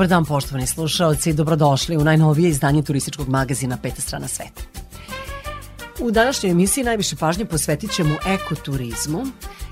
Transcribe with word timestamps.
Dobar 0.00 0.08
dan 0.08 0.24
poštovani 0.24 0.66
slušalci, 0.66 1.32
dobrodošli 1.32 1.96
u 1.96 2.04
najnovije 2.04 2.48
izdanje 2.48 2.82
turističkog 2.82 3.28
magazina 3.28 3.76
Peta 3.82 4.00
strana 4.00 4.28
sveta. 4.28 4.62
U 5.98 6.10
današnjoj 6.10 6.50
emisiji 6.50 6.84
najviše 6.84 7.16
pažnje 7.16 7.44
posvetit 7.44 7.92
ćemo 7.92 8.16
ekoturizmu. 8.26 9.26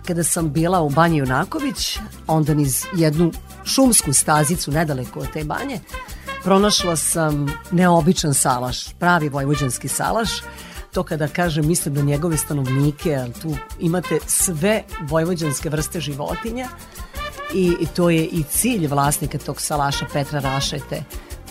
Kada 0.07 0.25
sam 0.25 0.53
bila 0.53 0.81
u 0.81 0.91
banji 0.91 1.19
Junaković, 1.19 1.99
onda 2.27 2.55
niz 2.55 2.85
jednu 2.97 3.33
šumsku 3.65 4.13
stazicu 4.13 4.73
nedaleko 4.73 5.21
od 5.21 5.33
te 5.33 5.45
banje, 5.45 5.81
pronašla 6.45 6.97
sam 6.97 7.47
neobičan 7.71 8.35
salaš, 8.35 8.93
pravi 8.99 9.29
vojvođanski 9.29 9.89
salaš, 9.89 10.29
to 10.93 11.03
kada 11.03 11.29
kažem 11.29 11.67
mislim 11.67 11.95
da 11.95 12.03
njegove 12.03 12.37
stanovnike, 12.37 13.25
tu 13.43 13.57
imate 13.81 14.19
sve 14.27 14.83
vojvođanske 15.09 15.71
vrste 15.71 16.01
životinja, 16.01 16.69
i 17.55 17.87
to 17.97 18.11
je 18.11 18.25
i 18.25 18.43
cilj 18.43 18.87
vlasnika 18.87 19.39
tog 19.39 19.61
salaša 19.61 20.07
Petra 20.13 20.41
Rašete 20.41 21.03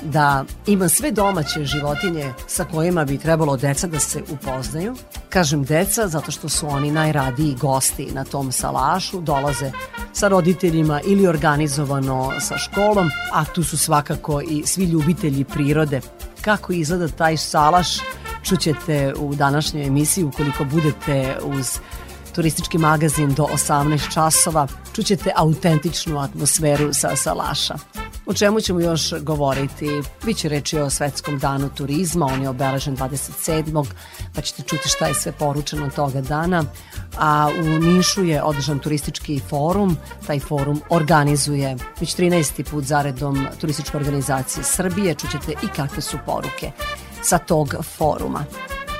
da 0.02 0.45
ima 0.67 0.90
sve 0.90 1.12
domaće 1.12 1.66
životinje 1.66 2.34
sa 2.48 2.66
kojima 2.66 3.06
bi 3.06 3.17
trebalo 3.17 3.58
deca 3.58 3.88
da 3.88 4.00
se 4.00 4.23
upoznaju. 4.30 4.95
Kažem 5.30 5.64
deca 5.64 6.08
zato 6.08 6.31
što 6.31 6.50
su 6.50 6.68
oni 6.68 6.92
najradiji 6.92 7.56
gosti 7.56 8.09
na 8.14 8.23
tom 8.23 8.52
salašu, 8.52 9.22
dolaze 9.22 9.72
sa 10.14 10.28
roditeljima 10.28 11.02
ili 11.06 11.28
organizovano 11.28 12.31
sa 12.40 12.58
školom, 12.58 13.09
a 13.34 13.45
tu 13.45 13.64
su 13.64 13.78
svakako 13.78 14.42
i 14.42 14.64
svi 14.66 14.86
ljubitelji 14.86 15.44
prirode. 15.44 16.02
Kako 16.42 16.73
izgleda 16.73 17.08
taj 17.08 17.38
salaš 17.38 17.88
čućete 18.44 19.14
u 19.20 19.36
današnjoj 19.36 19.88
emisiji 19.88 20.23
ukoliko 20.23 20.64
budete 20.64 21.38
uz 21.44 21.80
turistički 22.38 22.77
magazin 22.77 23.33
do 23.33 23.43
18 23.43 24.13
časova. 24.13 24.67
Čućete 24.93 25.31
autentičnu 25.35 26.19
atmosferu 26.19 26.94
sa 26.94 27.16
Salaša. 27.16 27.75
O 28.25 28.33
čemu 28.33 28.61
ćemo 28.61 28.79
još 28.79 29.13
govoriti? 29.21 30.02
Biće 30.25 30.49
reći 30.49 30.79
o 30.79 30.89
Svetskom 30.89 31.39
danu 31.39 31.69
turizma, 31.69 32.25
on 32.25 32.41
je 32.41 32.49
obeležen 32.49 32.97
27. 32.97 33.85
pa 34.35 34.41
ćete 34.41 34.63
čuti 34.63 34.89
šta 34.89 35.07
je 35.07 35.13
sve 35.13 35.31
poručeno 35.31 35.89
toga 35.89 36.21
dana. 36.21 36.63
A 37.17 37.49
u 37.59 37.79
Nišu 37.79 38.23
je 38.23 38.44
održan 38.44 38.79
turistički 38.79 39.39
forum, 39.49 39.97
taj 40.27 40.39
forum 40.39 40.81
organizuje 40.89 41.75
već 41.99 42.16
13. 42.16 42.63
put 42.72 42.83
zaredom 42.83 43.47
turističke 43.61 43.97
organizacije 43.97 44.63
Srbije, 44.63 45.16
čućete 45.16 45.51
i 45.51 45.67
kakve 45.75 46.01
su 46.01 46.17
poruke 46.25 46.72
sa 47.22 47.38
tog 47.38 47.75
foruma. 47.97 48.45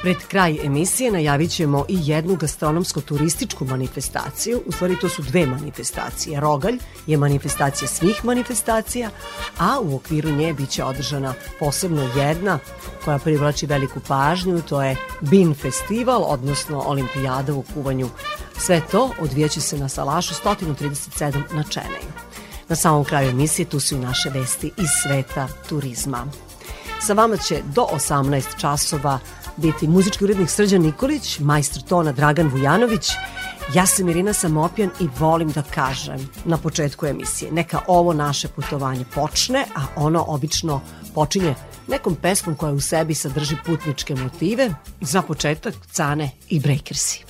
Pred 0.02 0.18
kraj 0.28 0.58
emisije 0.64 1.12
najavit 1.12 1.52
ćemo 1.52 1.86
i 1.90 2.00
jednu 2.02 2.36
gastronomsko-turističku 2.36 3.70
manifestaciju. 3.70 4.62
U 4.66 4.72
stvari 4.72 5.00
to 5.02 5.10
su 5.10 5.22
dve 5.22 5.46
manifestacije. 5.46 6.40
Rogalj 6.40 6.78
je 7.08 7.18
manifestacija 7.18 7.88
svih 7.88 8.26
manifestacija, 8.26 9.10
a 9.60 9.80
u 9.82 9.96
okviru 9.96 10.30
nje 10.30 10.54
biće 10.54 10.84
održana 10.84 11.34
posebno 11.60 12.10
jedna 12.16 12.60
koja 13.06 13.20
privlači 13.20 13.66
veliku 13.66 14.00
pažnju, 14.08 14.62
to 14.62 14.84
je 14.84 14.96
BIN 15.22 15.56
festival, 15.56 16.24
odnosno 16.28 16.84
olimpijada 16.86 17.54
u 17.54 17.64
kuvanju. 17.74 18.10
Sve 18.58 18.82
to 18.92 19.12
odvijaće 19.20 19.62
se 19.62 19.78
na 19.78 19.90
Salašu 19.90 20.34
137 20.46 21.44
na 21.54 21.64
Čeneju. 21.64 22.12
Na 22.70 22.76
samom 22.76 23.06
kraju 23.06 23.30
emisije 23.30 23.66
tu 23.66 23.80
su 23.80 23.96
i 23.96 24.00
naše 24.00 24.30
vesti 24.30 24.72
iz 24.78 24.90
sveta 25.04 25.48
turizma. 25.70 26.28
Sa 27.00 27.14
vama 27.14 27.38
će 27.38 27.62
do 27.66 27.88
18 27.94 28.60
časova 28.60 29.20
biti 29.58 29.88
muzički 29.88 30.24
urednik 30.24 30.50
Srđan 30.50 30.82
Nikolić, 30.82 31.40
majstor 31.40 31.84
tona 31.84 32.12
Dragan 32.12 32.48
Vujanović, 32.48 33.10
Ja 33.74 33.86
sam 33.86 34.10
Irina 34.10 34.34
Samopjan 34.34 34.90
i 35.00 35.08
volim 35.20 35.50
da 35.52 35.62
kažem 35.62 36.30
na 36.46 36.58
početku 36.58 37.06
emisije, 37.06 37.52
neka 37.52 37.80
ovo 37.88 38.14
naše 38.14 38.48
putovanje 38.48 39.06
počne, 39.16 39.66
a 39.76 39.82
ono 39.96 40.26
obično 40.28 40.82
počinje 41.16 41.56
nekom 41.88 42.16
pesmom 42.16 42.56
koja 42.56 42.72
u 42.72 42.80
sebi 42.80 43.14
sadrži 43.14 43.56
putničke 43.66 44.16
motive, 44.16 44.74
za 45.02 45.22
početak 45.22 45.74
Cane 45.92 46.30
i 46.50 46.60
Breakersi. 46.60 47.27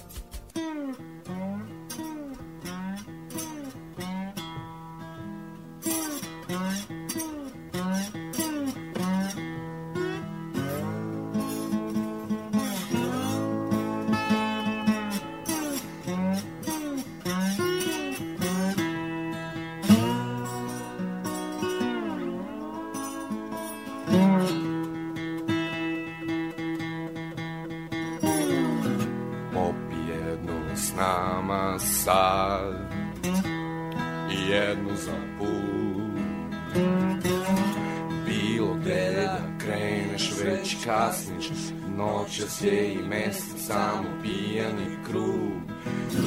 Noćas 41.98 42.62
je 42.62 42.94
i 42.94 42.98
mesec 42.98 43.68
samo 43.68 44.04
pijani 44.24 44.98
krug. 45.10 45.62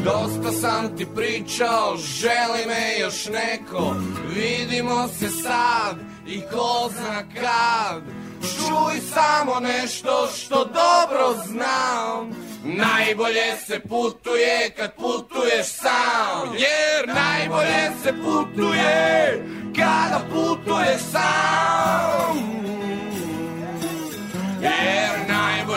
Dosta 0.05 0.53
sam 0.53 0.97
ti 0.97 1.07
pričao, 1.17 1.97
želi 1.97 2.67
me 2.67 2.99
još 3.01 3.27
neko 3.27 3.97
Vidimo 4.35 5.09
se 5.09 5.29
sad 5.29 5.97
i 6.27 6.41
ko 6.41 6.91
zna 6.91 7.23
kad. 7.35 8.03
Čuj 8.41 9.01
samo 9.15 9.61
nešto 9.61 10.29
što 10.37 10.65
dobro 10.65 11.45
znam 11.47 12.31
Najbolje 12.65 13.57
se 13.67 13.81
putuje 13.81 14.71
kad 14.77 14.95
putuješ 14.95 15.67
sam. 15.67 16.49
Jer 16.53 17.15
najbolje 17.15 17.91
se 18.03 18.13
putuje 18.25 19.45
kada 19.77 20.21
putuješ 20.33 21.01
sam 21.13 22.80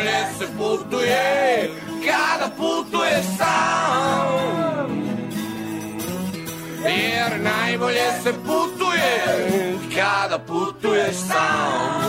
najbolje 0.03 0.25
se 0.39 0.47
putuje 0.57 1.69
kada 2.05 2.49
putuje 2.57 3.23
sam. 3.37 4.93
Jer 6.85 7.41
najbolje 7.41 8.11
se 8.23 8.33
putuje 8.33 9.75
kada 9.95 10.39
putuješ 10.39 11.15
sam 11.15 12.02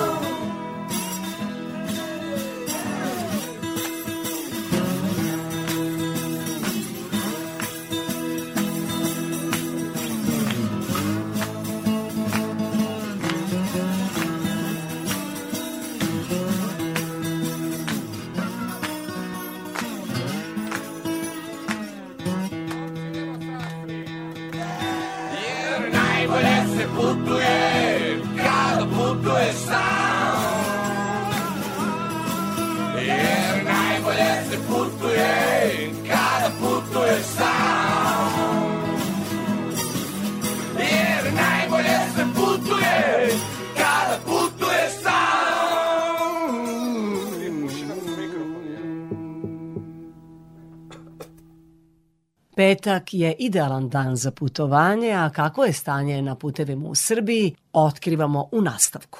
Petak 52.57 53.15
je 53.15 53.35
idealan 53.39 53.89
dan 53.89 54.17
za 54.17 54.31
putovanje, 54.31 55.13
a 55.13 55.31
kako 55.31 55.65
je 55.65 55.73
stanje 55.73 56.23
na 56.23 56.35
putevima 56.35 56.89
u 56.89 56.95
Srbiji, 56.95 57.55
otkrivamo 57.73 58.49
u 58.53 58.61
nastavku. 58.61 59.19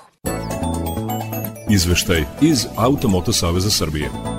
Izveštaj 1.71 2.25
iz 2.41 2.67
Automoto 2.77 3.33
Saveza 3.33 3.71
Srbije. 3.71 4.34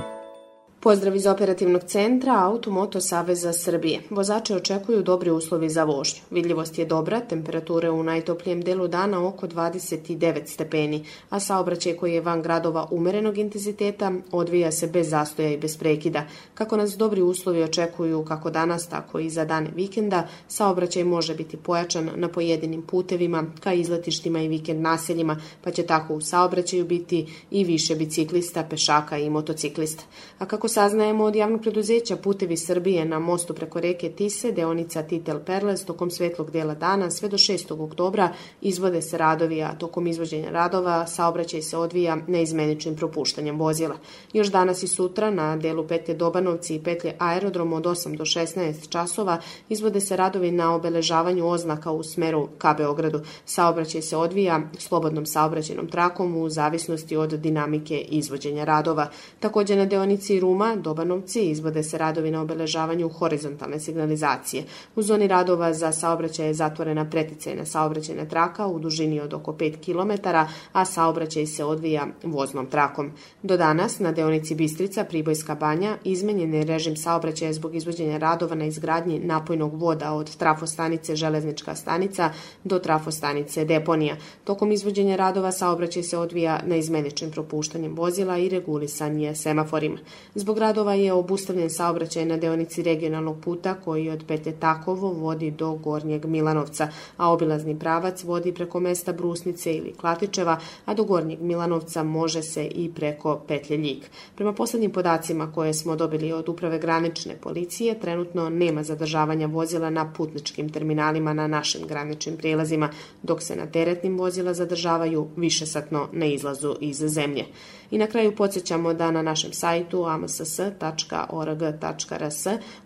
Pozdrav 0.85 1.15
iz 1.15 1.25
operativnog 1.25 1.83
centra 1.83 2.33
Automoto 2.43 3.01
Saveza 3.01 3.53
Srbije. 3.53 4.01
Vozače 4.09 4.55
očekuju 4.55 5.03
dobri 5.03 5.31
uslovi 5.31 5.69
za 5.69 5.83
vožnju. 5.83 6.21
Vidljivost 6.31 6.77
je 6.77 6.85
dobra, 6.85 7.19
temperature 7.19 7.89
u 7.89 8.03
najtoplijem 8.03 8.61
delu 8.61 8.87
dana 8.87 9.27
oko 9.27 9.47
29 9.47 10.45
stepeni, 10.45 11.05
a 11.29 11.39
saobraćaj 11.39 11.95
koji 11.95 12.13
je 12.13 12.21
van 12.21 12.41
gradova 12.41 12.87
umerenog 12.91 13.37
intenziteta 13.37 14.11
odvija 14.31 14.71
se 14.71 14.87
bez 14.87 15.09
zastoja 15.09 15.49
i 15.51 15.57
bez 15.57 15.77
prekida. 15.77 16.23
Kako 16.53 16.77
nas 16.77 16.97
dobri 16.97 17.21
uslovi 17.21 17.63
očekuju 17.63 18.25
kako 18.25 18.49
danas, 18.49 18.87
tako 18.87 19.19
i 19.19 19.29
za 19.29 19.45
dane 19.45 19.69
vikenda, 19.75 20.27
saobraćaj 20.47 21.03
može 21.03 21.35
biti 21.35 21.57
pojačan 21.57 22.09
na 22.15 22.27
pojedinim 22.27 22.81
putevima, 22.81 23.43
ka 23.59 23.73
izletištima 23.73 24.41
i 24.41 24.47
vikend 24.47 24.81
naseljima, 24.81 25.41
pa 25.63 25.71
će 25.71 25.83
tako 25.83 26.13
u 26.13 26.21
saobraćaju 26.21 26.85
biti 26.85 27.25
i 27.51 27.63
više 27.63 27.95
biciklista, 27.95 28.63
pešaka 28.69 29.17
i 29.17 29.29
motociklista. 29.29 30.03
A 30.39 30.45
kako 30.45 30.74
saznajemo 30.75 31.23
od 31.23 31.35
javnog 31.35 31.61
preduzeća 31.61 32.15
Putevi 32.15 32.57
Srbije 32.57 33.05
na 33.05 33.19
mostu 33.19 33.53
preko 33.53 33.79
reke 33.79 34.09
Tise, 34.09 34.51
deonica 34.51 35.03
Titel 35.03 35.39
Perles, 35.45 35.85
tokom 35.85 36.11
svetlog 36.11 36.51
dela 36.51 36.75
dana 36.75 37.11
sve 37.11 37.29
do 37.29 37.37
6. 37.37 37.83
oktobra 37.83 38.29
izvode 38.61 39.01
se 39.01 39.17
radovi, 39.17 39.61
a 39.61 39.75
tokom 39.79 40.07
izvođenja 40.07 40.49
radova 40.49 41.07
saobraćaj 41.07 41.61
se 41.61 41.77
odvija 41.77 42.17
neizmeničnim 42.27 42.95
propuštanjem 42.95 43.59
vozila. 43.59 43.95
Još 44.33 44.47
danas 44.47 44.83
i 44.83 44.87
sutra 44.87 45.31
na 45.31 45.55
delu 45.57 45.87
petlje 45.87 46.13
Dobanovci 46.13 46.75
i 46.75 46.83
petlje 46.83 47.13
Aerodrom 47.19 47.73
od 47.73 47.83
8 47.83 48.17
do 48.17 48.25
16 48.25 48.89
časova 48.89 49.39
izvode 49.69 50.01
se 50.01 50.15
radovi 50.15 50.51
na 50.51 50.75
obeležavanju 50.75 51.47
oznaka 51.47 51.91
u 51.91 52.03
smeru 52.03 52.47
ka 52.57 52.73
Beogradu. 52.73 53.21
Saobraćaj 53.45 54.01
se 54.01 54.17
odvija 54.17 54.61
slobodnom 54.77 55.25
saobraćenom 55.25 55.87
trakom 55.87 56.37
u 56.37 56.49
zavisnosti 56.49 57.15
od 57.15 57.29
dinamike 57.29 57.97
izvođenja 57.97 58.63
radova. 58.63 59.09
Takođe 59.39 59.75
na 59.75 59.85
deonici 59.85 60.39
Ruma 60.39 60.64
Ruma, 60.65 60.81
Dobanovci, 60.81 61.49
izvode 61.49 61.83
se 61.83 61.97
radovi 61.97 62.31
na 62.31 62.41
obeležavanju 62.41 63.09
horizontalne 63.09 63.79
signalizacije. 63.79 64.63
U 64.95 65.01
zoni 65.01 65.27
radova 65.27 65.73
za 65.73 65.91
saobraćaj 65.91 66.47
je 66.47 66.53
zatvorena 66.53 67.09
preticajna 67.09 67.65
saobraćajna 67.65 68.25
traka 68.25 68.67
u 68.67 68.79
dužini 68.79 69.19
od 69.19 69.33
oko 69.33 69.51
5 69.53 69.77
km, 69.85 70.27
a 70.71 70.85
saobraćaj 70.85 71.45
se 71.45 71.63
odvija 71.63 72.07
voznom 72.23 72.65
trakom. 72.65 73.11
Do 73.43 73.57
danas, 73.57 73.99
na 73.99 74.11
deonici 74.11 74.55
Bistrica, 74.55 75.03
Pribojska 75.03 75.55
banja, 75.55 75.97
izmenjen 76.03 76.53
je 76.53 76.63
režim 76.63 76.95
saobraćaja 76.95 77.53
zbog 77.53 77.75
izvođenja 77.75 78.17
radova 78.17 78.55
na 78.55 78.65
izgradnji 78.65 79.19
napojnog 79.19 79.81
voda 79.81 80.13
od 80.13 80.35
trafostanice 80.35 81.15
Železnička 81.15 81.75
stanica 81.75 82.31
do 82.63 82.79
trafostanice 82.79 83.65
Deponija. 83.65 84.15
Tokom 84.43 84.71
izvođenja 84.71 85.15
radova 85.15 85.51
saobraćaj 85.51 86.03
se 86.03 86.17
odvija 86.17 86.59
na 86.65 86.75
izmeničnim 86.75 87.31
propuštanjem 87.31 87.95
vozila 87.95 88.37
i 88.37 88.49
regulisanje 88.49 89.35
semaforima. 89.35 89.97
Zbog 90.35 90.54
Zbog 90.55 90.61
radova 90.61 90.93
je 90.93 91.13
obustavljen 91.13 91.69
saobraćaj 91.69 92.25
na 92.25 92.37
deonici 92.37 92.83
regionalnog 92.83 93.39
puta 93.43 93.73
koji 93.73 94.09
od 94.09 94.23
petlje 94.27 94.51
Takovo 94.59 95.09
vodi 95.09 95.51
do 95.51 95.73
Gornjeg 95.73 96.25
Milanovca, 96.25 96.87
a 97.17 97.31
obilazni 97.31 97.79
pravac 97.79 98.23
vodi 98.23 98.53
preko 98.53 98.79
mesta 98.79 99.13
Brusnice 99.13 99.73
ili 99.73 99.93
Klatičeva, 99.93 100.59
a 100.85 100.93
do 100.93 101.03
Gornjeg 101.03 101.41
Milanovca 101.41 102.03
može 102.03 102.41
se 102.41 102.65
i 102.65 102.91
preko 102.95 103.41
petlje 103.47 103.77
Ljig. 103.77 104.03
Prema 104.35 104.53
poslednjim 104.53 104.91
podacima 104.91 105.51
koje 105.51 105.73
smo 105.73 105.95
dobili 105.95 106.31
od 106.31 106.49
uprave 106.49 106.79
granične 106.79 107.35
policije, 107.41 107.99
trenutno 107.99 108.49
nema 108.49 108.83
zadržavanja 108.83 109.47
vozila 109.47 109.89
na 109.89 110.13
putničkim 110.13 110.69
terminalima 110.69 111.33
na 111.33 111.47
našim 111.47 111.87
graničnim 111.87 112.37
prijelazima, 112.37 112.89
dok 113.23 113.41
se 113.41 113.55
na 113.55 113.65
teretnim 113.65 114.17
vozila 114.17 114.53
zadržavaju 114.53 115.27
višesatno 115.35 116.07
na 116.11 116.25
izlazu 116.25 116.75
iz 116.81 116.97
zemlje. 116.97 117.45
I 117.91 117.97
na 117.97 118.07
kraju 118.07 118.35
podsjećamo 118.35 118.93
da 118.93 119.11
na 119.11 119.21
našem 119.21 119.53
sajtu 119.53 120.05
amss.org.rs 120.05 120.87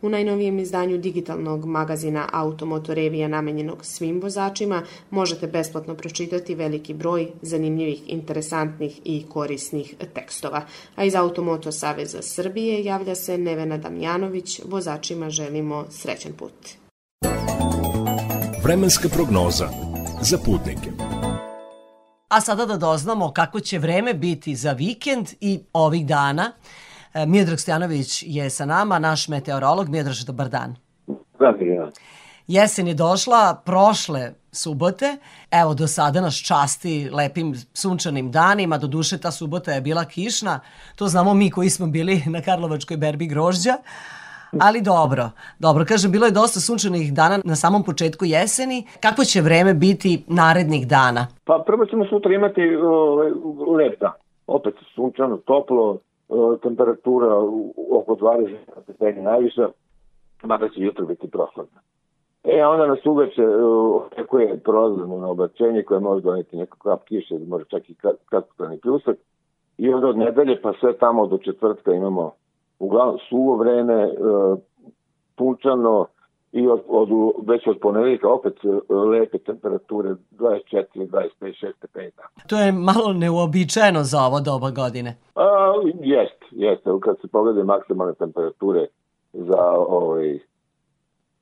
u 0.01 0.09
najnovijem 0.09 0.59
izdanju 0.59 0.97
digitalnog 0.97 1.65
magazina 1.65 2.29
Automotorevija 2.31 3.27
namenjenog 3.27 3.85
svim 3.85 4.21
vozačima 4.21 4.83
možete 5.09 5.47
besplatno 5.47 5.95
pročitati 5.95 6.55
veliki 6.55 6.93
broj 6.93 7.27
zanimljivih, 7.41 8.01
interesantnih 8.07 9.01
i 9.03 9.25
korisnih 9.29 9.95
tekstova. 10.13 10.61
A 10.95 11.03
iz 11.03 11.15
Automoto 11.15 11.71
Saveza 11.71 12.21
Srbije 12.21 12.83
javlja 12.83 13.15
se 13.15 13.37
Nevena 13.37 13.77
Damjanović, 13.77 14.61
vozačima 14.65 15.29
želimo 15.29 15.85
srećan 15.89 16.33
put. 16.33 16.53
Vremenska 18.63 19.09
prognoza 19.09 19.69
za 20.21 20.37
putnike. 20.37 21.08
A 22.29 22.41
sada 22.41 22.65
da 22.65 22.77
doznamo 22.77 23.31
kako 23.31 23.59
će 23.59 23.79
vreme 23.79 24.13
biti 24.13 24.55
za 24.55 24.71
vikend 24.71 25.29
i 25.41 25.59
ovih 25.73 26.07
dana. 26.07 26.51
E, 27.13 27.25
Miodrag 27.25 27.59
Stojanović 27.59 28.23
je 28.27 28.49
sa 28.49 28.65
nama, 28.65 28.99
naš 28.99 29.27
meteorolog. 29.27 29.89
Miodrag, 29.89 30.15
dobar 30.25 30.49
dan. 30.49 30.75
Da, 31.39 31.65
ja. 31.65 31.89
Jesen 32.47 32.87
je 32.87 32.93
došla 32.93 33.61
prošle 33.65 34.33
subote. 34.51 35.17
Evo, 35.51 35.73
do 35.73 35.87
sada 35.87 36.21
nas 36.21 36.35
časti 36.35 37.09
lepim 37.13 37.55
sunčanim 37.73 38.31
danima. 38.31 38.77
Do 38.77 38.87
duše, 38.87 39.17
ta 39.17 39.31
subota 39.31 39.71
je 39.71 39.81
bila 39.81 40.05
kišna. 40.05 40.59
To 40.95 41.07
znamo 41.07 41.33
mi 41.33 41.51
koji 41.51 41.69
smo 41.69 41.87
bili 41.87 42.23
na 42.25 42.41
Karlovačkoj 42.41 42.97
berbi 42.97 43.27
grožđa. 43.27 43.73
Ali 44.61 44.81
dobro, 44.81 45.23
dobro, 45.59 45.85
kažem, 45.87 46.11
bilo 46.11 46.25
je 46.25 46.31
dosta 46.31 46.59
sunčanih 46.59 47.13
dana 47.13 47.39
na 47.45 47.55
samom 47.55 47.83
početku 47.83 48.25
jeseni. 48.25 48.85
Kako 49.01 49.23
će 49.23 49.41
vreme 49.41 49.73
biti 49.73 50.23
narednih 50.27 50.87
dana? 50.87 51.27
Pa 51.45 51.63
prvo 51.65 51.85
ćemo 51.85 52.05
sutra 52.05 52.33
imati 52.33 52.75
ovaj, 52.75 53.31
lep 53.77 53.99
dan. 53.99 54.17
Opet 54.47 54.75
sunčano, 54.95 55.37
toplo, 55.37 55.97
temperatura 56.63 57.37
oko 57.91 58.15
20 58.15 58.55
stepeni 58.83 59.21
najviša, 59.21 59.69
mada 60.43 60.69
će 60.69 60.81
jutro 60.81 61.05
biti 61.05 61.29
prosladna. 61.29 61.79
E, 62.43 62.61
a 62.61 62.69
onda 62.69 62.87
nas 62.87 63.05
uveče 63.05 63.45
očekuje 64.05 64.59
prolazno 64.59 65.29
oblačenje 65.29 65.83
koje 65.83 65.99
može 65.99 66.21
doneti 66.21 66.57
neko 66.57 66.77
kap 66.77 67.03
kiše, 67.03 67.35
može 67.47 67.65
čak 67.65 67.89
i 67.89 67.95
kratkotrani 68.29 68.79
pljusak. 68.79 69.17
I 69.77 69.93
onda 69.93 70.07
od 70.07 70.17
nedelje 70.17 70.61
pa 70.61 70.73
sve 70.79 70.97
tamo 70.97 71.27
do 71.27 71.37
četvrtka 71.37 71.91
imamo 71.91 72.31
uglavnom 72.79 73.17
suvo 73.29 73.55
vreme, 73.55 73.93
e, 73.93 74.09
punčano 75.35 76.05
i 76.51 76.67
od, 76.67 76.81
od, 76.87 77.09
već 77.47 77.67
od 77.67 77.77
ponedeljka 77.81 78.29
opet 78.29 78.53
e, 78.63 78.93
lepe 78.93 79.37
temperature 79.37 80.09
24, 80.31 80.85
25, 80.95 81.29
6 81.39 81.73
stepeni. 81.77 82.11
To 82.47 82.57
je 82.57 82.71
malo 82.71 83.13
neuobičajeno 83.13 84.03
za 84.03 84.17
ovo 84.21 84.39
doba 84.39 84.71
godine. 84.71 85.15
A, 85.35 85.73
jest, 86.01 86.43
jest. 86.51 86.83
Kad 87.01 87.21
se 87.21 87.27
poglede 87.27 87.63
maksimalne 87.63 88.13
temperature 88.13 88.87
za 89.33 89.63
ovaj, 89.87 90.39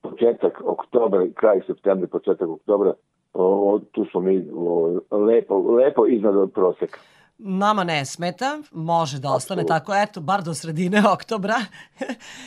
početak 0.01 0.62
oktobra, 0.65 1.27
kraj 1.36 1.62
septembra, 1.67 2.08
početak 2.08 2.50
oktobra, 2.50 2.94
o, 3.34 3.79
tu 3.91 4.06
smo 4.12 4.22
mi 4.22 4.50
o, 4.56 5.00
lepo, 5.12 5.58
lepo 5.60 6.06
iznad 6.06 6.51
proseka. 6.53 7.00
Nama 7.39 7.84
ne 7.84 8.06
smeta, 8.06 8.60
može 8.72 9.20
da 9.20 9.32
ostane 9.32 9.62
Absolut. 9.62 9.82
tako, 9.82 9.96
eto, 9.96 10.22
bar 10.22 10.44
do 10.44 10.53
sredine 10.53 11.03
oktobra. 11.13 11.56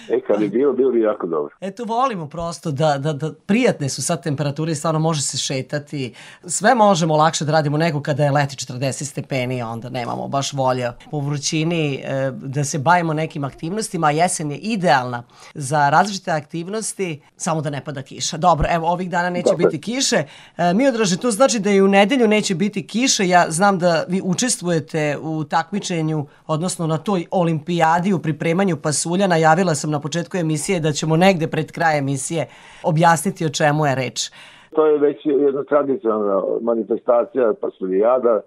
e, 0.09 0.21
kad 0.27 0.39
bi 0.39 0.49
bilo, 0.49 0.73
bilo 0.73 0.91
bi 0.93 1.01
jako 1.01 1.27
dobro. 1.27 1.55
Eto, 1.61 1.85
volimo 1.85 2.29
prosto 2.29 2.71
da, 2.71 2.99
da, 2.99 3.13
da 3.13 3.33
prijatne 3.47 3.89
su 3.89 4.03
sad 4.03 4.23
temperature 4.23 4.73
i 4.73 4.75
stvarno 4.75 5.01
može 5.01 5.23
se 5.23 5.39
šetati. 5.39 6.15
Sve 6.47 6.75
možemo 6.75 7.17
lakše 7.17 7.45
da 7.45 7.53
radimo 7.53 7.77
nego 7.77 8.03
kada 8.03 8.25
je 8.25 8.31
leti 8.31 8.57
40 8.57 9.05
stepeni, 9.05 9.63
onda 9.63 9.89
nemamo 9.91 10.29
baš 10.29 10.53
volje 10.53 10.91
po 11.11 11.21
vrućini 11.21 11.95
e, 11.95 12.31
da 12.31 12.65
se 12.65 12.79
bavimo 12.79 13.13
nekim 13.15 13.45
aktivnostima, 13.45 14.07
a 14.07 14.11
jesen 14.11 14.51
je 14.51 14.59
idealna 14.59 15.23
za 15.55 15.91
različite 15.91 16.31
aktivnosti, 16.31 17.23
samo 17.37 17.61
da 17.61 17.71
ne 17.71 17.85
pada 17.85 18.03
kiša. 18.03 18.37
Dobro, 18.37 18.69
evo, 18.71 18.89
ovih 18.89 19.11
dana 19.11 19.31
neće 19.31 19.51
Dobre. 19.51 19.67
biti 19.67 19.81
kiše. 19.81 20.25
E, 20.57 20.75
mi 20.75 20.89
odraže, 20.89 21.17
to 21.17 21.31
znači 21.31 21.59
da 21.59 21.71
i 21.71 21.81
u 21.81 21.89
nedelju 21.89 22.29
neće 22.29 22.55
biti 22.55 22.87
kiše. 22.87 23.29
Ja 23.29 23.47
znam 23.51 23.79
da 23.79 24.05
vi 24.09 24.21
učestvujete 24.25 24.80
učestvujete 24.81 25.19
u 25.23 25.45
takmičenju, 25.45 26.27
odnosno 26.47 26.87
na 26.87 26.99
toj 26.99 27.27
olimpijadi 27.31 28.13
u 28.13 28.19
pripremanju 28.19 28.77
pasulja. 28.83 29.27
Najavila 29.27 29.75
sam 29.75 29.91
na 29.91 30.01
početku 30.01 30.37
emisije 30.37 30.81
da 30.81 30.93
ćemo 30.93 31.17
negde 31.17 31.47
pred 31.49 31.73
kraj 31.73 31.99
emisije 31.99 32.47
objasniti 32.85 33.47
o 33.47 33.49
čemu 33.49 33.87
je 33.87 33.95
reč. 33.95 34.31
To 34.75 34.87
je 34.87 34.99
već 34.99 35.27
jedna 35.27 35.65
tradicionalna 35.65 36.43
manifestacija 36.63 37.55
pasuljada, 37.61 38.41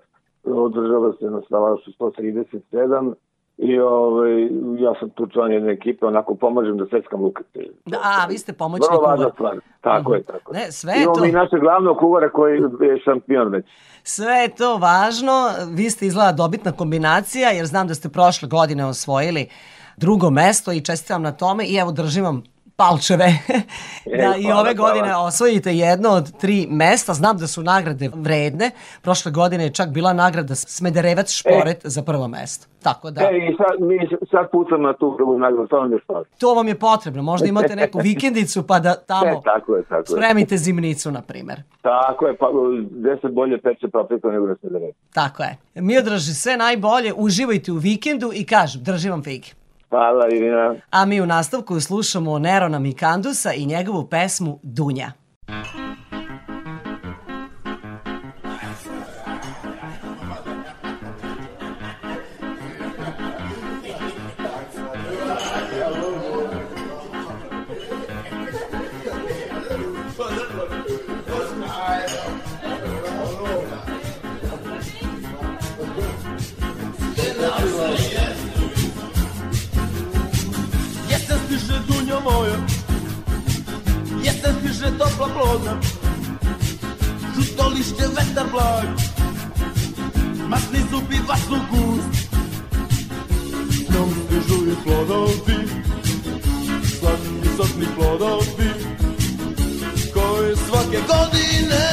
održava 0.44 1.14
se 1.20 1.26
na 1.26 1.42
Stavašu 1.46 1.92
137 2.00 3.14
I 3.58 3.80
ovaj, 3.80 4.42
ja 4.80 4.94
sam 5.00 5.10
tu 5.10 5.28
član 5.28 5.52
jedne 5.52 5.72
ekipe, 5.72 6.06
onako 6.06 6.36
pomažem 6.36 6.78
da 6.78 6.86
seckam 6.86 7.22
lukate. 7.22 7.66
Da, 7.86 7.98
a, 8.04 8.26
vi 8.30 8.38
ste 8.38 8.54
pomoćni 8.54 8.88
kuvar. 8.88 9.00
Vrlo 9.00 9.10
važna 9.10 9.30
stvar. 9.34 9.60
Tako 9.82 10.12
-huh. 10.12 10.16
je, 10.16 10.24
tako 10.24 10.54
ne, 10.54 10.72
sve 10.72 10.94
je 10.94 11.04
Imamo 11.04 11.16
to... 11.16 11.26
i 11.26 11.32
naše 11.32 11.60
glavnog 11.60 11.98
kuvara 11.98 12.30
koji 12.30 12.62
je 12.82 13.00
šampion 13.06 13.48
već. 13.50 13.66
Sve 14.04 14.34
je 14.34 14.56
to 14.56 14.78
važno. 14.78 15.50
Vi 15.76 15.90
ste 15.90 16.06
izgleda 16.06 16.32
dobitna 16.32 16.72
kombinacija, 16.72 17.50
jer 17.50 17.66
znam 17.66 17.88
da 17.88 17.94
ste 17.94 18.10
prošle 18.10 18.50
godine 18.50 18.86
osvojili 18.86 19.48
drugo 19.98 20.30
mesto 20.30 20.72
i 20.72 20.82
čestitam 20.82 21.22
na 21.22 21.32
tome 21.32 21.66
i 21.66 21.76
evo 21.76 21.92
držim 21.92 22.24
vam 22.24 22.44
palčeve. 22.76 23.26
da 24.08 24.36
E, 24.36 24.40
i 24.40 24.44
hvala, 24.44 24.62
ove 24.62 24.74
godine 24.74 25.16
osvojite 25.18 25.74
jedno 25.74 26.10
od 26.10 26.38
tri 26.38 26.68
mesta. 26.70 27.14
Znam 27.14 27.38
da 27.38 27.48
su 27.48 27.64
nagrade 27.64 28.10
vredne. 28.16 28.72
Prošle 29.02 29.32
godine 29.32 29.64
je 29.64 29.74
čak 29.74 29.90
bila 29.90 30.14
nagrada 30.14 30.56
Smederevac 30.56 31.32
Šporet 31.32 31.82
za 31.84 32.02
prvo 32.02 32.28
mesto. 32.28 32.68
Tako 32.82 33.12
da, 33.12 33.22
E, 33.22 33.38
i 33.38 33.56
sad, 33.58 33.80
mi 33.82 33.98
sad 34.32 34.52
pucam 34.52 34.82
na 34.82 34.94
tu 34.94 35.14
prvu 35.18 35.40
nagradu, 35.40 35.68
to 35.68 35.78
vam 35.78 35.92
je 35.92 36.00
stvar. 36.04 36.24
to 36.38 36.54
vam 36.54 36.68
je 36.68 36.76
potrebno. 36.76 37.22
Možda 37.24 37.48
imate 37.48 37.76
neku 37.76 38.00
vikendicu 38.10 38.68
pa 38.68 38.80
da 38.80 38.90
E, 38.92 39.06
tamo 39.08 39.42
tako 39.44 39.76
je, 39.76 39.84
tako 39.84 39.96
je. 39.98 40.06
spremite 40.08 40.58
zimnicu, 40.58 41.12
na 41.12 41.22
primer. 41.22 41.62
Tako 41.82 42.28
je, 42.28 42.38
pa 42.38 42.48
gde 42.92 43.18
se 43.22 43.28
bolje 43.30 43.62
peče 43.62 43.88
paprika 43.90 44.28
nego 44.28 44.48
da 44.48 44.56
se 44.56 44.70
dere. 44.70 44.92
Tako 45.14 45.44
je. 45.44 45.58
Miodraži, 45.76 46.34
sve 46.34 46.58
najbolje, 46.58 47.14
uživajte 47.16 47.72
u 47.72 47.76
vikendu 47.76 48.32
i 48.34 48.46
kažem, 48.46 48.84
drži 48.84 49.10
vam 49.10 49.24
figi. 49.24 49.52
Hvala, 49.94 50.28
Irina. 50.28 50.76
A 50.92 51.06
mi 51.06 51.22
u 51.22 51.26
nastavku 51.26 51.80
slušamo 51.80 52.40
Nerona 52.40 52.80
Mikandusa 52.80 53.54
i 53.54 53.66
njegovu 53.66 54.08
pesmu 54.08 54.60
Dunja. 54.64 55.12
Jesen 55.48 55.93
Stiže 84.84 84.98
topla 85.00 85.28
plodna. 85.28 85.74
Žuto 87.36 87.68
lišće 87.68 88.08
vetar 88.16 88.48
blag 88.52 88.88
Masni 90.48 90.80
zubi 90.92 91.20
vasu 91.28 91.58
gust. 91.72 92.34
Njom 93.90 94.10
stižu 94.26 94.72
i 94.72 94.76
plodovi 94.84 95.68
Slatki 97.00 97.50
sotni 97.58 97.86
plodovi 97.96 98.70
Koje 100.14 100.56
svake 100.56 101.00
godine. 101.08 101.86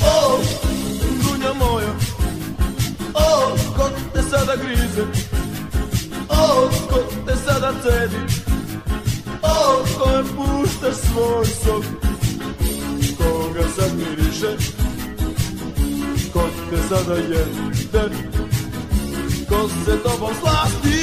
O, 0.00 0.38
dunja 1.22 1.52
moja. 1.58 1.92
O, 3.14 3.56
ko 3.76 3.90
te 4.14 4.22
sada 4.22 4.56
grize? 4.56 5.02
O, 6.28 6.70
ko 6.90 6.98
te 7.26 7.36
sada 7.36 7.72
cedi 7.82 8.51
O, 9.64 9.84
koje 9.98 10.24
puštaš 10.24 10.94
svoj 10.94 11.46
sok. 11.46 11.84
Koga 13.18 13.62
sad 13.76 13.90
miriše 13.96 14.56
Ko 16.32 16.48
te 16.70 16.76
sada 16.88 17.14
jede 17.14 18.16
Ko 19.48 19.68
se 19.84 20.02
tobom 20.02 20.34
slasti 20.40 21.02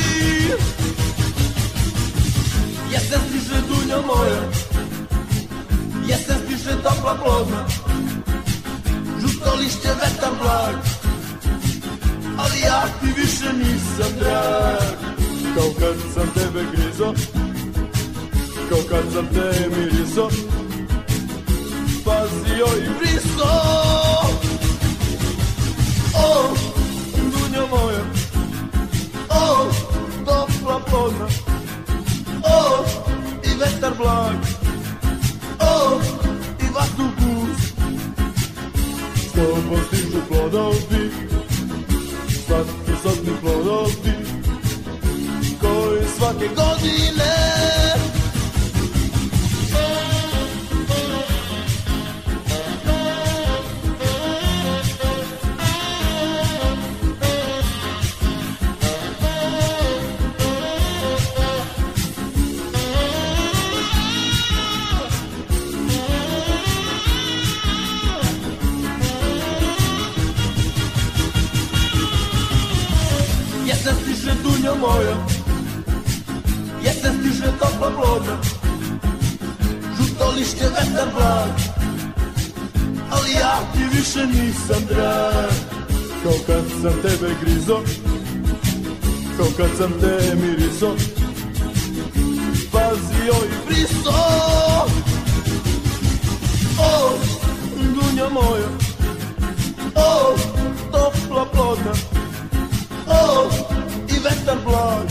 Jesen 2.91 3.21
stiže 3.29 3.61
dunja 3.69 4.01
moja. 4.01 4.41
Jesen 6.07 6.37
stiže 6.45 6.73
topla 6.83 7.15
plodna. 7.15 7.61
Žuto 9.21 9.55
lišće 9.59 9.91
vetar 10.01 10.33
blag. 10.41 10.75
Ali 12.37 12.59
ja 12.59 12.83
ti 12.99 13.07
više 13.17 13.53
nisam 13.53 14.11
drag. 14.19 14.97
Kao 15.55 15.69
kad 15.79 15.95
sam 16.13 16.27
tebe 16.33 16.65
grizo 16.71 17.13
Kao 18.69 18.77
kad 18.89 19.13
sam 19.13 19.27
te 19.27 19.69
mirizo 19.69 20.29
Pazio 22.05 22.67
i 22.77 22.89
briso 22.99 23.49
O, 26.13 26.55
dunja 27.15 27.65
moja. 27.69 28.03
O, 29.29 29.71
topla 30.25 30.79
plodna 30.89 31.27
O, 32.43 32.85
i 33.43 33.49
vetar 33.59 33.93
blag. 33.97 34.35
O, 35.59 36.01
i 36.59 36.65
vazduh 36.75 37.11
gust 37.19 37.73
S 39.15 39.31
tobom 39.31 39.79
stižu 39.87 40.21
plodovi. 40.27 41.11
Slatki 42.45 43.01
sotni 43.03 43.31
plodovi. 43.41 44.13
Koji 45.61 46.03
svake 46.17 46.47
godine 46.55 47.39
moja 74.89 75.15
Jesen 76.83 77.13
stiže 77.19 77.49
topla 77.59 77.89
plodna 77.95 78.35
Žuto 79.97 80.31
lišće 80.35 80.67
vetar 80.75 81.07
blag. 81.13 81.53
Ali 83.11 83.31
ja 83.31 83.59
ti 83.73 83.97
više 83.97 84.25
nisam 84.27 84.85
drag. 84.89 85.51
Kao 86.23 86.33
kad 86.47 86.63
sam 86.81 86.93
tebe 87.01 87.35
grizo 87.41 87.77
Kao 89.37 89.47
kad 89.57 89.69
sam 89.77 89.91
te 90.01 90.35
mirizo. 90.35 90.95
Pazio 92.71 93.35
i 93.45 93.67
briso! 93.67 94.13
O, 96.79 97.17
dunja 97.77 98.29
moja. 98.29 98.69
O, 99.95 100.35
topla 100.91 101.45
plodna 101.45 101.91
O, 103.07 103.68
i 104.19 104.23
vetar 104.23 104.57
blag 104.65 105.07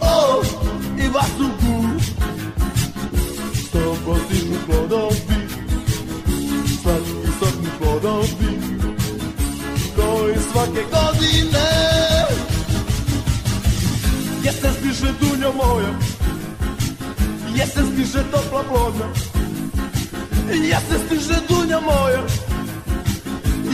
O, 0.00 0.42
i 0.98 1.08
vazduh 1.08 1.52
gust 1.60 2.12
S 3.54 3.70
tobom 3.70 4.18
stižu 4.26 4.58
plodovi 4.66 5.38
Slatki 6.82 7.30
sotni 7.40 7.70
plodovi 7.78 8.52
Koji 9.96 10.36
svake 10.52 10.84
godine 10.90 11.68
Jesen 14.44 14.72
stiže 14.78 15.12
dunja 15.20 15.50
moja 15.52 15.94
Jesen 17.54 17.86
stiže 17.92 18.24
topla 18.32 18.62
plodna 18.62 19.06
Jesen 20.52 21.00
stiže 21.06 21.40
dunja 21.48 21.80
moja 21.80 22.22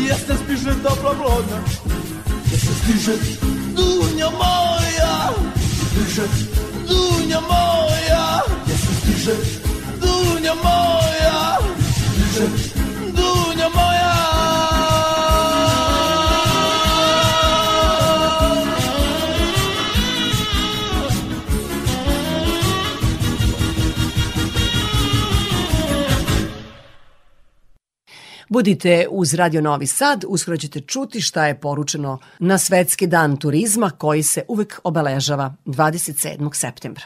Jesen 0.09 0.37
stiže 0.45 0.75
topla 0.83 1.15
plodna 1.15 1.59
Jesen 2.51 2.75
stiže 2.75 3.42
dunja 3.83 4.31
moja 4.31 5.35
Stiže 5.91 6.23
dunja 6.89 7.41
moja 7.41 8.43
Jesen 8.67 8.95
stiže 9.03 9.35
dunja 10.01 10.55
moja 10.55 11.59
Budite 28.53 29.07
uz 29.11 29.35
Radio 29.35 29.61
Novi 29.61 29.87
Sad, 29.87 30.25
uskoro 30.29 30.57
ćete 30.57 30.81
čuti 30.81 31.21
šta 31.21 31.47
je 31.47 31.61
poručeno 31.61 32.19
na 32.39 32.59
Svetski 32.59 33.07
dan 33.07 33.37
turizma 33.37 33.91
koji 33.91 34.23
se 34.23 34.45
uvek 34.49 34.81
obeležava 34.85 35.55
27. 35.65 36.55
septembra. 36.55 37.05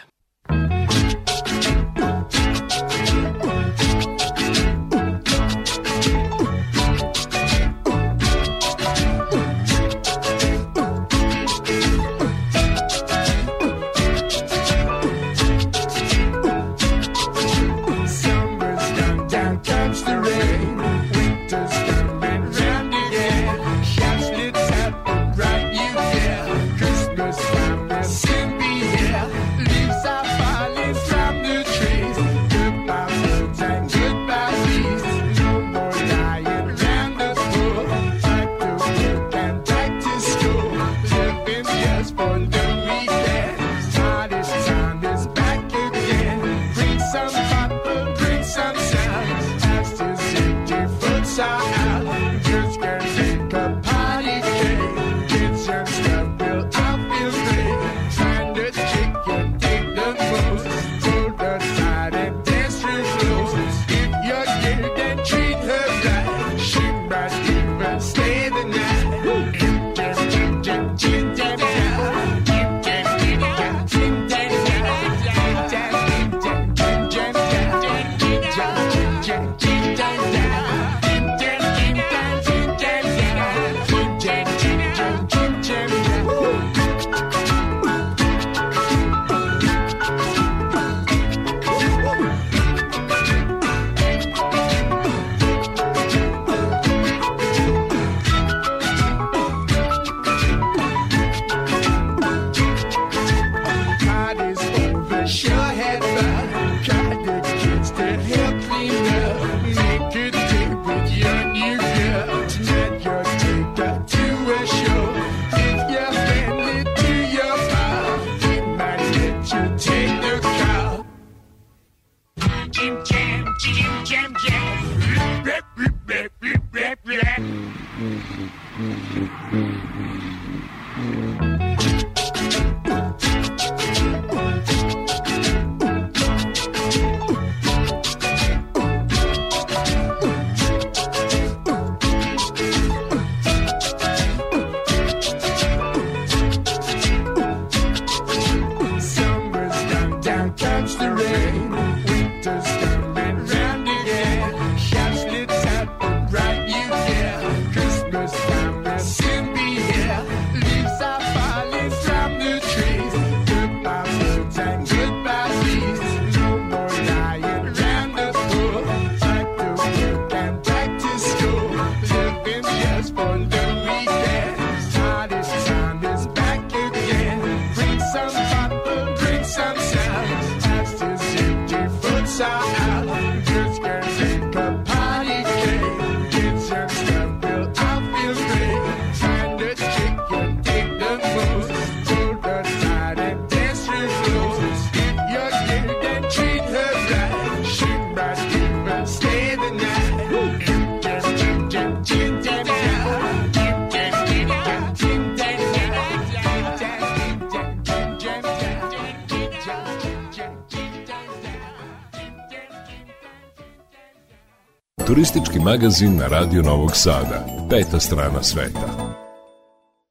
Magazin 215.76 216.16
na 216.16 216.26
Radio 216.26 216.62
Novog 216.62 216.96
Sada. 216.96 217.44
Peta 217.70 218.00
strana 218.00 218.42
sveta. 218.42 219.14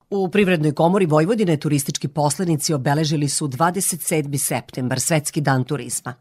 U 0.10 0.30
Privrednoj 0.30 0.74
komori 0.74 1.06
Vojvodine 1.06 1.58
turistički 1.58 2.08
poslenici 2.08 2.74
obeležili 2.74 3.30
su 3.30 3.48
27. 3.48 4.38
septembar, 4.38 5.00
Svetski 5.00 5.42
dan 5.42 5.64
turizma. 5.64 6.14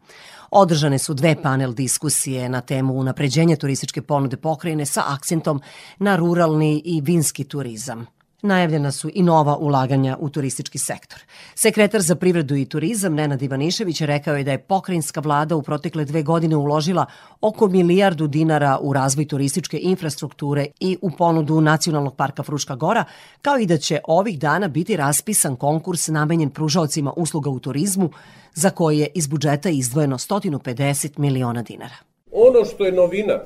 Održane 0.51 0.97
su 0.97 1.13
dve 1.13 1.35
panel 1.41 1.73
diskusije 1.73 2.49
na 2.49 2.61
temu 2.61 2.93
unapređenja 2.93 3.55
turističke 3.55 4.01
ponude 4.01 4.37
pokrajine 4.37 4.85
sa 4.85 5.03
akcentom 5.07 5.61
na 5.99 6.15
ruralni 6.15 6.81
i 6.85 7.01
vinski 7.01 7.43
turizam. 7.43 8.05
Najavljena 8.45 8.91
su 8.91 9.09
i 9.13 9.23
nova 9.23 9.57
ulaganja 9.57 10.17
u 10.19 10.29
turistički 10.29 10.77
sektor. 10.77 11.19
Sekretar 11.55 12.01
za 12.01 12.15
privredu 12.15 12.55
i 12.55 12.65
turizam 12.65 13.13
Nenad 13.13 13.41
Ivanišević 13.41 14.01
rekao 14.01 14.35
je 14.35 14.43
da 14.43 14.51
je 14.51 14.57
pokrajinska 14.57 15.19
vlada 15.19 15.55
u 15.55 15.61
protekle 15.61 16.05
dve 16.05 16.23
godine 16.23 16.55
uložila 16.55 17.05
oko 17.41 17.67
milijardu 17.67 18.27
dinara 18.27 18.77
u 18.81 18.93
razvoj 18.93 19.27
turističke 19.27 19.79
infrastrukture 19.81 20.65
i 20.79 20.97
u 21.01 21.11
ponudu 21.11 21.61
Nacionalnog 21.61 22.15
parka 22.15 22.43
Fruška 22.43 22.75
Gora, 22.75 23.03
kao 23.41 23.57
i 23.59 23.65
da 23.65 23.77
će 23.77 23.99
ovih 24.07 24.39
dana 24.39 24.67
biti 24.67 24.97
raspisan 24.97 25.55
konkurs 25.55 26.07
namenjen 26.07 26.49
pružaocima 26.49 27.13
usluga 27.15 27.49
u 27.49 27.59
turizmu, 27.59 28.09
za 28.53 28.69
koje 28.69 28.97
je 28.97 29.07
iz 29.13 29.27
budžeta 29.27 29.69
izdvojeno 29.69 30.17
150 30.17 31.19
miliona 31.19 31.61
dinara. 31.61 31.95
Ono 32.31 32.65
što 32.65 32.85
je 32.85 32.91
novina 32.91 33.39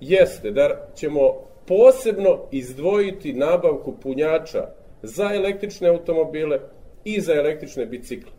jeste 0.00 0.50
da 0.50 0.68
ćemo 0.96 1.20
posebno 1.66 2.38
izdvojiti 2.50 3.32
nabavku 3.32 3.94
punjača 4.02 4.68
za 5.02 5.30
električne 5.34 5.88
automobile 5.88 6.60
i 7.04 7.20
za 7.20 7.34
električne 7.34 7.86
bicikle. 7.86 8.32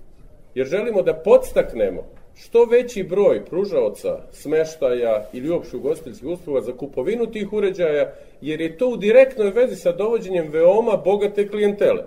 Jer 0.55 0.67
želimo 0.67 1.01
da 1.01 1.13
podstaknemo 1.13 2.03
što 2.35 2.65
veći 2.65 3.03
broj 3.03 3.45
pružaoca 3.45 4.19
smeštaja 4.31 5.29
ili 5.33 5.49
uopšte 5.49 5.77
ugostiteljskih 5.77 6.29
usluga 6.29 6.61
za 6.61 6.71
kupovinu 6.77 7.25
tih 7.25 7.53
uređaja, 7.53 8.13
jer 8.41 8.61
je 8.61 8.77
to 8.77 8.87
u 8.87 8.97
direktnoj 8.97 9.49
vezi 9.49 9.75
sa 9.75 9.91
dovođenjem 9.91 10.49
veoma 10.51 10.97
bogate 11.05 11.47
klijentele. 11.47 12.03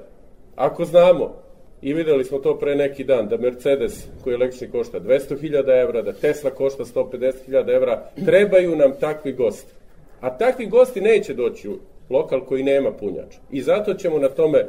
Ako 0.57 0.85
znamo, 0.85 1.35
i 1.83 1.95
videli 1.95 2.25
smo 2.25 2.39
to 2.39 2.59
pre 2.59 2.75
neki 2.75 3.05
dan, 3.05 3.29
da 3.29 3.37
Mercedes 3.37 4.07
koji 4.25 4.35
električni 4.35 4.71
košta 4.71 5.01
200.000 5.01 5.83
evra, 5.83 6.03
da 6.03 6.13
Tesla 6.13 6.51
košta 6.51 6.85
150.000 6.85 7.77
evra, 7.77 8.05
trebaju 8.25 8.77
nam 8.77 8.93
takvi 9.01 9.33
gosti. 9.33 9.80
A 10.21 10.39
takvi 10.39 10.67
gosti 10.67 11.01
neće 11.01 11.35
doći 11.35 11.69
u 11.69 11.79
lokal 12.11 12.41
koji 12.45 12.63
nema 12.63 12.93
punjač. 12.93 13.37
I 13.51 13.63
zato 13.63 13.95
ćemo 13.95 14.19
na 14.19 14.29
tome 14.29 14.67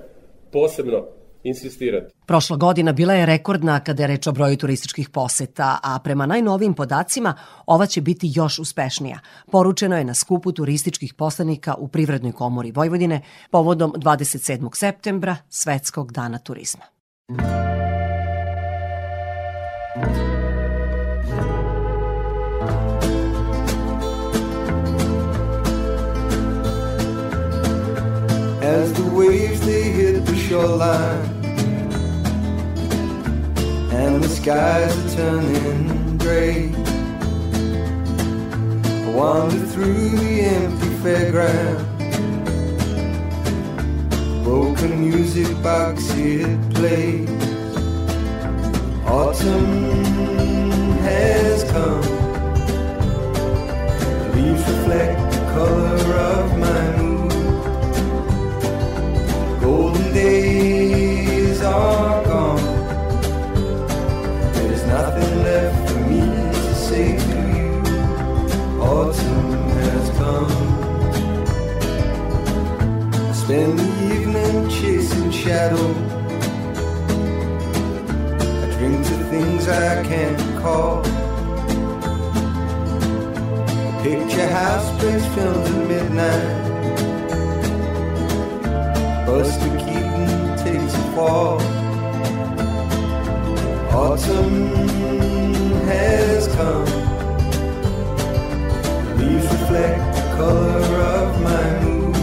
posebno 0.51 1.05
insistirati. 1.43 2.13
Prošla 2.25 2.57
godina 2.57 2.91
bila 2.91 3.13
je 3.13 3.25
rekordna 3.25 3.79
kada 3.79 4.03
je 4.03 4.07
reč 4.07 4.27
o 4.27 4.31
broju 4.31 4.57
turističkih 4.57 5.09
poseta, 5.09 5.79
a 5.83 5.99
prema 6.03 6.25
najnovijim 6.25 6.73
podacima 6.73 7.33
ova 7.65 7.85
će 7.85 8.01
biti 8.01 8.31
još 8.35 8.59
uspešnija. 8.59 9.19
Poručeno 9.51 9.97
je 9.97 10.03
na 10.03 10.13
skupu 10.13 10.51
turističkih 10.51 11.13
poslanika 11.13 11.75
u 11.77 11.87
Privrednoj 11.87 12.31
komori 12.31 12.71
Vojvodine 12.71 13.21
povodom 13.51 13.93
27. 13.97 14.75
septembra, 14.75 15.35
Svetskog 15.49 16.11
dana 16.11 16.37
turizma. 16.37 16.83
As 28.61 28.93
the 28.93 29.09
waves 29.09 29.59
they 29.65 29.83
hit 29.83 30.23
the 30.23 30.35
shoreline 30.35 31.41
and 33.91 34.23
the 34.23 34.29
skies 34.29 34.95
are 34.97 35.15
turning 35.15 36.17
gray. 36.17 36.71
I 39.05 39.09
wander 39.15 39.57
through 39.57 40.09
the 40.09 40.41
empty 40.41 40.87
fairground. 41.03 41.87
Broken 44.43 45.09
music 45.09 45.49
box 45.63 46.03
it 46.15 46.59
plays. 46.73 47.29
Autumn 49.07 49.91
has 51.01 51.63
come. 51.71 52.01
The 54.21 54.31
leaves 54.35 54.63
reflect 54.69 55.31
the 55.33 55.39
color 55.53 56.10
can't. 80.61 81.05
Picture 84.03 84.47
house 84.47 84.89
plays 84.99 85.25
films 85.33 85.67
at 85.69 85.87
midnight. 85.87 86.71
Buster 89.25 89.71
Keaton 89.79 90.57
takes 90.57 90.93
a 90.93 91.05
fall. 91.15 91.61
Autumn 93.93 94.73
has 95.85 96.47
come. 96.55 96.85
Leaves 99.17 99.47
reflect 99.55 100.15
the 100.15 100.23
color 100.37 100.83
of 101.17 101.27
my 101.49 101.65
mood. 101.81 102.15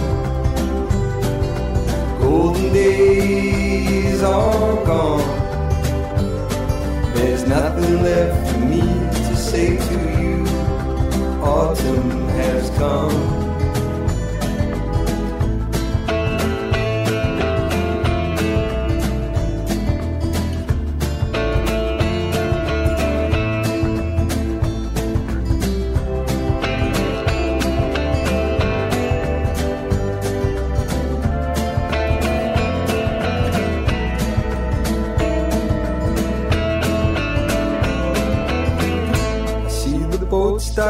Golden 2.20 2.72
days 2.72 4.22
are 4.22 4.84
gone. 4.84 5.37
Nothing 7.48 8.02
left 8.02 8.52
for 8.52 8.58
me 8.58 8.80
to 8.80 9.36
say 9.36 9.78
to 9.78 9.94
you. 10.20 10.44
Autumn 11.42 12.28
has 12.28 12.68
come. 12.76 13.37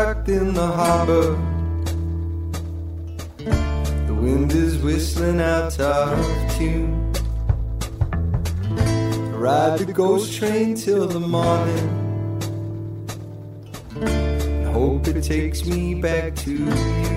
Docked 0.05 0.29
in 0.29 0.55
the 0.55 0.67
harbor. 0.67 1.37
The 4.07 4.15
wind 4.15 4.53
is 4.53 4.79
whistling 4.79 5.41
out 5.41 5.79
of 5.81 6.57
tune. 6.57 7.13
I 8.71 9.37
ride 9.47 9.79
the 9.81 9.93
ghost 9.93 10.33
train 10.33 10.77
till 10.77 11.09
the 11.09 11.19
morning. 11.19 11.89
I 14.67 14.71
hope 14.71 15.09
it 15.09 15.21
takes 15.23 15.67
me 15.67 15.95
back 15.95 16.37
to 16.45 16.53
you. 16.53 17.08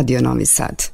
Radio 0.00 0.18
Novi 0.22 0.46
Sad. 0.46 0.89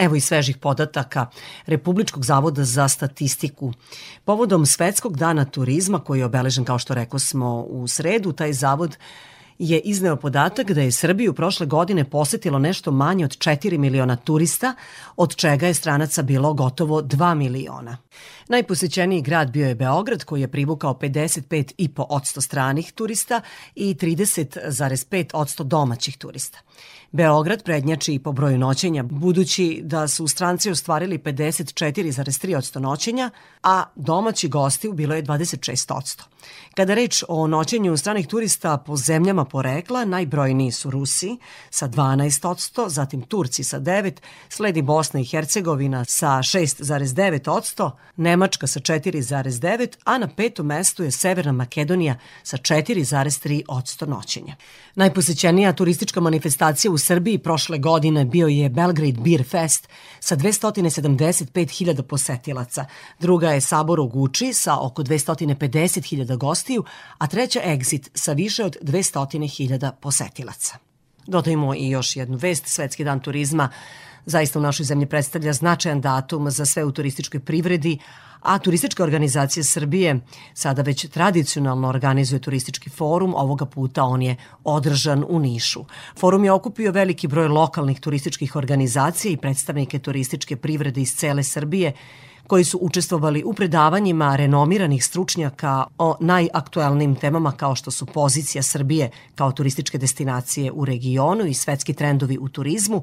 Evo 0.00 0.16
i 0.16 0.20
svežih 0.20 0.56
podataka 0.56 1.26
Republičkog 1.66 2.24
zavoda 2.24 2.64
za 2.64 2.88
statistiku. 2.88 3.72
Povodom 4.24 4.66
Svetskog 4.66 5.16
dana 5.16 5.44
turizma, 5.44 5.98
koji 5.98 6.18
je 6.18 6.24
obeležen, 6.24 6.64
kao 6.64 6.78
što 6.78 6.94
rekao 6.94 7.18
smo, 7.18 7.60
u 7.60 7.88
sredu, 7.88 8.32
taj 8.32 8.52
zavod 8.52 8.96
je 9.58 9.80
izneo 9.80 10.16
podatak 10.16 10.70
da 10.70 10.80
je 10.80 10.92
Srbiju 10.92 11.32
prošle 11.34 11.66
godine 11.66 12.04
posetilo 12.04 12.58
nešto 12.58 12.90
manje 12.90 13.24
od 13.24 13.30
4 13.30 13.78
miliona 13.78 14.16
turista, 14.16 14.74
od 15.16 15.36
čega 15.36 15.66
je 15.66 15.74
stranaca 15.74 16.22
bilo 16.22 16.54
gotovo 16.54 17.02
2 17.02 17.34
miliona. 17.34 17.96
Najposećeniji 18.48 19.22
grad 19.22 19.50
bio 19.50 19.68
je 19.68 19.74
Beograd 19.74 20.24
koji 20.24 20.40
je 20.40 20.48
privukao 20.48 20.94
55,5% 20.94 22.40
stranih 22.40 22.92
turista 22.92 23.40
i 23.74 23.94
30,5% 23.94 25.62
domaćih 25.62 26.18
turista. 26.18 26.58
Beograd 27.12 27.62
prednjači 27.64 28.14
i 28.14 28.18
po 28.18 28.32
broju 28.32 28.58
noćenja, 28.58 29.02
budući 29.02 29.80
da 29.84 30.08
su 30.08 30.28
stranci 30.28 30.70
ostvarili 30.70 31.18
54,3% 31.18 32.78
noćenja, 32.78 33.30
a 33.62 33.84
domaći 33.96 34.48
gosti 34.48 34.88
bilo 34.92 35.14
je 35.14 35.22
26%. 35.22 36.22
Kada 36.74 36.94
reč 36.94 37.24
o 37.28 37.46
noćenju 37.46 37.96
stranih 37.96 38.26
turista 38.26 38.76
po 38.76 38.96
zemljama 38.96 39.44
porekla, 39.44 40.04
najbrojniji 40.04 40.72
su 40.72 40.90
Rusi 40.90 41.36
sa 41.70 41.88
12%, 41.88 42.88
zatim 42.88 43.22
Turci 43.22 43.64
sa 43.64 43.80
9%, 43.80 44.12
sledi 44.48 44.82
Bosna 44.82 45.20
i 45.20 45.24
Hercegovina 45.24 46.04
sa 46.04 46.28
6,9%, 46.28 47.90
Nemačka 48.16 48.66
sa 48.66 48.80
4,9%, 48.80 49.96
a 50.04 50.18
na 50.18 50.28
petom 50.28 50.66
mestu 50.66 51.04
je 51.04 51.10
Severna 51.10 51.52
Makedonija 51.52 52.18
sa 52.42 52.56
4,3% 52.56 54.08
noćenja. 54.08 54.56
Najposećenija 54.94 55.72
turistička 55.72 56.20
manifestacija 56.20 56.90
u 56.90 56.98
Srbiji 56.98 57.38
prošle 57.38 57.78
godine 57.78 58.24
bio 58.24 58.48
je 58.48 58.68
Belgrade 58.68 59.20
Beer 59.20 59.44
Fest 59.44 59.88
sa 60.20 60.36
275.000 60.36 62.02
posetilaca. 62.02 62.84
Druga 63.18 63.50
je 63.50 63.60
Sabor 63.60 64.00
u 64.00 64.06
Guči 64.06 64.52
sa 64.52 64.76
oko 64.80 65.02
250.000 65.02 66.29
gostiju, 66.36 66.84
a 67.18 67.26
treća 67.26 67.60
Exit 67.64 68.08
sa 68.14 68.32
više 68.32 68.64
od 68.64 68.76
200.000 68.82 69.92
posetilaca. 70.00 70.76
Dodajmo 71.26 71.74
i 71.74 71.88
još 71.88 72.16
jednu 72.16 72.36
vest. 72.36 72.66
Svetski 72.66 73.04
dan 73.04 73.20
turizma 73.20 73.68
zaista 74.26 74.58
u 74.58 74.62
našoj 74.62 74.84
zemlji 74.84 75.06
predstavlja 75.06 75.52
značajan 75.52 76.00
datum 76.00 76.50
za 76.50 76.66
sve 76.66 76.84
u 76.84 76.92
turističkoj 76.92 77.40
privredi, 77.40 77.98
a 78.40 78.58
Turistička 78.58 79.02
organizacija 79.02 79.64
Srbije 79.64 80.20
sada 80.54 80.82
već 80.82 81.06
tradicionalno 81.06 81.88
organizuje 81.88 82.40
turistički 82.40 82.90
forum, 82.90 83.34
ovoga 83.34 83.66
puta 83.66 84.04
on 84.04 84.22
je 84.22 84.36
održan 84.64 85.24
u 85.28 85.38
Nišu. 85.38 85.84
Forum 86.18 86.44
je 86.44 86.52
okupio 86.52 86.92
veliki 86.92 87.28
broj 87.28 87.48
lokalnih 87.48 88.00
turističkih 88.00 88.56
organizacija 88.56 89.32
i 89.32 89.36
predstavnike 89.36 89.98
turističke 89.98 90.56
privrede 90.56 91.00
iz 91.00 91.16
cele 91.16 91.42
Srbije, 91.42 91.92
koji 92.50 92.64
su 92.64 92.78
učestvovali 92.82 93.42
u 93.44 93.52
predavanjima 93.52 94.36
renomiranih 94.36 95.04
stručnjaka 95.04 95.84
o 95.98 96.16
najaktuelnim 96.20 97.14
temama 97.14 97.52
kao 97.52 97.74
što 97.74 97.90
su 97.90 98.06
pozicija 98.06 98.62
Srbije 98.62 99.10
kao 99.34 99.52
turističke 99.52 99.98
destinacije 99.98 100.72
u 100.72 100.84
regionu 100.84 101.46
i 101.46 101.54
svetski 101.54 101.94
trendovi 101.94 102.38
u 102.38 102.48
turizmu, 102.48 103.02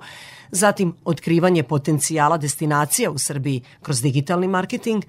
zatim 0.51 0.93
otkrivanje 1.05 1.63
potencijala 1.63 2.37
destinacija 2.37 3.11
u 3.11 3.17
Srbiji 3.17 3.61
kroz 3.81 4.01
digitalni 4.01 4.47
marketing, 4.47 5.03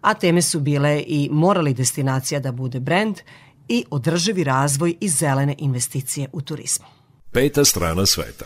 a 0.00 0.14
teme 0.14 0.42
su 0.42 0.60
bile 0.60 1.02
i 1.06 1.28
morali 1.32 1.74
destinacija 1.74 2.40
da 2.40 2.52
bude 2.52 2.80
brend 2.80 3.18
i 3.68 3.84
održivi 3.90 4.44
razvoj 4.44 4.94
i 5.00 5.08
zelene 5.08 5.54
investicije 5.58 6.28
u 6.32 6.40
turizmu. 6.40 6.86
Peta 7.30 7.64
strana 7.64 8.06
sveta. 8.06 8.44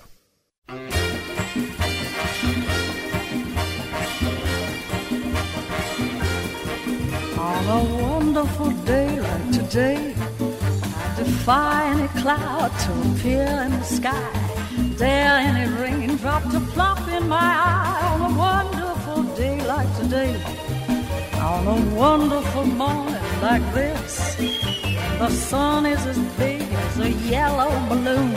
On 7.67 7.71
a 7.71 8.03
wonderful 8.03 8.71
day 8.85 9.19
like 9.19 9.51
today, 9.51 10.15
I 10.19 11.15
defy 11.17 11.87
any 11.87 12.09
cloud 12.21 12.71
to 12.81 12.93
appear 13.11 13.47
in 13.65 13.71
the 13.71 13.83
sky. 13.83 14.31
Dare 14.99 15.39
any 15.39 15.73
raindrop 15.73 16.43
to 16.51 16.61
plop 16.61 17.09
in 17.09 17.27
my 17.27 17.39
eye 17.39 18.09
on 18.13 18.33
a 18.33 18.39
wonderful 18.39 19.23
day 19.35 19.65
like 19.67 19.89
today. 19.97 20.64
On 21.45 21.67
a 21.69 21.95
wonderful 21.95 22.65
morning 22.65 23.21
like 23.43 23.63
this, 23.75 24.35
the 25.19 25.29
sun 25.29 25.85
is 25.85 26.07
as 26.07 26.19
big 26.39 26.63
as 26.63 26.99
a 26.99 27.11
yellow 27.11 27.69
balloon. 27.91 28.35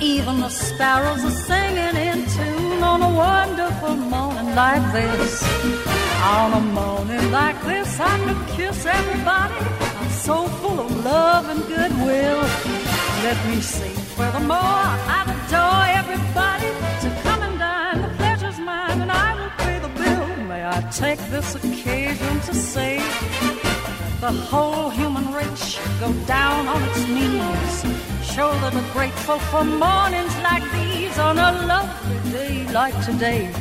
Even 0.00 0.38
the 0.38 0.48
sparrows 0.48 1.24
are 1.24 1.38
singing 1.48 1.96
in 1.96 2.24
tune 2.36 2.84
on 2.84 3.02
a 3.02 3.12
wonderful 3.12 3.96
morning 3.96 4.54
like 4.54 4.92
this. 4.92 5.42
On 6.22 6.52
a 6.52 6.60
morning 6.60 7.32
like 7.32 7.60
this, 7.64 7.98
I 7.98 8.16
could 8.24 8.56
kiss 8.56 8.86
everybody. 8.86 9.54
I'm 9.98 10.10
so 10.10 10.46
full 10.60 10.78
of 10.78 11.04
love 11.04 11.48
and 11.48 11.66
goodwill. 11.66 12.42
Let 13.26 13.38
me 13.48 13.60
say, 13.60 13.90
furthermore, 14.14 14.84
I'd 15.16 15.26
adore 15.34 15.86
everybody 16.00 16.93
I 20.66 20.80
take 20.90 21.18
this 21.28 21.54
occasion 21.56 22.40
to 22.40 22.54
say 22.54 22.96
that 22.96 24.18
the 24.20 24.32
whole 24.32 24.88
human 24.88 25.30
race 25.30 25.62
should 25.62 26.00
go 26.00 26.10
down 26.24 26.66
on 26.68 26.82
its 26.84 27.06
knees. 27.06 27.74
Show 28.24 28.50
that 28.50 28.72
we're 28.72 28.92
grateful 28.94 29.38
for 29.50 29.62
mornings 29.62 30.34
like 30.42 30.64
these 30.72 31.18
on 31.18 31.36
a 31.36 31.52
lovely 31.66 32.32
day 32.32 32.66
like 32.72 32.98
today. 33.04 33.52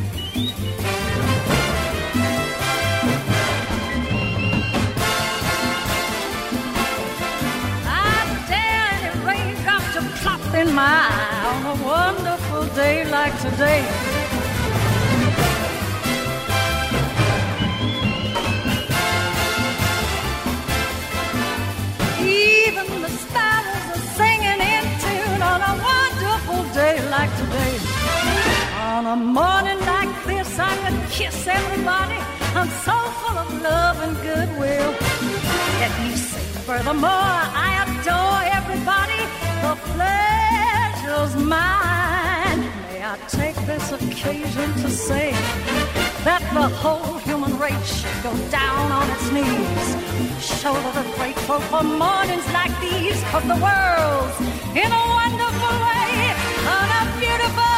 in 10.56 10.72
my 10.76 10.84
eye 10.86 11.44
on 11.52 11.62
a 11.76 11.84
wonderful 11.84 12.63
day 12.76 13.10
like 13.10 13.36
today. 13.42 14.33
Even 22.65 22.86
the 23.02 23.10
sparrows 23.10 23.86
are 23.93 24.06
singing 24.17 24.62
in 24.73 24.84
tune 25.04 25.41
on 25.41 25.60
a 25.71 25.73
wonderful 25.91 26.63
day 26.73 26.95
like 27.10 27.32
today. 27.41 27.76
On 28.95 29.06
a 29.06 29.15
morning 29.15 29.80
like 29.80 30.13
this, 30.26 30.58
I 30.60 30.73
could 30.82 30.99
kiss 31.10 31.47
everybody. 31.47 32.19
I'm 32.56 32.69
so 32.88 32.95
full 33.19 33.38
of 33.38 33.62
love 33.62 33.97
and 34.06 34.15
goodwill. 34.28 34.91
Let 35.82 35.91
me 36.02 36.15
say, 36.15 36.45
furthermore, 36.67 37.36
I 37.67 37.69
adore 37.84 38.41
everybody. 38.60 39.21
The 39.63 39.73
pleasure's 39.91 41.36
mine. 41.36 42.62
May 42.88 43.04
I 43.04 43.17
take 43.28 43.58
this 43.65 43.91
occasion 43.91 44.69
to 44.84 44.89
say 44.89 45.34
that 46.24 46.42
the 46.54 46.68
whole 46.78 47.18
human 47.20 47.58
race 47.60 48.06
go 48.24 48.32
down 48.50 48.92
on 48.92 49.10
its 49.12 49.30
knees. 49.32 49.88
That 50.40 50.92
they're 50.94 51.16
grateful 51.16 51.60
for 51.60 51.84
mornings 51.84 52.48
like 52.54 52.72
these, 52.80 53.22
cause 53.32 53.44
the 53.44 53.60
world's 53.60 54.40
in 54.72 54.90
a 54.92 55.04
wonderful 55.20 55.76
way 55.84 56.32
on 56.64 56.88
a 57.00 57.20
beautiful 57.20 57.73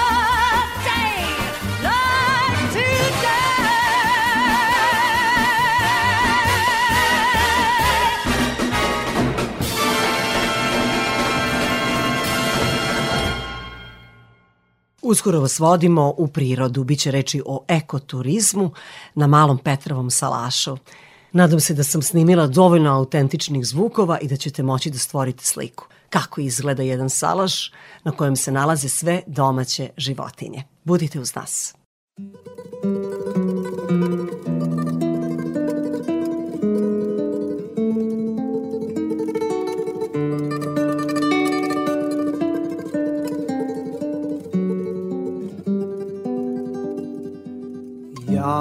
Uskoro 15.07 15.39
vas 15.39 15.59
vodimo 15.59 16.13
u 16.17 16.27
prirodu, 16.27 16.83
bit 16.83 16.99
će 16.99 17.11
reči 17.11 17.41
o 17.45 17.63
ekoturizmu 17.67 18.71
na 19.15 19.27
Malom 19.27 19.57
Petrovom 19.57 20.11
salašu. 20.11 20.77
Nadam 21.31 21.59
se 21.59 21.73
da 21.73 21.83
sam 21.83 22.01
snimila 22.01 22.47
dovoljno 22.47 22.91
autentičnih 22.91 23.65
zvukova 23.65 24.19
i 24.19 24.27
da 24.27 24.35
ćete 24.35 24.63
moći 24.63 24.89
da 24.89 24.97
stvorite 24.97 25.45
sliku. 25.45 25.85
Kako 26.09 26.41
izgleda 26.41 26.83
jedan 26.83 27.09
salaš 27.09 27.71
na 28.03 28.11
kojem 28.11 28.35
se 28.35 28.51
nalaze 28.51 28.89
sve 28.89 29.21
domaće 29.27 29.89
životinje. 29.97 30.63
Budite 30.83 31.19
uz 31.19 31.35
nas. 31.35 31.75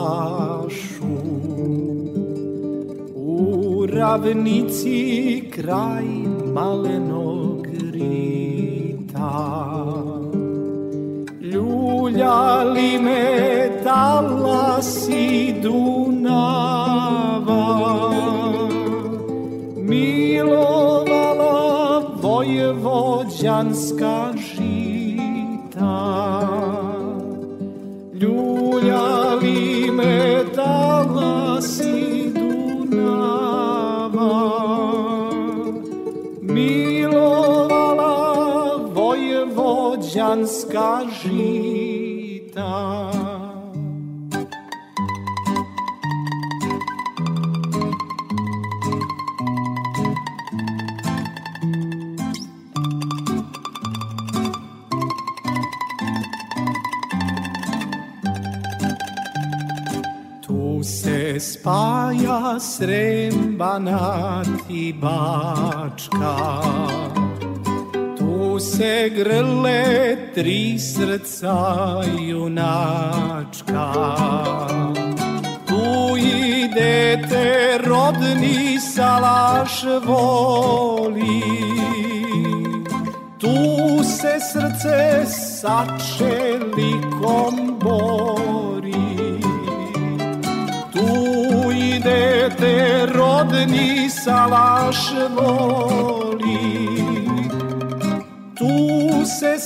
U 3.14 3.86
ravnici 3.92 5.42
kraj 5.50 6.04
malenog 6.54 7.66
rija 7.92 9.32
Ljuljali 11.40 12.98
me 12.98 13.70
talasi 13.84 15.54
Dunava. 15.62 16.40
Milovala 19.76 21.60
vojvođanska 22.22 24.29
vojvođanska 40.40 41.00
žita. 41.22 43.10
Se 60.82 61.40
spaja 61.40 62.60
Srem, 62.60 63.56
Banat 63.58 64.48
i 64.68 64.92
Bačka. 64.92 66.36
Tu 68.18 68.58
se 68.58 69.10
grle 69.16 70.16
tri 70.40 70.78
srca 70.78 72.00
junačka. 72.18 73.92
Tu 75.68 76.16
i 76.16 76.68
dete 76.74 77.78
rodni 77.84 78.80
salaš 78.80 79.84
voli. 80.04 81.42
Tu 83.38 84.04
se 84.04 84.34
srce 84.52 85.26
sa 85.26 85.84
čelikom 85.98 87.78
bori. 87.80 89.40
Tu 90.92 91.72
i 91.72 92.00
dete 92.04 93.06
rodni 93.14 94.10
salaš 94.10 95.12
voli 95.36 96.19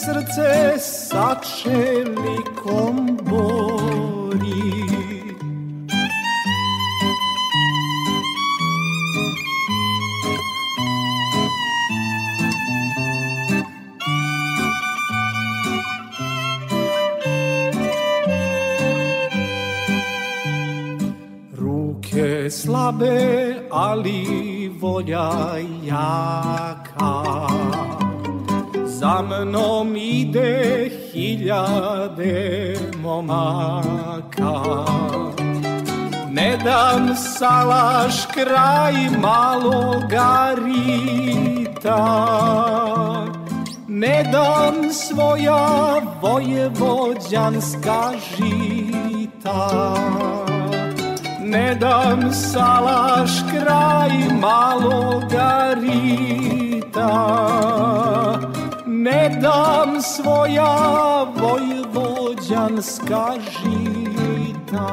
srce 0.04 0.78
sa 0.78 1.40
čelikom 1.40 3.16
bori 3.24 4.84
Ruke 21.56 22.50
slabe, 22.50 23.56
ali 23.70 24.68
volja 24.80 25.56
jaka 25.82 26.83
Za 29.14 29.22
mnom 29.22 29.96
ide 29.96 30.90
hiljade 31.12 32.74
momaka. 33.02 34.54
Ne 36.30 36.58
dam 36.64 37.14
salaš 37.16 38.26
kraj 38.26 38.94
maloga 39.20 40.54
rita. 40.64 42.00
Ne 43.88 44.30
dam 44.32 44.90
svoja 44.92 46.00
vojevođanska 46.22 48.12
žita. 48.36 49.94
Ne 51.40 51.74
dam 51.74 52.32
salaš 52.32 53.30
kraj 53.52 54.10
maloga 54.40 55.74
rita 55.80 56.54
Ne 59.04 59.38
dam 59.40 60.00
svoja 60.02 60.76
vojvođanska 61.36 63.32
žita. 63.50 64.88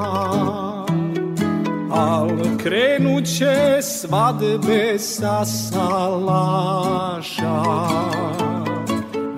Al 1.92 2.30
krenut 2.64 3.26
će 3.38 3.82
svadbe 3.82 5.00
sa 5.00 5.46
salaša. 5.46 6.84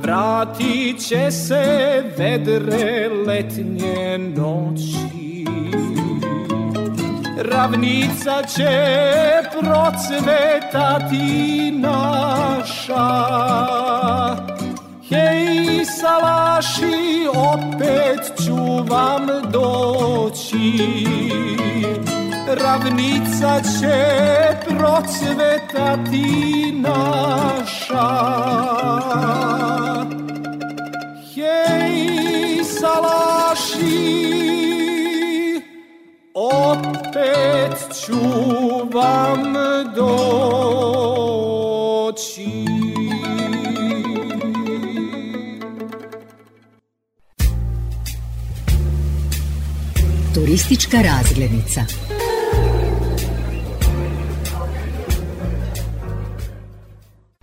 Vratit 0.01 1.07
će 1.07 1.31
se 1.31 2.03
vedre 2.17 3.09
letnje 3.27 4.17
noći. 4.17 5.45
Ravnica 7.51 8.43
će 8.55 9.03
procvetati 9.51 11.21
naša 11.71 13.33
Hej, 15.13 15.85
salaši, 15.85 17.27
opet 17.35 18.23
ću 18.45 18.55
vam 18.89 19.27
doći 19.51 20.73
Ravnica 22.47 23.61
će 23.79 23.99
procvetati 24.67 26.25
naša 26.75 28.09
Hej, 31.35 32.63
salaši, 32.63 33.83
opet 36.33 37.77
ću 38.05 38.21
vam 38.93 39.53
doći. 39.95 41.23
Turistička 50.53 50.97
razglednica. 51.01 51.81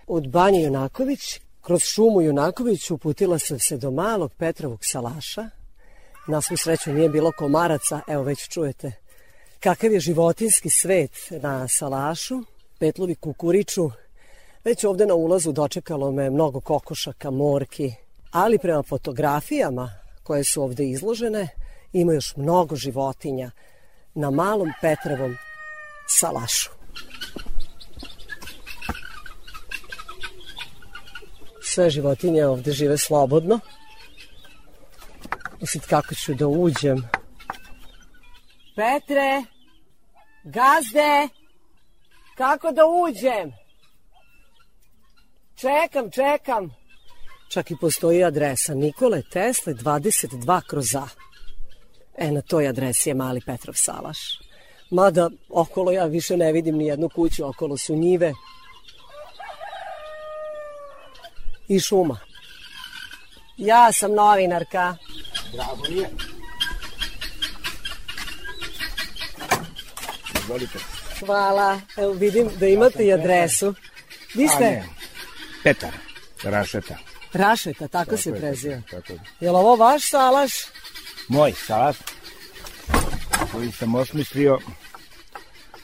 Od 0.06 0.28
Banje 0.28 0.62
Junaković, 0.62 1.40
kroz 1.60 1.82
šumu 1.82 2.22
Junaković 2.22 2.90
uputila 2.90 3.38
sam 3.38 3.58
se 3.58 3.76
do 3.76 3.90
malog 3.90 4.32
Petrovog 4.38 4.78
salaša. 4.82 5.48
Na 6.28 6.40
svu 6.40 6.56
sreću 6.56 6.92
nije 6.92 7.08
bilo 7.08 7.32
komaraca, 7.38 8.00
evo 8.08 8.22
već 8.22 8.48
čujete 8.48 8.92
kakav 9.60 9.92
je 9.92 10.00
životinski 10.00 10.70
svet 10.70 11.12
na 11.30 11.68
salašu. 11.68 12.42
Petlovi 12.78 13.14
kukuriču, 13.14 13.90
već 14.64 14.84
ovde 14.84 15.06
na 15.06 15.14
ulazu 15.14 15.52
dočekalo 15.52 16.12
me 16.12 16.30
mnogo 16.30 16.60
kokošaka, 16.60 17.30
morki, 17.30 17.92
ali 18.30 18.58
prema 18.58 18.82
fotografijama 18.82 19.90
koje 20.22 20.44
su 20.44 20.62
ovde 20.62 20.88
izložene, 20.88 21.48
ima 21.92 22.12
još 22.12 22.36
mnogo 22.36 22.76
životinja 22.76 23.50
na 24.14 24.30
malom 24.30 24.72
Petrovom 24.80 25.36
salašu. 26.08 26.70
Sve 31.62 31.90
životinje 31.90 32.46
ovde 32.46 32.72
žive 32.72 32.98
slobodno. 32.98 33.60
Mislim 35.60 35.82
kako 35.88 36.14
ću 36.14 36.34
da 36.34 36.46
uđem. 36.46 37.08
Petre, 38.76 39.42
gazde, 40.44 41.28
kako 42.36 42.72
da 42.72 42.82
uđem? 42.86 43.52
Čekam, 45.56 46.10
čekam. 46.10 46.74
Čak 47.48 47.70
i 47.70 47.76
postoji 47.80 48.24
adresa 48.24 48.74
Nikole 48.74 49.22
Tesle 49.32 49.74
22 49.74 50.60
kroz 50.66 50.94
A. 50.94 51.08
E, 52.20 52.30
na 52.30 52.42
toj 52.42 52.68
adresi 52.68 53.10
je 53.10 53.14
mali 53.14 53.40
Petrov 53.40 53.74
Salaš. 53.74 54.18
Mada 54.90 55.30
okolo 55.48 55.92
ja 55.92 56.04
više 56.04 56.36
ne 56.36 56.52
vidim 56.52 56.76
ni 56.76 56.86
jednu 56.86 57.08
kuću, 57.08 57.48
okolo 57.48 57.76
su 57.76 57.96
njive 57.96 58.32
i 61.68 61.80
šuma. 61.80 62.18
Ja 63.56 63.92
sam 63.92 64.14
novinarka. 64.14 64.96
Mi 65.88 65.96
je. 65.96 66.10
Izvolite. 70.40 70.78
Hvala. 71.20 71.80
Evo 71.96 72.12
vidim 72.12 72.48
da 72.58 72.66
imate 72.66 73.04
i 73.04 73.12
adresu. 73.12 73.74
Vi 74.34 74.48
ste? 74.48 74.82
Petar, 75.62 75.92
Rašeta. 76.42 76.96
Rašeta, 77.32 77.88
tako, 77.88 78.16
se 78.16 78.30
je, 78.30 78.40
preziva. 78.40 78.82
Tako 78.90 79.12
je. 79.12 79.20
Je 79.40 79.50
li 79.50 79.56
ovo 79.56 79.76
vaš 79.76 80.10
salaš? 80.10 80.52
Moj 81.30 81.52
salaš, 81.52 81.96
koji 83.52 83.72
sam 83.72 83.94
osmislio 83.94 84.58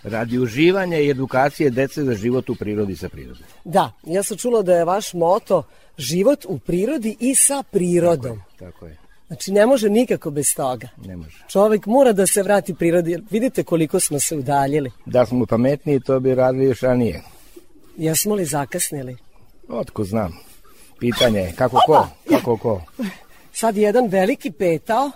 radi 0.02 0.38
uživanja 0.38 0.98
i 0.98 1.10
edukacije 1.10 1.70
dece 1.70 2.04
za 2.04 2.14
život 2.14 2.50
u 2.50 2.54
prirodi 2.54 2.96
sa 2.96 3.08
prirodom. 3.08 3.42
Da, 3.64 3.92
ja 4.06 4.22
sam 4.22 4.36
čula 4.36 4.62
da 4.62 4.74
je 4.76 4.84
vaš 4.84 5.14
moto 5.14 5.62
život 5.98 6.44
u 6.48 6.58
prirodi 6.58 7.16
i 7.20 7.34
sa 7.34 7.62
prirodom. 7.70 8.42
Tako 8.58 8.86
je, 8.86 8.96
Znači 9.26 9.52
ne 9.52 9.66
može 9.66 9.90
nikako 9.90 10.30
bez 10.30 10.46
toga. 10.56 10.88
ne 11.04 11.16
može. 11.16 11.44
Čovek 11.48 11.86
mora 11.86 12.12
da 12.12 12.26
se 12.26 12.42
vrati 12.42 12.74
prirodi. 12.74 13.18
Vidite 13.30 13.64
koliko 13.64 14.00
smo 14.00 14.20
se 14.20 14.36
udaljili. 14.36 14.90
Da 15.06 15.26
smo 15.26 15.46
pametniji, 15.46 16.00
to 16.00 16.20
bi 16.20 16.34
radili 16.34 16.64
još 16.64 16.80
ranije. 16.80 17.22
Jesmo 17.96 18.34
li 18.34 18.44
zakasnili? 18.44 19.16
Otko 19.68 20.04
znam. 20.04 20.32
Pitanje 20.98 21.38
je 21.40 21.52
kako 21.52 21.80
ko, 21.86 22.08
kako 22.30 22.56
ko. 22.56 22.82
Sad 23.52 23.76
jedan 23.76 24.06
veliki 24.08 24.50
petao 24.50 25.10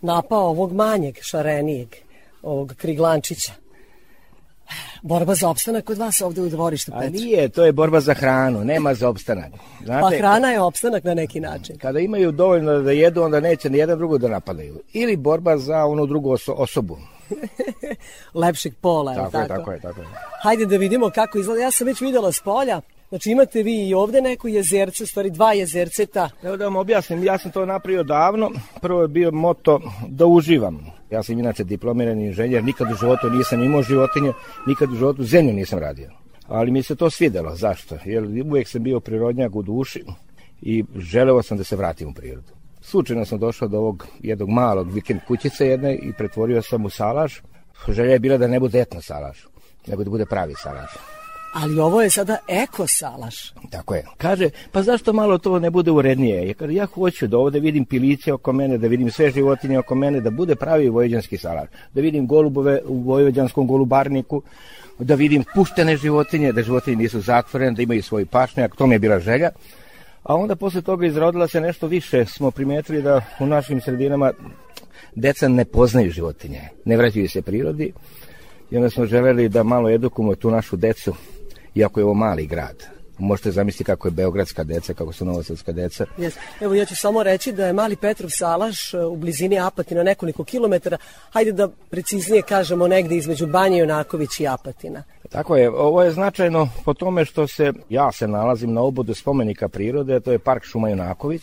napao 0.00 0.48
ovog 0.48 0.72
manjeg, 0.72 1.18
šarenijeg, 1.20 1.88
ovog 2.42 2.74
kriglančića. 2.76 3.52
Borba 5.02 5.34
za 5.34 5.48
opstanak 5.48 5.84
kod 5.84 5.98
vas 5.98 6.20
ovde 6.20 6.42
u 6.42 6.48
dvorištu, 6.48 6.92
A 6.94 7.00
Petre. 7.00 7.10
nije, 7.12 7.48
to 7.48 7.64
je 7.64 7.72
borba 7.72 8.00
za 8.00 8.14
hranu, 8.14 8.64
nema 8.64 8.94
za 8.94 9.08
opstanak. 9.08 9.50
Pa 9.78 9.84
Znate, 9.84 10.16
hrana 10.18 10.50
je 10.50 10.60
opstanak 10.60 11.04
na 11.04 11.14
neki 11.14 11.40
način. 11.40 11.78
kada 11.78 11.98
imaju 12.00 12.32
dovoljno 12.32 12.78
da 12.78 12.92
jedu, 12.92 13.22
onda 13.22 13.40
neće 13.40 13.70
ni 13.70 13.78
jedan 13.78 13.98
drugo 13.98 14.18
da 14.18 14.28
napadaju. 14.28 14.80
Ili 14.92 15.16
borba 15.16 15.56
za 15.58 15.84
onu 15.84 16.06
drugu 16.06 16.30
oso- 16.30 16.54
osobu. 16.56 16.98
Lepšeg 18.34 18.72
pola, 18.80 19.12
je 19.12 19.20
li 19.20 19.24
Tako 19.24 19.38
je, 19.38 19.48
tako 19.48 19.72
je, 19.72 19.80
tako 19.80 20.00
je. 20.00 20.06
Hajde 20.42 20.66
da 20.66 20.76
vidimo 20.76 21.10
kako 21.10 21.38
izgleda. 21.38 21.60
Ja 21.62 21.70
sam 21.70 21.86
već 21.86 22.00
videla 22.00 22.32
s 22.32 22.40
polja. 22.40 22.80
Znači 23.10 23.30
imate 23.30 23.62
vi 23.62 23.88
i 23.88 23.94
ovde 23.94 24.20
neko 24.22 24.48
jezerce, 24.48 25.06
stvari 25.06 25.30
dva 25.30 25.52
jezerceta. 25.52 26.30
Evo 26.42 26.56
da 26.56 26.64
vam 26.64 26.76
objasnim, 26.76 27.24
ja 27.24 27.38
sam 27.38 27.50
to 27.50 27.66
napravio 27.66 28.02
davno. 28.02 28.50
Prvo 28.80 29.02
je 29.02 29.08
bio 29.08 29.30
moto 29.30 29.80
da 30.08 30.26
uživam. 30.26 30.86
Ja 31.10 31.22
sam 31.22 31.38
inače 31.38 31.64
diplomirani 31.64 32.26
inženjer, 32.26 32.64
nikad 32.64 32.92
u 32.92 32.94
životu 32.94 33.30
nisam 33.30 33.62
imao 33.62 33.82
životinje, 33.82 34.32
nikad 34.66 34.92
u 34.92 34.96
životu 34.96 35.24
zemlju 35.24 35.52
nisam 35.52 35.78
radio. 35.78 36.10
Ali 36.46 36.70
mi 36.70 36.82
se 36.82 36.96
to 36.96 37.10
svidelo, 37.10 37.54
zašto? 37.56 37.96
Jer 38.04 38.24
uvijek 38.24 38.68
sam 38.68 38.82
bio 38.82 39.00
prirodnjak 39.00 39.54
u 39.54 39.62
duši 39.62 40.04
i 40.62 40.84
želeo 40.96 41.42
sam 41.42 41.58
da 41.58 41.64
se 41.64 41.76
vratim 41.76 42.08
u 42.08 42.14
prirodu. 42.14 42.52
Slučajno 42.80 43.24
sam 43.24 43.38
došao 43.38 43.68
do 43.68 43.78
ovog 43.78 44.06
jednog 44.20 44.48
malog 44.48 44.92
vikend 44.92 45.20
kućice 45.26 45.66
jedne 45.66 45.94
i 45.94 46.12
pretvorio 46.18 46.62
sam 46.62 46.84
u 46.84 46.90
salaš. 46.90 47.42
Želja 47.88 48.12
je 48.12 48.18
bila 48.18 48.38
da 48.38 48.46
ne 48.46 48.60
bude 48.60 48.80
etno 48.80 49.00
salaš, 49.00 49.46
nego 49.86 50.04
da 50.04 50.10
bude 50.10 50.26
pravi 50.26 50.54
salaš. 50.54 51.19
Ali 51.52 51.78
ovo 51.78 52.02
je 52.02 52.10
sada 52.10 52.36
eko 52.48 52.86
salaš. 52.86 53.52
Tako 53.70 53.94
je. 53.94 54.04
Kaže, 54.16 54.50
pa 54.72 54.82
zašto 54.82 55.12
malo 55.12 55.38
to 55.38 55.58
ne 55.58 55.70
bude 55.70 55.90
urednije? 55.90 56.48
Ja, 56.48 56.54
kaže, 56.54 56.74
ja 56.74 56.86
hoću 56.86 57.26
da 57.26 57.38
ovde 57.38 57.60
vidim 57.60 57.84
piliće 57.84 58.32
oko 58.32 58.52
mene, 58.52 58.78
da 58.78 58.86
vidim 58.86 59.10
sve 59.10 59.30
životinje 59.30 59.78
oko 59.78 59.94
mene, 59.94 60.20
da 60.20 60.30
bude 60.30 60.54
pravi 60.54 60.88
vojvođanski 60.88 61.38
salaš. 61.38 61.68
Da 61.94 62.00
vidim 62.00 62.26
golubove 62.26 62.80
u 62.86 63.02
vojvođanskom 63.02 63.66
golubarniku, 63.66 64.42
da 64.98 65.14
vidim 65.14 65.44
puštene 65.54 65.96
životinje, 65.96 66.52
da 66.52 66.62
životinje 66.62 66.96
nisu 66.96 67.20
zatvorene, 67.20 67.72
da 67.72 67.82
imaju 67.82 68.02
svoj 68.02 68.26
pašnjak, 68.26 68.76
to 68.76 68.86
mi 68.86 68.94
je 68.94 68.98
bila 68.98 69.20
želja. 69.20 69.50
A 70.22 70.34
onda 70.34 70.56
posle 70.56 70.82
toga 70.82 71.06
izrodila 71.06 71.48
se 71.48 71.60
nešto 71.60 71.86
više. 71.86 72.24
Smo 72.24 72.50
primetili 72.50 73.02
da 73.02 73.20
u 73.40 73.46
našim 73.46 73.80
sredinama 73.80 74.32
deca 75.14 75.48
ne 75.48 75.64
poznaju 75.64 76.10
životinje, 76.10 76.60
ne 76.84 76.96
vraćaju 76.96 77.28
se 77.28 77.42
prirodi. 77.42 77.92
I 78.70 78.76
onda 78.76 78.90
smo 78.90 79.06
želeli 79.06 79.48
da 79.48 79.62
malo 79.62 79.90
edukujemo 79.90 80.34
tu 80.34 80.50
našu 80.50 80.76
decu, 80.76 81.14
iako 81.74 82.00
je 82.00 82.04
ovo 82.04 82.14
mali 82.14 82.46
grad. 82.46 83.00
Možete 83.18 83.50
zamisliti 83.50 83.84
kako 83.84 84.08
je 84.08 84.12
beogradska 84.12 84.64
deca, 84.64 84.94
kako 84.94 85.12
su 85.12 85.24
novosadska 85.24 85.72
deca. 85.72 86.06
Yes. 86.18 86.32
Evo 86.60 86.74
ja 86.74 86.84
ću 86.84 86.96
samo 86.96 87.22
reći 87.22 87.52
da 87.52 87.66
je 87.66 87.72
mali 87.72 87.96
Petrov 87.96 88.30
salaš 88.30 88.94
e, 88.94 88.98
u 88.98 89.16
blizini 89.16 89.58
Apatina 89.58 90.02
nekoliko 90.02 90.44
kilometara. 90.44 90.96
Hajde 91.30 91.52
da 91.52 91.68
preciznije 91.90 92.42
kažemo 92.42 92.88
negde 92.88 93.16
između 93.16 93.46
Banje 93.46 93.78
Jonaković 93.78 94.40
i 94.40 94.46
Apatina. 94.46 95.02
Tako 95.28 95.56
je, 95.56 95.70
ovo 95.70 96.02
je 96.02 96.10
značajno 96.10 96.68
po 96.84 96.94
tome 96.94 97.24
što 97.24 97.46
se, 97.46 97.72
ja 97.88 98.12
se 98.12 98.28
nalazim 98.28 98.72
na 98.72 98.82
obodu 98.82 99.14
spomenika 99.14 99.68
prirode, 99.68 100.20
to 100.20 100.32
je 100.32 100.38
park 100.38 100.64
Šuma 100.64 100.88
Junaković, 100.88 101.42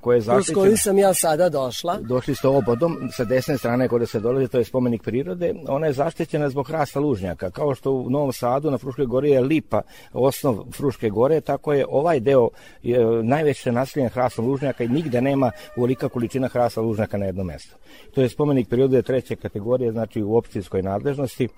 koje 0.00 0.16
je 0.16 0.20
Kroz 0.20 0.26
zaštićen. 0.26 0.54
koju 0.54 0.76
sam 0.76 0.98
ja 0.98 1.14
sada 1.14 1.48
došla. 1.48 1.98
Došli 2.00 2.34
ste 2.34 2.48
obodom, 2.48 3.08
sa 3.12 3.24
desne 3.24 3.58
strane 3.58 3.88
kod 3.88 4.08
se 4.08 4.20
dolazi, 4.20 4.48
to 4.48 4.58
je 4.58 4.64
spomenik 4.64 5.02
prirode, 5.02 5.54
ona 5.68 5.86
je 5.86 5.92
zaštićena 5.92 6.48
zbog 6.50 6.66
hrasta 6.68 7.00
lužnjaka, 7.00 7.50
kao 7.50 7.74
što 7.74 7.92
u 7.92 8.10
Novom 8.10 8.32
Sadu 8.32 8.70
na 8.70 8.78
Fruškoj 8.78 9.06
gori 9.06 9.30
je 9.30 9.40
lipa 9.40 9.82
osnov 10.12 10.64
Fruške 10.72 11.10
gore, 11.10 11.40
tako 11.40 11.72
je 11.72 11.86
ovaj 11.88 12.20
deo 12.20 12.48
je 12.82 13.22
najveće 13.22 13.72
naseljen 13.72 14.08
hrastom 14.08 14.46
lužnjaka 14.46 14.84
i 14.84 14.88
nigde 14.88 15.20
nema 15.20 15.50
uvolika 15.76 16.08
količina 16.08 16.48
hrasta 16.48 16.80
lužnjaka 16.80 17.18
na 17.18 17.26
jednom 17.26 17.46
mestu. 17.46 17.76
To 18.14 18.22
je 18.22 18.28
spomenik 18.28 18.68
prirode 18.68 19.02
treće 19.02 19.36
kategorije, 19.36 19.92
znači 19.92 20.22
u 20.22 20.36
općinskoj 20.36 20.82
nadležnosti. 20.82 21.48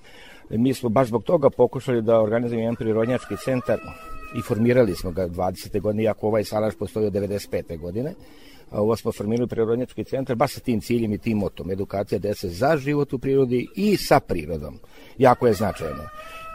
Mi 0.51 0.75
smo 0.75 0.89
baš 0.89 1.09
zbog 1.09 1.25
toga 1.25 1.51
pokušali 1.51 2.03
da 2.03 2.21
organizujemo 2.21 2.63
jedan 2.63 2.77
prirodnjački 2.77 3.37
centar 3.45 3.79
i 4.37 4.43
formirali 4.43 4.95
smo 4.95 5.11
ga 5.11 5.29
20. 5.29 5.81
godine, 5.81 6.03
iako 6.03 6.27
ovaj 6.27 6.45
salaš 6.45 6.75
postoji 6.75 7.07
od 7.07 7.13
95. 7.13 7.79
godine. 7.79 8.15
Ovo 8.71 8.97
smo 8.97 9.13
formirali 9.13 9.49
prirodnjački 9.49 10.05
centar 10.05 10.37
baš 10.37 10.53
sa 10.55 10.61
tim 10.61 10.81
ciljem 10.81 11.13
i 11.13 11.19
tim 11.19 11.39
motom, 11.39 11.71
edukacija 11.71 12.19
dece 12.19 12.49
za 12.49 12.77
život 12.77 13.13
u 13.13 13.19
prirodi 13.19 13.69
i 13.77 13.97
sa 13.97 14.21
prirodom. 14.21 14.79
Jako 15.19 15.47
je 15.47 15.53
značajno. 15.53 16.05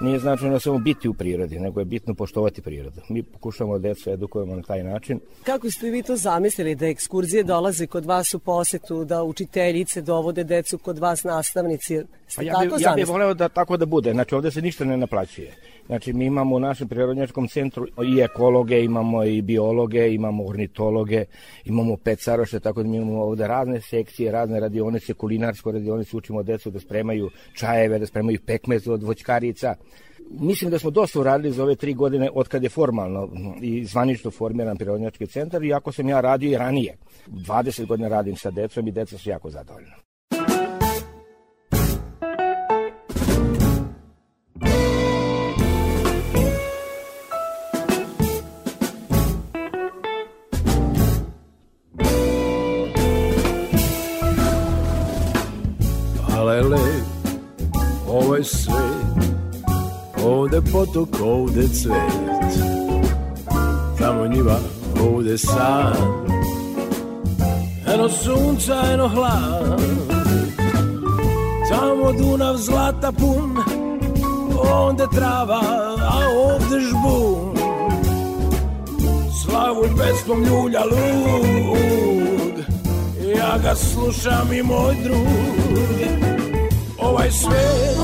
Nije 0.01 0.19
značajno 0.19 0.59
samo 0.59 0.77
biti 0.77 1.09
u 1.09 1.13
prirodi, 1.13 1.59
nego 1.59 1.79
je 1.79 1.85
bitno 1.85 2.13
poštovati 2.13 2.61
prirodu. 2.61 3.01
Mi 3.09 3.23
pokušamo 3.23 3.79
decu 3.79 4.09
edukujemo 4.09 4.55
na 4.55 4.61
taj 4.61 4.83
način. 4.83 5.19
Kako 5.43 5.71
ste 5.71 5.89
vi 5.89 6.03
to 6.03 6.15
zamislili 6.15 6.75
da 6.75 6.87
ekskurzije 6.87 7.43
dolaze 7.43 7.87
kod 7.87 8.05
vas 8.05 8.33
u 8.33 8.39
posetu, 8.39 9.05
da 9.05 9.23
učiteljice 9.23 10.01
dovode 10.01 10.43
decu 10.43 10.77
kod 10.77 10.99
vas 10.99 11.23
nastavnici? 11.23 12.01
Ste 12.27 12.35
Pa 12.35 12.43
ja 12.43 12.53
bi, 12.59 12.83
ja 12.83 12.93
bih 12.95 13.07
voleo 13.07 13.33
da 13.33 13.49
tako 13.49 13.77
da 13.77 13.85
bude. 13.85 14.11
Znači 14.11 14.35
ovde 14.35 14.51
se 14.51 14.61
ništa 14.61 14.85
ne 14.85 14.97
naplaćuje. 14.97 15.55
Znači 15.87 16.13
mi 16.13 16.25
imamo 16.25 16.55
u 16.55 16.59
našem 16.59 16.87
prirodnjačkom 16.87 17.47
centru 17.47 17.87
i 17.87 18.19
ekologe, 18.21 18.83
imamo 18.83 19.23
i 19.23 19.41
biologe, 19.41 20.13
imamo 20.13 20.45
ornitologe, 20.45 21.25
imamo 21.65 21.97
pecaroše, 21.97 22.59
tako 22.59 22.83
da 22.83 22.89
mi 22.89 22.97
imamo 22.97 23.23
ovde 23.23 23.47
razne 23.47 23.81
sekcije, 23.81 24.31
razne 24.31 24.59
radionice, 24.59 25.13
kulinarsko 25.13 25.71
radionice, 25.71 26.17
učimo 26.17 26.43
decu 26.43 26.71
da 26.71 26.79
spremaju 26.79 27.29
čajeve, 27.53 27.99
da 27.99 28.05
spremaju 28.05 28.39
pekmez 28.45 28.87
od 28.87 29.03
voćkarica. 29.03 29.75
Mislim 30.29 30.71
da 30.71 30.79
smo 30.79 30.89
dosta 30.89 31.19
uradili 31.19 31.53
za 31.53 31.63
ove 31.63 31.75
tri 31.75 31.93
godine 31.93 32.29
od 32.33 32.47
kad 32.47 32.63
je 32.63 32.69
formalno 32.69 33.29
i 33.61 33.85
zvanično 33.85 34.31
formiran 34.31 34.77
prirodnjački 34.77 35.27
centar, 35.27 35.63
iako 35.63 35.91
sam 35.91 36.09
ja 36.09 36.21
radio 36.21 36.51
i 36.51 36.57
ranije. 36.57 36.97
20 37.27 37.85
godina 37.85 38.07
radim 38.07 38.35
sa 38.35 38.51
decom 38.51 38.87
i 38.87 38.91
deca 38.91 39.17
su 39.17 39.29
jako 39.29 39.49
zadovoljna. 39.49 40.02
Alele, 56.53 56.77
ovaj 58.07 58.43
svet, 58.43 59.25
ovde 60.25 60.61
potok, 60.71 61.09
ovde 61.23 61.67
cvet, 61.67 62.53
tamo 63.99 64.27
njiva, 64.27 64.59
ovde 65.09 65.37
san, 65.37 65.93
eno 67.93 68.09
sunca, 68.09 68.75
eno 68.93 69.07
hlad, 69.07 69.81
tamo 71.69 72.11
Dunav 72.11 72.57
zlata 72.57 73.11
pun, 73.11 73.57
ovde 74.71 75.07
trava, 75.15 75.61
a 75.99 76.19
ovde 76.37 76.79
žbun, 76.79 77.55
slavu 79.41 79.83
pesmom 79.97 80.43
ljulja 80.43 80.83
lug, 80.85 82.53
ja 83.39 83.57
ga 83.63 83.75
slušam 83.75 84.53
i 84.53 84.63
moj 84.63 84.95
drug, 85.03 86.42
ovaj 87.03 87.31
svet, 87.31 87.97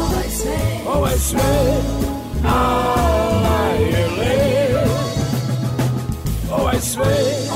ovaj 0.88 1.18
svet, 1.18 1.84
ala 2.46 3.70
je 3.80 4.08
lep. 4.20 4.90
Ovaj 6.52 6.80
svet, 6.82 7.52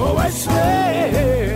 ovaj 0.00 0.30
svet, 0.30 1.55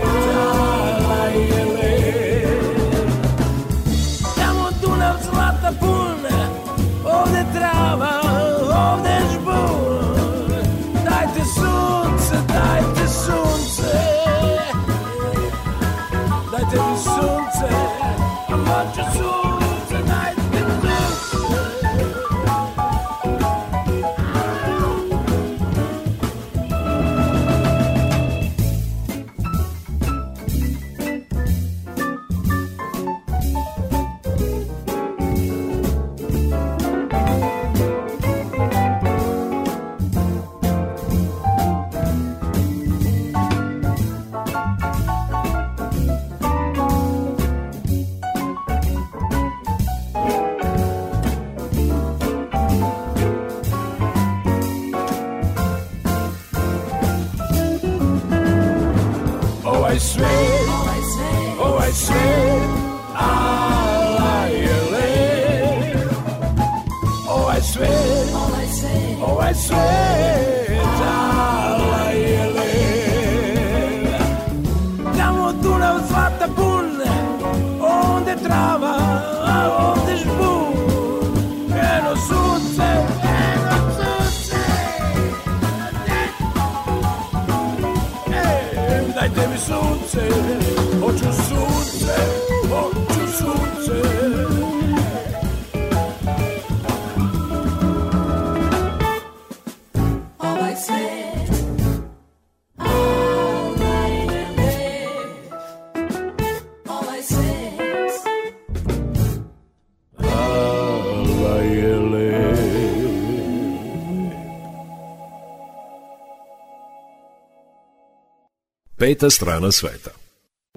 Peta 119.01 119.29
strana 119.29 119.71
sveta. 119.71 120.09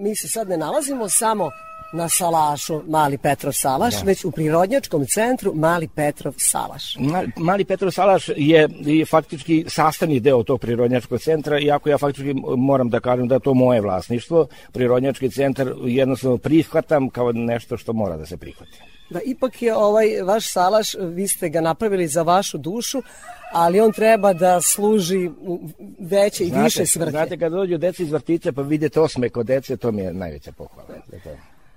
Mi 0.01 0.16
se 0.16 0.29
sad 0.29 0.49
ne 0.49 0.57
nalazimo 0.57 1.09
samo 1.09 1.51
na 1.93 2.09
Salašu 2.09 2.83
Mali 2.89 3.18
Petrov 3.18 3.53
Salaš, 3.53 3.95
Da. 3.95 4.07
već 4.07 4.25
u 4.25 4.31
prirodnjačkom 4.31 5.07
centru 5.07 5.55
Mali 5.55 5.89
Petrov 5.89 6.35
Salaš. 6.39 6.97
Ma- 6.99 7.31
Mali 7.37 7.64
Petrov 7.64 7.91
Salaš 7.91 8.29
je, 8.37 8.68
je 8.81 9.07
faktički 9.07 9.64
sastavni 9.68 10.20
deo 10.20 10.43
tog 10.43 10.61
prirodnjačkog 10.61 11.20
centra, 11.20 11.59
iako 11.61 11.89
ja 11.89 11.99
faktički 11.99 12.35
moram 12.57 12.91
da 12.91 13.01
kažem 13.01 13.29
da 13.29 13.35
je 13.35 13.41
to 13.41 13.55
moje 13.55 13.81
vlasništvo. 13.81 14.47
Prirodnjački 14.72 15.31
centar 15.31 15.72
jednostavno 15.85 16.39
prihvatam 16.39 17.11
kao 17.11 17.33
nešto 17.33 17.77
što 17.77 17.93
mora 17.93 18.16
da 18.16 18.27
se 18.27 18.37
prihvati. 18.37 18.79
Da, 19.11 19.20
ipak 19.25 19.62
je 19.62 19.77
ovaj 19.77 20.07
vaš 20.22 20.53
salaš, 20.53 20.95
vi 21.01 21.29
ste 21.29 21.49
ga 21.49 21.61
napravili 21.61 22.09
za 22.09 22.22
vašu 22.22 22.59
dušu, 22.59 23.03
ali 23.55 23.81
on 23.81 23.93
treba 23.93 24.33
da 24.33 24.61
služi 24.61 25.31
u 25.41 25.61
veće 25.99 26.45
i 26.45 26.53
više 26.63 26.87
svrhe. 26.87 27.11
Znate, 27.11 27.39
kad 27.39 27.53
dođu 27.53 27.79
deca 27.79 28.03
iz 28.03 28.13
vrtića 28.13 28.53
pa 28.53 28.63
vidite 28.63 29.01
osme 29.01 29.29
kod 29.29 29.47
dece, 29.47 29.77
to 29.77 29.93
mi 29.93 30.03
je 30.03 30.13
najveća 30.13 30.53
pohvala. 30.53 30.89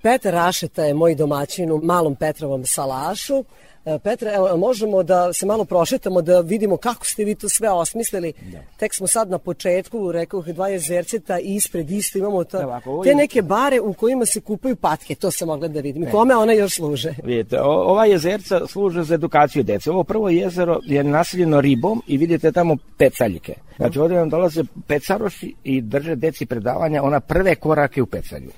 Petar 0.02 0.34
Rašeta 0.34 0.86
je 0.86 0.94
moj 0.94 1.16
domaćin 1.16 1.72
u 1.72 1.82
malom 1.84 2.16
Petrovom 2.16 2.66
salašu. 2.66 3.44
E, 3.88 4.00
Petre, 4.00 4.32
evo, 4.36 4.58
možemo 4.58 5.04
da 5.04 5.34
se 5.34 5.46
malo 5.46 5.66
prošetamo, 5.66 6.22
da 6.22 6.40
vidimo 6.40 6.78
kako 6.78 7.06
ste 7.06 7.24
vi 7.24 7.36
to 7.36 7.50
sve 7.50 7.70
osmislili. 7.70 8.34
Tek 8.78 8.94
smo 8.94 9.08
sad 9.08 9.30
na 9.30 9.38
početku, 9.38 10.12
rekao 10.12 10.42
dva 10.42 10.68
jezerceta 10.68 11.40
i 11.40 11.56
ispred 11.56 11.92
isto 11.92 12.18
imamo 12.18 12.44
to, 12.44 12.62
Evo, 12.62 12.72
ako 12.72 12.92
ovo 12.92 13.04
te 13.04 13.16
neke 13.16 13.42
bare 13.42 13.80
u 13.80 13.94
kojima 13.94 14.26
se 14.26 14.42
kupaju 14.42 14.76
patke, 14.76 15.16
to 15.16 15.32
sam 15.32 15.48
mogla 15.48 15.68
da 15.68 15.80
vidim. 15.80 16.04
I 16.04 16.12
kome 16.12 16.36
one 16.36 16.56
još 16.58 16.76
služe? 16.76 17.14
Vidite, 17.24 17.62
o- 17.62 17.84
ova 17.92 18.06
jezerca 18.06 18.68
služe 18.68 19.04
za 19.04 19.16
edukaciju 19.16 19.64
dece. 19.64 19.92
Ovo 19.92 20.04
prvo 20.04 20.30
jezero 20.30 20.80
je 20.84 21.04
naseljeno 21.04 21.62
ribom 21.62 22.02
i 22.08 22.18
vidite 22.18 22.52
tamo 22.52 22.78
pecaljke. 22.98 23.54
Znači 23.78 24.00
ovdje 24.00 24.18
nam 24.18 24.30
dolaze 24.30 24.64
pecaroši 24.88 25.54
i 25.64 25.82
drže 25.82 26.16
deci 26.16 26.46
predavanja 26.46 27.04
ona 27.04 27.20
prve 27.20 27.56
korake 27.56 28.02
u 28.02 28.06
pecalju. 28.06 28.52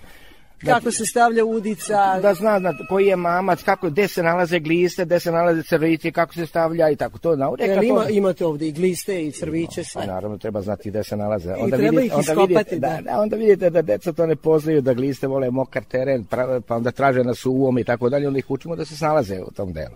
Kako 0.65 0.91
se 0.91 1.05
stavlja 1.05 1.45
udica? 1.45 2.19
Da 2.21 2.33
zna, 2.33 2.59
zna 2.59 2.73
koji 2.89 3.05
je 3.07 3.15
mamac, 3.15 3.63
kako, 3.63 3.89
gde 3.89 4.07
se 4.07 4.23
nalaze 4.23 4.59
gliste, 4.59 5.05
gde 5.05 5.19
se 5.19 5.31
nalaze 5.31 5.63
crvići, 5.63 6.11
kako 6.11 6.33
se 6.33 6.45
stavlja 6.45 6.89
i 6.89 6.95
tako. 6.95 7.17
To 7.17 7.35
nauče. 7.35 7.63
Jel 7.63 7.83
ima, 7.83 8.09
imate 8.09 8.45
ovde 8.45 8.67
i 8.67 8.71
gliste 8.71 9.25
i 9.25 9.31
crviće, 9.31 9.83
sve. 9.83 10.01
Pa 10.01 10.07
naravno 10.07 10.37
treba 10.37 10.61
znati 10.61 10.89
gde 10.89 11.03
se 11.03 11.17
nalaze. 11.17 11.53
I 11.67 11.71
treba 11.71 12.01
ih 12.01 12.13
onda 12.13 12.21
iskopati, 12.21 12.53
vidite, 12.53 12.79
da. 12.79 12.89
da, 12.89 13.01
da, 13.01 13.21
onda 13.21 13.35
vidite 13.35 13.69
da 13.69 13.81
deca 13.81 14.13
to 14.13 14.25
ne 14.25 14.35
poznaju, 14.35 14.81
da 14.81 14.93
gliste 14.93 15.27
vole 15.27 15.51
mokar 15.51 15.83
teren, 15.83 16.25
pra- 16.31 16.61
pa 16.61 16.75
onda 16.75 16.91
traže 16.91 17.23
na 17.23 17.33
suvom 17.33 17.77
i 17.77 17.83
tako 17.83 18.09
dalje, 18.09 18.27
onda 18.27 18.39
ih 18.39 18.51
učimo 18.51 18.75
da 18.75 18.85
se 18.85 18.97
snalaze 18.97 19.41
u 19.41 19.51
tom 19.51 19.73
delu. 19.73 19.95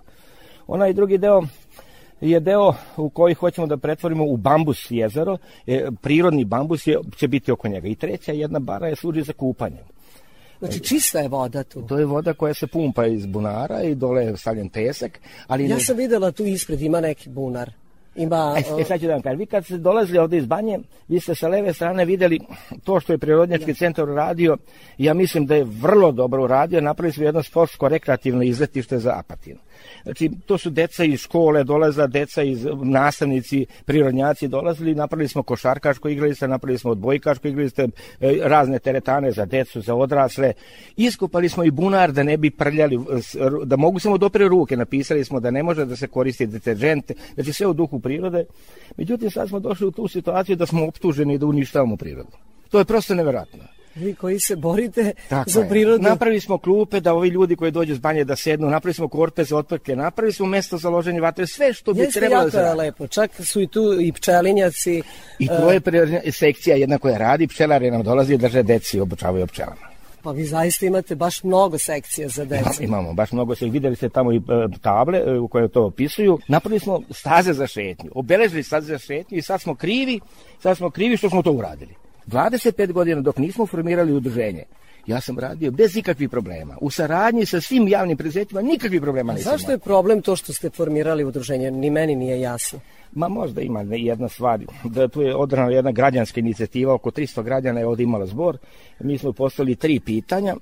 Onaj 0.68 0.94
drugi 0.94 1.18
deo 1.18 1.42
je 2.22 2.40
deo 2.40 2.74
u 2.98 3.10
koji 3.10 3.34
hoćemo 3.34 3.68
da 3.68 3.78
pretvorimo 3.78 4.26
u 4.26 4.38
bambus 4.38 4.88
jezero, 4.90 5.38
e, 5.68 5.88
prirodni 6.02 6.46
bambus 6.46 6.88
je, 6.88 7.00
će 7.16 7.28
biti 7.28 7.52
oko 7.52 7.68
njega. 7.68 7.88
I 7.88 7.96
treća 7.96 8.32
jedna 8.32 8.60
bara 8.60 8.88
je 8.88 8.96
služi 8.96 9.22
za 9.22 9.34
kupanje. 9.34 9.80
Znači 10.68 10.80
čista 10.80 11.20
je 11.20 11.28
voda 11.28 11.64
tu. 11.64 11.82
To 11.82 12.00
je 12.00 12.06
voda 12.06 12.34
koja 12.34 12.54
se 12.54 12.68
pumpa 12.68 13.06
iz 13.06 13.26
bunara 13.26 13.82
i 13.84 13.96
dole 13.96 14.26
je 14.26 14.38
stavljen 14.38 14.70
pesak, 14.70 15.20
ali 15.48 15.70
Ja 15.70 15.76
ne- 15.76 15.82
sam 15.82 15.98
videla 15.98 16.32
tu 16.32 16.46
ispred, 16.46 16.82
ima 16.82 17.02
neki 17.02 17.30
bunar. 17.30 17.72
Ima... 18.16 18.56
E, 18.58 18.82
e, 18.82 18.84
sad 18.84 19.00
ću 19.00 19.06
da 19.08 19.14
vam 19.14 19.22
kažem, 19.22 19.40
vi 19.40 19.46
kad 19.46 19.66
ste 19.66 19.78
dolazili 19.78 20.18
ovde 20.20 20.38
iz 20.38 20.46
banje, 20.46 20.80
vi 21.08 21.20
ste 21.20 21.36
sa 21.36 21.48
leve 21.48 21.74
strane 21.74 22.06
videli 22.06 22.40
to 22.84 23.00
što 23.00 23.14
je 23.14 23.18
Prirodnjački 23.18 23.74
centar 23.74 24.10
uradio, 24.10 24.58
ja 24.98 25.14
mislim 25.14 25.46
da 25.46 25.56
je 25.56 25.64
vrlo 25.64 26.12
dobro 26.12 26.44
uradio, 26.44 26.82
napravili 26.82 27.14
smo 27.14 27.24
jedno 27.24 27.44
sportsko-rekreativno 27.44 28.44
izletište 28.44 29.00
za 29.00 29.14
Apatin. 29.20 29.58
Znači, 30.04 30.30
to 30.46 30.58
su 30.58 30.70
deca 30.70 31.04
iz 31.04 31.20
škole, 31.20 31.64
dolaza 31.64 32.08
deca 32.08 32.44
iz 32.44 32.68
nastavnici, 32.84 33.66
prirodnjaci 33.86 34.48
dolazili, 34.48 34.96
napravili 34.96 35.28
smo 35.28 35.44
košarkaško 35.44 36.10
igralište, 36.10 36.48
napravili 36.48 36.80
smo 36.80 36.92
odbojkaško 36.92 37.48
igralište, 37.48 37.88
e, 38.20 38.38
razne 38.42 38.80
teretane 38.80 39.32
za 39.32 39.46
decu, 39.46 39.82
za 39.82 39.96
odrasle. 39.96 40.54
Iskopali 40.96 41.50
smo 41.50 41.64
i 41.64 41.72
bunar 41.72 42.12
da 42.12 42.24
ne 42.24 42.38
bi 42.38 42.52
prljali, 42.52 43.00
da 43.66 43.76
mogu 43.76 44.00
samo 44.00 44.18
dopre 44.18 44.48
ruke, 44.48 44.78
napisali 44.78 45.26
smo 45.26 45.40
da 45.40 45.52
ne 45.52 45.64
može 45.64 45.86
da 45.86 45.96
se 45.96 46.08
koristi 46.08 46.48
deterđent, 46.48 47.12
znači 47.34 47.54
sve 47.54 47.68
u 47.68 47.74
duhu 47.74 48.00
prirode. 48.00 48.46
Međutim, 48.98 49.32
sad 49.32 49.50
smo 49.50 49.60
došli 49.60 49.88
u 49.88 49.92
tu 49.92 50.08
situaciju 50.08 50.56
da 50.56 50.66
smo 50.66 50.88
optuženi 50.88 51.38
da 51.38 51.46
uništavamo 51.46 51.98
prirodu. 51.98 52.38
To 52.70 52.80
je 52.80 52.86
prosto 52.86 53.16
neverovatno. 53.16 53.83
Vi 53.96 54.16
koji 54.16 54.40
se 54.40 54.56
borite 54.56 55.12
Tako 55.30 55.50
za 55.50 55.62
je. 55.62 55.70
prirodu. 55.70 56.04
Napravili 56.04 56.40
smo 56.40 56.58
klupe 56.58 57.00
da 57.00 57.14
ovi 57.14 57.30
ljudi 57.30 57.56
koji 57.56 57.72
dođu 57.72 57.96
s 57.96 58.00
banje 58.00 58.24
da 58.24 58.36
sednu, 58.36 58.70
napravili 58.70 58.94
smo 58.94 59.08
korpe 59.08 59.44
za 59.44 59.58
otprke, 59.58 59.96
napravili 59.96 60.34
smo 60.34 60.46
mesto 60.46 60.78
za 60.78 60.90
loženje 60.90 61.22
vatre, 61.22 61.48
sve 61.48 61.74
što 61.74 61.94
bi 61.94 62.00
Jeste 62.00 62.20
trebalo 62.20 62.42
da 62.42 62.46
jako 62.46 62.52
se 62.52 62.58
je 62.58 62.74
lepo. 62.74 63.08
Čak 63.08 63.32
su 63.46 63.62
i 63.62 63.68
tu 63.68 64.02
i 64.02 64.12
pčelinjaci. 64.12 65.02
I 65.40 65.46
e, 65.46 65.48
to 65.48 65.72
je 65.72 65.80
prirodna 65.80 66.20
sekcija 66.32 66.76
jedna 66.76 66.98
koja 66.98 67.18
radi, 67.18 67.48
pčelari 67.48 67.92
nam 67.92 68.04
dolazi 68.04 68.34
i 68.34 68.38
drže 68.38 68.64
deci 68.64 68.98
i 68.98 69.00
obučavaju 69.00 69.48
pčelama. 69.48 69.94
Pa 70.24 70.32
vi 70.32 70.46
zaista 70.46 70.86
imate 70.86 71.16
baš 71.16 71.44
mnogo 71.44 71.78
sekcija 71.78 72.30
za 72.30 72.46
decu. 72.46 72.84
Imamo 72.84 73.14
baš 73.14 73.32
mnogo 73.32 73.56
se 73.56 73.66
videli 73.66 73.96
ste 73.96 74.10
tamo 74.10 74.34
i 74.34 74.38
e, 74.38 74.42
table 74.82 75.20
e, 75.20 75.40
u 75.40 75.48
koje 75.48 75.68
to 75.68 75.86
opisuju. 75.86 76.40
Napravili 76.48 76.80
smo 76.80 77.02
staze 77.10 77.54
za 77.54 77.68
šetnju, 77.68 78.12
obeležili 78.16 78.64
staze 78.64 78.88
za 78.88 78.98
šetnju 78.98 79.38
i 79.38 79.42
sad 79.42 79.62
smo 79.62 79.76
krivi, 79.76 80.20
sad 80.60 80.78
smo 80.78 80.90
krivi 80.90 81.18
što 81.18 81.30
smo 81.30 81.42
to 81.42 81.52
uradili. 81.52 82.03
25 82.28 82.92
godina 82.92 83.22
dok 83.22 83.38
nismo 83.38 83.66
formirali 83.66 84.14
udruženje, 84.14 84.64
ja 85.08 85.22
sam 85.22 85.40
radio 85.40 85.72
bez 85.72 85.96
ikakvih 85.98 86.30
problema. 86.30 86.78
U 86.82 86.90
saradnji 86.90 87.46
sa 87.46 87.62
svim 87.62 87.88
javnim 87.88 88.18
preduzećima 88.18 88.62
nikakvih 88.62 89.02
problema 89.02 89.34
nisam 89.34 89.52
zašto 89.52 89.72
je 89.72 89.78
problem 89.78 90.22
to 90.22 90.36
što 90.36 90.54
ste 90.54 90.70
formirali 90.70 91.24
udruženje? 91.24 91.72
Ni 91.72 91.90
meni 91.90 92.16
nije 92.16 92.42
jasno. 92.42 92.80
Ma 93.12 93.28
možda 93.28 93.62
ima 93.62 93.82
jedna 93.90 94.30
stvar, 94.30 94.60
da 94.84 95.08
tu 95.08 95.22
je 95.22 95.36
odrana 95.36 95.72
jedna 95.72 95.92
građanska 95.92 96.40
inicijativa, 96.40 96.94
oko 96.94 97.12
300 97.12 97.44
građana 97.44 97.80
je 97.80 97.88
ovdje 97.88 98.04
imala 98.04 98.26
zbor. 98.26 98.58
Mi 99.00 99.18
smo 99.18 99.34
postavili 99.34 99.76
tri 99.76 100.00
pitanja, 100.00 100.56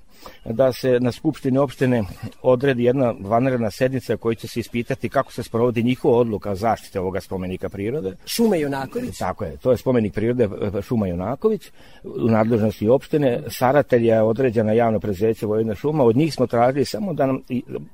da 0.45 0.73
se 0.73 0.99
na 0.99 1.11
Skupštini 1.11 1.57
opštine 1.57 2.03
odredi 2.41 2.83
jedna 2.83 3.13
vanredna 3.19 3.71
sednica 3.71 4.17
koja 4.17 4.35
će 4.35 4.47
se 4.47 4.59
ispitati 4.59 5.09
kako 5.09 5.33
se 5.33 5.43
sprovodi 5.43 5.83
njihova 5.83 6.17
odluka 6.17 6.55
zaštite 6.55 6.99
ovoga 6.99 7.21
spomenika 7.21 7.69
prirode. 7.69 8.15
Šume 8.25 8.59
Junaković? 8.59 9.17
Tako 9.17 9.43
je, 9.43 9.57
to 9.57 9.71
je 9.71 9.77
spomenik 9.77 10.13
prirode 10.13 10.43
e, 10.43 10.81
Šuma 10.81 11.07
Junaković 11.07 11.71
u 12.03 12.29
nadležnosti 12.29 12.87
opštine. 12.87 13.43
Saratelj 13.49 14.07
je 14.07 14.21
određena 14.21 14.73
javno 14.73 14.99
preduzeće 14.99 15.45
Vojvodina 15.45 15.75
šuma, 15.75 16.03
od 16.03 16.15
njih 16.15 16.33
smo 16.33 16.47
tražili 16.47 16.85
samo 16.85 17.13
da 17.13 17.25
nam 17.25 17.41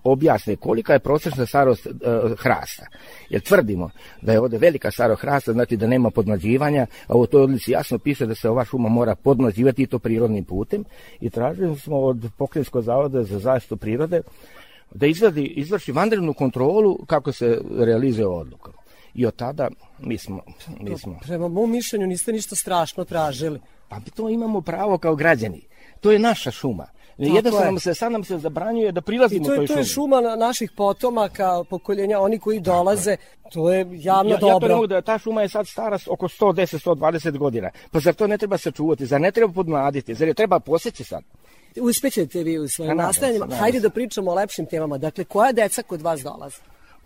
objasne 0.03 0.55
kolika 0.55 0.93
je 0.93 0.99
prosječna 0.99 1.45
starost 1.45 1.88
e, 1.88 1.91
hrasta. 2.38 2.86
Jer 3.30 3.41
tvrdimo 3.41 3.89
da 4.21 4.32
je 4.32 4.39
ovde 4.39 4.57
velika 4.57 4.91
starost 4.91 5.21
hrasta, 5.21 5.53
znači 5.53 5.78
da 5.78 5.88
nema 5.88 6.09
podmlađivanja, 6.09 6.86
a 7.07 7.17
u 7.17 7.25
toj 7.25 7.41
odlici 7.41 7.71
jasno 7.71 7.99
piše 7.99 8.25
da 8.25 8.36
se 8.36 8.49
ova 8.49 8.65
šuma 8.65 8.89
mora 8.89 9.15
podmlađivati 9.15 9.84
i 9.84 9.88
to 9.88 9.99
prirodnim 9.99 10.43
putem. 10.43 10.84
I 11.19 11.30
tražili 11.30 11.80
smo 11.80 11.99
od 11.99 12.16
Pokrenjskog 12.38 12.84
zavoda 12.84 13.24
za 13.24 13.39
zaštitu 13.39 13.78
prirode 13.78 14.22
da 14.91 15.07
izvadi, 15.07 15.43
izvrši 15.45 15.91
vanrednu 15.91 16.34
kontrolu 16.34 16.97
kako 17.05 17.32
se 17.32 17.61
realizuje 17.80 18.28
odluka. 18.28 18.72
I 19.13 19.26
od 19.26 19.36
tada 19.36 19.68
mi 19.99 20.18
smo, 20.18 20.41
mi 20.80 20.97
smo 20.97 21.20
Prema 21.22 21.47
mom 21.47 21.72
mišljenju 21.72 22.07
niste 22.07 22.32
ništa 22.34 22.55
strašno 22.55 23.03
tražili. 23.03 23.59
Pa 23.89 23.99
to 24.15 24.30
imamo 24.30 24.61
pravo 24.61 24.97
kao 24.97 25.15
građani. 25.15 25.61
To 26.01 26.11
je 26.11 26.20
naša 26.20 26.51
šuma. 26.51 26.86
Tako 27.18 27.24
Jednostavno 27.26 27.59
je. 27.59 27.72
nam 27.72 27.80
se, 27.80 27.93
sad 27.93 28.11
nam 28.11 28.24
se 28.24 28.38
zabranjuje 28.38 28.91
da 28.91 28.99
I 28.99 29.01
prilazimo 29.01 29.45
to 29.45 29.53
je, 29.53 29.57
toj 29.57 29.68
to 29.68 29.74
je 29.74 29.78
šumi. 29.78 29.93
šuma 29.93 30.22
na- 30.22 30.36
naših 30.36 30.72
potomaka, 30.72 31.63
pokoljenja, 31.63 32.20
oni 32.20 32.39
koji 32.39 32.59
dolaze, 32.59 33.18
to 33.51 33.74
je 33.74 33.88
javno 33.91 34.30
Ja, 34.30 34.36
ja 34.36 34.39
to 34.39 34.45
ne 34.45 34.51
dobro. 34.51 34.76
mogu 34.76 34.88
da 34.88 35.01
ta 35.01 35.18
šuma 35.18 35.41
je 35.41 35.49
sad 35.49 35.68
stara 35.68 35.99
oko 36.07 36.28
110-120 36.28 37.38
godina. 37.38 37.70
Pa 37.91 37.99
zar 37.99 38.13
to 38.13 38.28
ne 38.28 38.38
treba 38.38 38.57
sačuvati? 38.57 39.05
Zar 39.05 39.22
ne 39.22 39.32
treba 39.32 39.53
podmladiti? 39.53 40.13
Zar 40.15 40.28
je 40.28 40.34
treba 40.34 40.59
poseći 40.59 41.03
sad? 41.03 41.24
Uspećete 41.82 42.43
vi 42.43 42.57
u 42.57 42.68
svojim 42.68 42.97
nastajanjima. 42.97 43.45
nadam 43.45 43.59
Hajde 43.59 43.80
da 43.80 43.89
pričamo 43.89 44.32
o 44.32 44.36
lepšim 44.36 44.65
temama. 44.65 44.97
Dakle, 44.97 45.24
koja 45.24 45.51
deca 45.51 45.84
kod 45.84 46.01
vas 46.01 46.22
dolaze? 46.22 46.57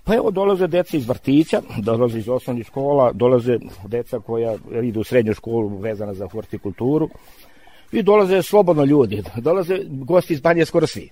Pa 0.04 0.16
evo 0.16 0.32
dolaze 0.32 0.68
deca 0.68 0.98
iz 0.98 1.08
vrtića, 1.08 1.62
dolaze 1.82 2.20
iz 2.20 2.30
osnovnih 2.30 2.68
škola, 2.68 3.12
dolaze 3.14 3.58
deca 3.88 4.20
koja 4.20 4.56
idu 4.84 5.00
u 5.00 5.04
srednju 5.04 5.34
školu 5.34 5.78
vezana 5.78 6.14
za 6.14 6.28
hortikulturu 6.28 7.10
i 7.92 8.04
dolaze 8.04 8.42
slobodno 8.42 8.84
ljudi, 8.84 9.24
dolaze 9.38 9.80
gosti 9.90 10.34
iz 10.34 10.42
Banje 10.42 10.66
skoro 10.66 10.88
svi. 10.88 11.10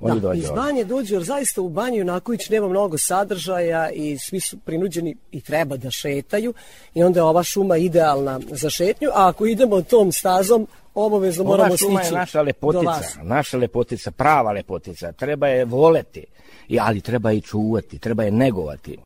Oni 0.00 0.20
da, 0.20 0.28
dođu 0.28 0.40
iz 0.40 0.50
banje 0.50 0.84
dođu, 0.84 1.14
jer 1.14 1.22
zaista 1.22 1.62
u 1.62 1.68
banji 1.68 1.98
Junaković 1.98 2.48
nema 2.48 2.68
mnogo 2.68 2.98
sadržaja 2.98 3.90
i 3.90 4.18
svi 4.18 4.40
su 4.40 4.58
prinuđeni 4.58 5.16
i 5.32 5.40
treba 5.40 5.76
da 5.76 5.90
šetaju 5.90 6.54
i 6.94 7.02
onda 7.02 7.20
je 7.20 7.24
ova 7.24 7.42
šuma 7.42 7.76
idealna 7.76 8.40
za 8.50 8.70
šetnju, 8.70 9.08
a 9.08 9.28
ako 9.28 9.46
idemo 9.46 9.82
tom 9.82 10.12
stazom, 10.12 10.66
obavezno 10.94 11.44
moramo 11.44 11.68
Ova 11.68 11.76
šuma 11.76 12.00
je 12.00 12.04
stići 12.04 12.14
naša 12.14 12.42
lepotica, 12.42 13.22
naša 13.22 13.56
lepotica, 13.56 14.10
prava 14.10 14.52
lepotica. 14.52 15.12
Treba 15.12 15.48
je 15.48 15.64
voleti, 15.64 16.24
i, 16.68 16.78
ali 16.80 17.00
treba 17.00 17.30
je 17.30 17.36
i 17.36 17.40
čuvati, 17.40 17.98
treba 17.98 18.22
je 18.22 18.30
negovati. 18.30 18.98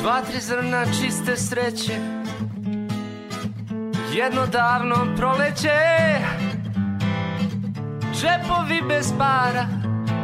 Dva, 0.00 0.22
tri 0.22 0.40
zrna 0.40 0.86
čiste 0.86 1.36
sreće 1.36 2.21
Jedno 4.14 4.46
davno 4.46 4.96
proleće 5.16 5.78
Džepovi 8.14 8.82
bez 8.88 9.12
para 9.18 9.66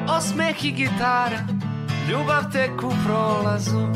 Osmeh 0.09 0.65
i 0.65 0.73
gitara 0.73 1.39
Ljubav 2.11 2.53
tek 2.53 2.83
u 2.83 2.93
prolazu. 3.07 3.89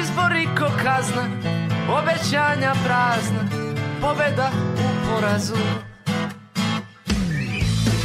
Izbori 0.00 0.48
ko 0.58 0.66
kazna 0.84 1.22
Obećanja 1.98 2.72
prazna 2.84 3.40
Pobeda 4.00 4.50
u 4.74 5.10
porazu. 5.10 5.56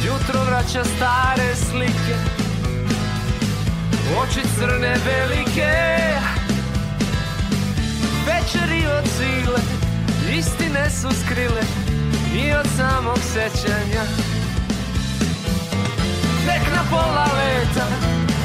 Jutro 0.06 0.44
vraća 0.44 0.84
stare 0.84 1.56
slike 1.56 2.16
Oči 4.22 4.40
crne 4.58 4.96
velike 5.04 6.00
Večeri 8.52 8.86
od 8.86 9.04
sile 9.16 9.60
Istine 10.38 10.90
su 10.90 11.08
skrile 11.24 11.62
I 12.34 12.52
od 12.52 12.66
samog 12.76 13.18
sećanja. 13.18 14.02
Tek 16.46 16.74
na 16.74 16.82
pola 16.90 17.26
leta 17.36 17.86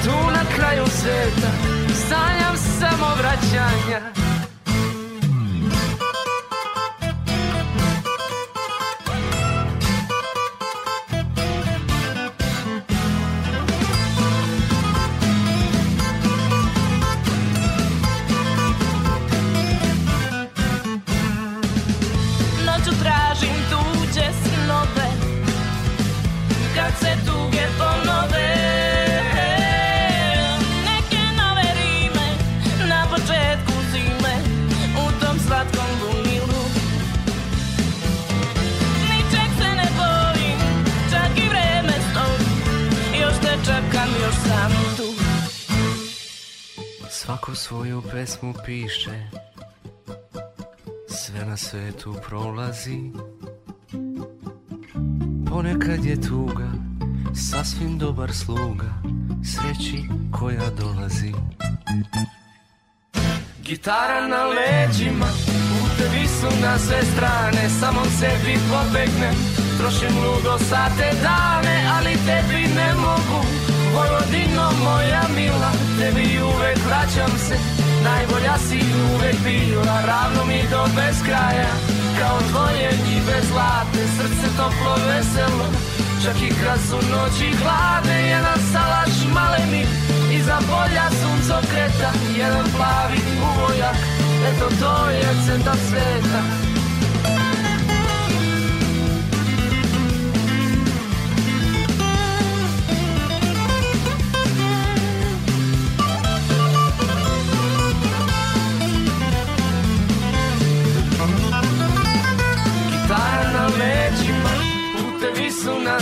Tu 0.04 0.32
na 0.32 0.56
kraju 0.56 0.86
sveta 0.88 1.52
Sanjam 2.10 2.58
samo 2.80 3.08
vraćanja 3.18 4.25
pesmu 48.26 48.54
piše. 48.66 49.30
Sve 51.10 51.46
na 51.46 51.58
svetu 51.58 52.16
prolazi. 52.28 53.12
Ponekad 55.50 56.06
je 56.06 56.22
tuga 56.22 56.70
Sasvim 57.36 57.98
dobar 57.98 58.34
sluga 58.34 58.92
Sreći 59.44 60.04
koja 60.32 60.70
dolazi. 60.80 61.34
Gitara 63.64 64.28
na 64.28 64.44
leđima 64.46 65.30
Putevi 65.70 66.28
su 66.28 66.62
na 66.62 66.78
sve 66.78 67.02
strane 67.14 67.70
Samom 67.80 68.08
sebi 68.20 68.60
pobegnem. 68.70 69.36
Trošim 69.78 70.18
ludo 70.18 70.58
sate 70.58 71.12
dane 71.24 71.90
Ali 71.96 72.14
tebi 72.26 72.74
ne 72.76 72.94
mogu. 72.94 73.46
Vojvodino 73.96 74.72
moja 74.84 75.24
mila 75.36 75.72
Tebi 76.00 76.42
uvek 76.42 76.78
vraćam 76.86 77.38
se 77.38 77.85
Najbolja 78.06 78.58
si 78.68 78.80
uvek 79.14 79.38
bila 79.44 79.98
Ravno 80.12 80.46
mi 80.46 80.62
do 80.72 80.82
beskraja 80.96 81.72
Kao 82.20 82.38
tvoje 82.50 82.90
njive 83.06 83.38
zlate 83.50 84.04
Srce 84.16 84.48
toplo 84.58 84.94
veselo. 85.08 85.68
Čak 86.24 86.38
i 86.48 86.50
kad 86.62 86.80
su 86.90 86.98
noći 87.12 87.48
hladne 87.62 88.18
Jedan 88.30 88.60
salaš 88.72 89.16
maleni. 89.36 89.84
Iza 90.38 90.58
polja 90.70 91.08
sunco 91.20 91.58
kreta 91.72 92.12
Jedan 92.38 92.66
plavi 92.76 93.20
uvojak. 93.50 93.98
Eto 94.50 94.66
to 94.80 95.10
je 95.10 95.30
centar 95.46 95.78
sveta 95.90 96.65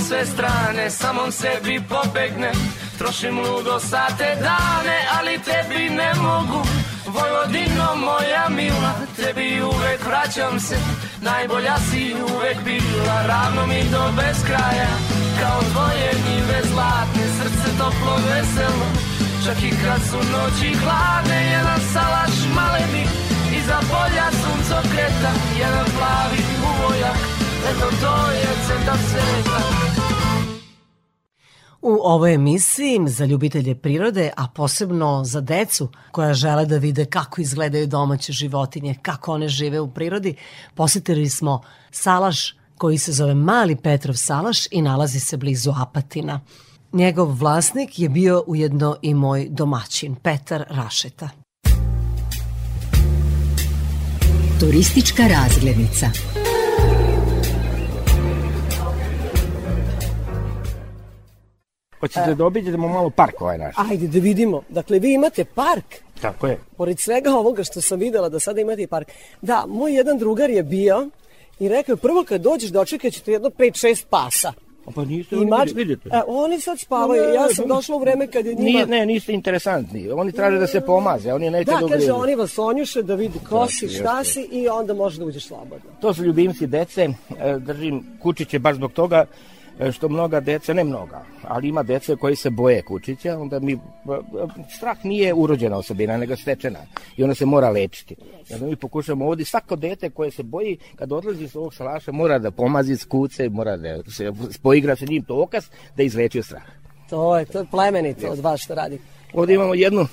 sve 0.08 0.26
strane 0.26 0.90
Samom 0.90 1.32
sebi 1.32 1.82
pobegnem 1.90 2.58
Trošim 2.98 3.40
ludo 3.40 3.80
sate 3.80 4.30
dane 4.46 4.98
Ali 5.18 5.40
tebi 5.48 5.90
ne 5.90 6.12
mogu. 6.26 6.62
Vojvodino 7.16 7.88
moja 7.96 8.46
mila 8.50 8.94
Tebi 9.16 9.62
uvek 9.62 10.06
vraćam 10.06 10.60
se. 10.60 10.78
Najbolja 11.22 11.78
si 11.90 12.16
uvek 12.34 12.58
bila 12.64 13.18
Ravno 13.28 13.68
mi 13.68 13.82
do 13.92 14.04
beskraja. 14.18 14.92
Kao 15.40 15.60
tvoje 15.72 16.10
njive 16.28 16.60
zlatne 16.72 17.26
Srce 17.38 17.70
toplo 17.80 18.16
veselo. 18.28 18.88
Čak 19.46 19.58
i 19.64 19.72
kad 19.84 20.02
su 20.10 20.20
noći 20.34 20.70
hladne 20.82 21.40
Jedan 21.52 21.82
salaš 21.94 22.36
maleni 22.56 23.06
Iza 23.60 23.80
polja 23.92 24.28
sunco 24.42 24.78
kreta 24.92 25.32
Jedan 25.60 25.88
plavi 25.98 26.42
uvojak. 26.72 27.20
Eto 27.70 27.88
to 28.02 28.32
je 28.32 28.50
centar 28.68 28.98
sveta 29.10 29.63
U 31.82 32.00
ovoj 32.04 32.34
emisiji 32.34 33.00
za 33.08 33.26
ljubitelje 33.26 33.76
prirode, 33.76 34.32
a 34.38 34.48
posebno 34.48 35.24
za 35.24 35.42
decu 35.42 35.90
koja 36.12 36.34
žele 36.34 36.66
da 36.66 36.78
vide 36.78 37.06
kako 37.06 37.42
izgledaju 37.42 37.88
domaće 37.88 38.34
životinje, 38.34 38.96
kako 39.02 39.34
one 39.34 39.50
žive 39.50 39.80
u 39.80 39.88
prirodi, 39.94 40.36
posetili 40.76 41.30
smo 41.30 41.62
salaš 41.92 42.56
koji 42.78 42.98
se 42.98 43.12
zove 43.12 43.36
Mali 43.36 43.76
Petrov 43.76 44.16
salaš 44.16 44.66
i 44.72 44.82
nalazi 44.82 45.20
se 45.20 45.38
blizu 45.38 45.72
Apatina. 45.78 46.42
Njegov 46.94 47.38
vlasnik 47.40 48.00
je 48.00 48.10
bio 48.10 48.44
ujedno 48.48 48.96
i 49.02 49.14
moj 49.14 49.48
domaćin, 49.50 50.16
Petar 50.16 50.66
Rašeta. 50.70 51.30
Turistička 54.60 55.24
razglednica. 55.28 56.10
Hoćete 62.04 62.36
da 62.36 62.46
obiđemo 62.46 62.88
malo 62.88 63.10
park 63.10 63.42
ovaj 63.42 63.58
naš? 63.58 63.76
Ajde 63.78 64.08
da 64.08 64.20
vidimo. 64.20 64.62
Dakle, 64.70 65.00
vi 65.00 65.14
imate 65.14 65.46
park. 65.46 65.86
Tako 66.22 66.48
je. 66.48 66.60
Pored 66.78 67.00
svega 67.00 67.30
ovoga 67.30 67.64
što 67.64 67.82
sam 67.82 68.00
videla 68.00 68.30
da 68.30 68.40
sada 68.40 68.62
imate 68.62 68.82
i 68.82 68.88
park. 68.88 69.08
Da, 69.42 69.66
moj 69.68 69.94
jedan 69.96 70.18
drugar 70.18 70.50
je 70.50 70.64
bio 70.64 71.10
i 71.60 71.70
rekao 71.70 71.94
je 71.94 71.98
prvo 71.98 72.24
kad 72.24 72.42
dođeš 72.42 72.70
dočekat 72.70 73.14
ćete 73.14 73.32
jedno 73.32 73.50
5-6 73.50 74.06
pasa. 74.10 74.54
Pa 74.96 75.06
niste 75.06 75.36
oni 75.38 75.46
mač... 75.46 75.70
vidite. 75.76 76.10
E, 76.14 76.22
oni 76.28 76.60
sad 76.60 76.80
spavaju, 76.80 77.24
Ne, 77.24 77.34
ja 77.34 77.50
sam 77.50 77.68
došla 77.68 77.96
u 77.96 78.00
vreme 78.00 78.28
kad 78.28 78.46
je 78.46 78.54
njima... 78.54 78.64
Nije, 78.64 78.86
ne, 78.86 79.06
niste 79.06 79.34
interesantni. 79.34 80.12
Oni 80.12 80.32
traže 80.32 80.60
da 80.60 80.68
se 80.68 80.82
pomaze, 80.82 81.34
oni 81.34 81.50
neće 81.50 81.72
Da, 81.72 81.78
da 81.82 81.88
kaže, 81.88 82.12
oni 82.12 82.36
vas 82.36 82.52
sonjuše 82.52 83.04
da 83.04 83.16
vidi 83.16 83.40
ko 83.50 83.68
si, 83.68 83.90
šta 83.90 84.24
si 84.24 84.42
i 84.52 84.68
onda 84.68 84.94
možeš 84.94 85.20
da 85.20 85.26
uđeš 85.26 85.48
slobodno. 85.48 85.90
To 86.02 86.14
su 86.14 86.24
ljubimci 86.24 86.68
dece, 86.68 87.02
e, 87.02 87.60
držim 87.60 88.04
kučiće 88.22 88.60
baš 88.60 88.76
zbog 88.76 88.92
toga 88.92 89.18
e, 89.18 89.26
što 89.92 90.10
mnoga 90.10 90.40
deca, 90.40 90.74
ne 90.74 90.84
mnoga, 90.84 91.24
ali 91.44 91.68
ima 91.68 91.84
dece 91.84 92.16
koji 92.16 92.36
se 92.36 92.50
boje 92.50 92.82
kučića, 92.82 93.40
onda 93.40 93.60
mi, 93.60 93.74
e, 93.74 93.78
e, 93.78 94.64
strah 94.78 95.06
nije 95.06 95.34
urođena 95.34 95.78
osobina, 95.78 96.18
nego 96.18 96.36
stečena 96.36 96.80
i 97.18 97.24
ona 97.24 97.36
se 97.36 97.46
mora 97.46 97.70
lečiti. 97.70 98.16
I 98.50 98.54
onda 98.54 98.66
mi 98.66 98.76
pokušamo 98.76 99.26
ovdje, 99.26 99.46
svako 99.46 99.76
dete 99.76 100.10
koje 100.10 100.32
se 100.32 100.44
boji, 100.44 100.78
kad 100.96 101.12
odlazi 101.12 101.48
s 101.48 101.56
ovog 101.56 101.74
salaša, 101.74 102.12
mora 102.12 102.40
da 102.40 102.52
pomazi 102.52 102.96
s 102.96 103.06
kuce, 103.06 103.50
mora 103.50 103.78
da 103.78 104.04
se 104.12 104.32
poigra 104.62 104.96
sa 104.96 105.06
njim 105.06 105.24
to 105.24 105.42
okas, 105.42 105.70
da 105.98 106.04
izleči 106.04 106.44
strah. 106.44 106.64
To 107.10 107.38
je, 107.38 107.46
to 107.46 107.60
je 107.60 107.66
plemenito 107.72 108.28
od 108.28 108.40
vas 108.40 108.62
što 108.62 108.76
radi. 108.76 109.00
Ovdje 109.34 109.56
imamo 109.56 109.74
jednu 109.74 110.08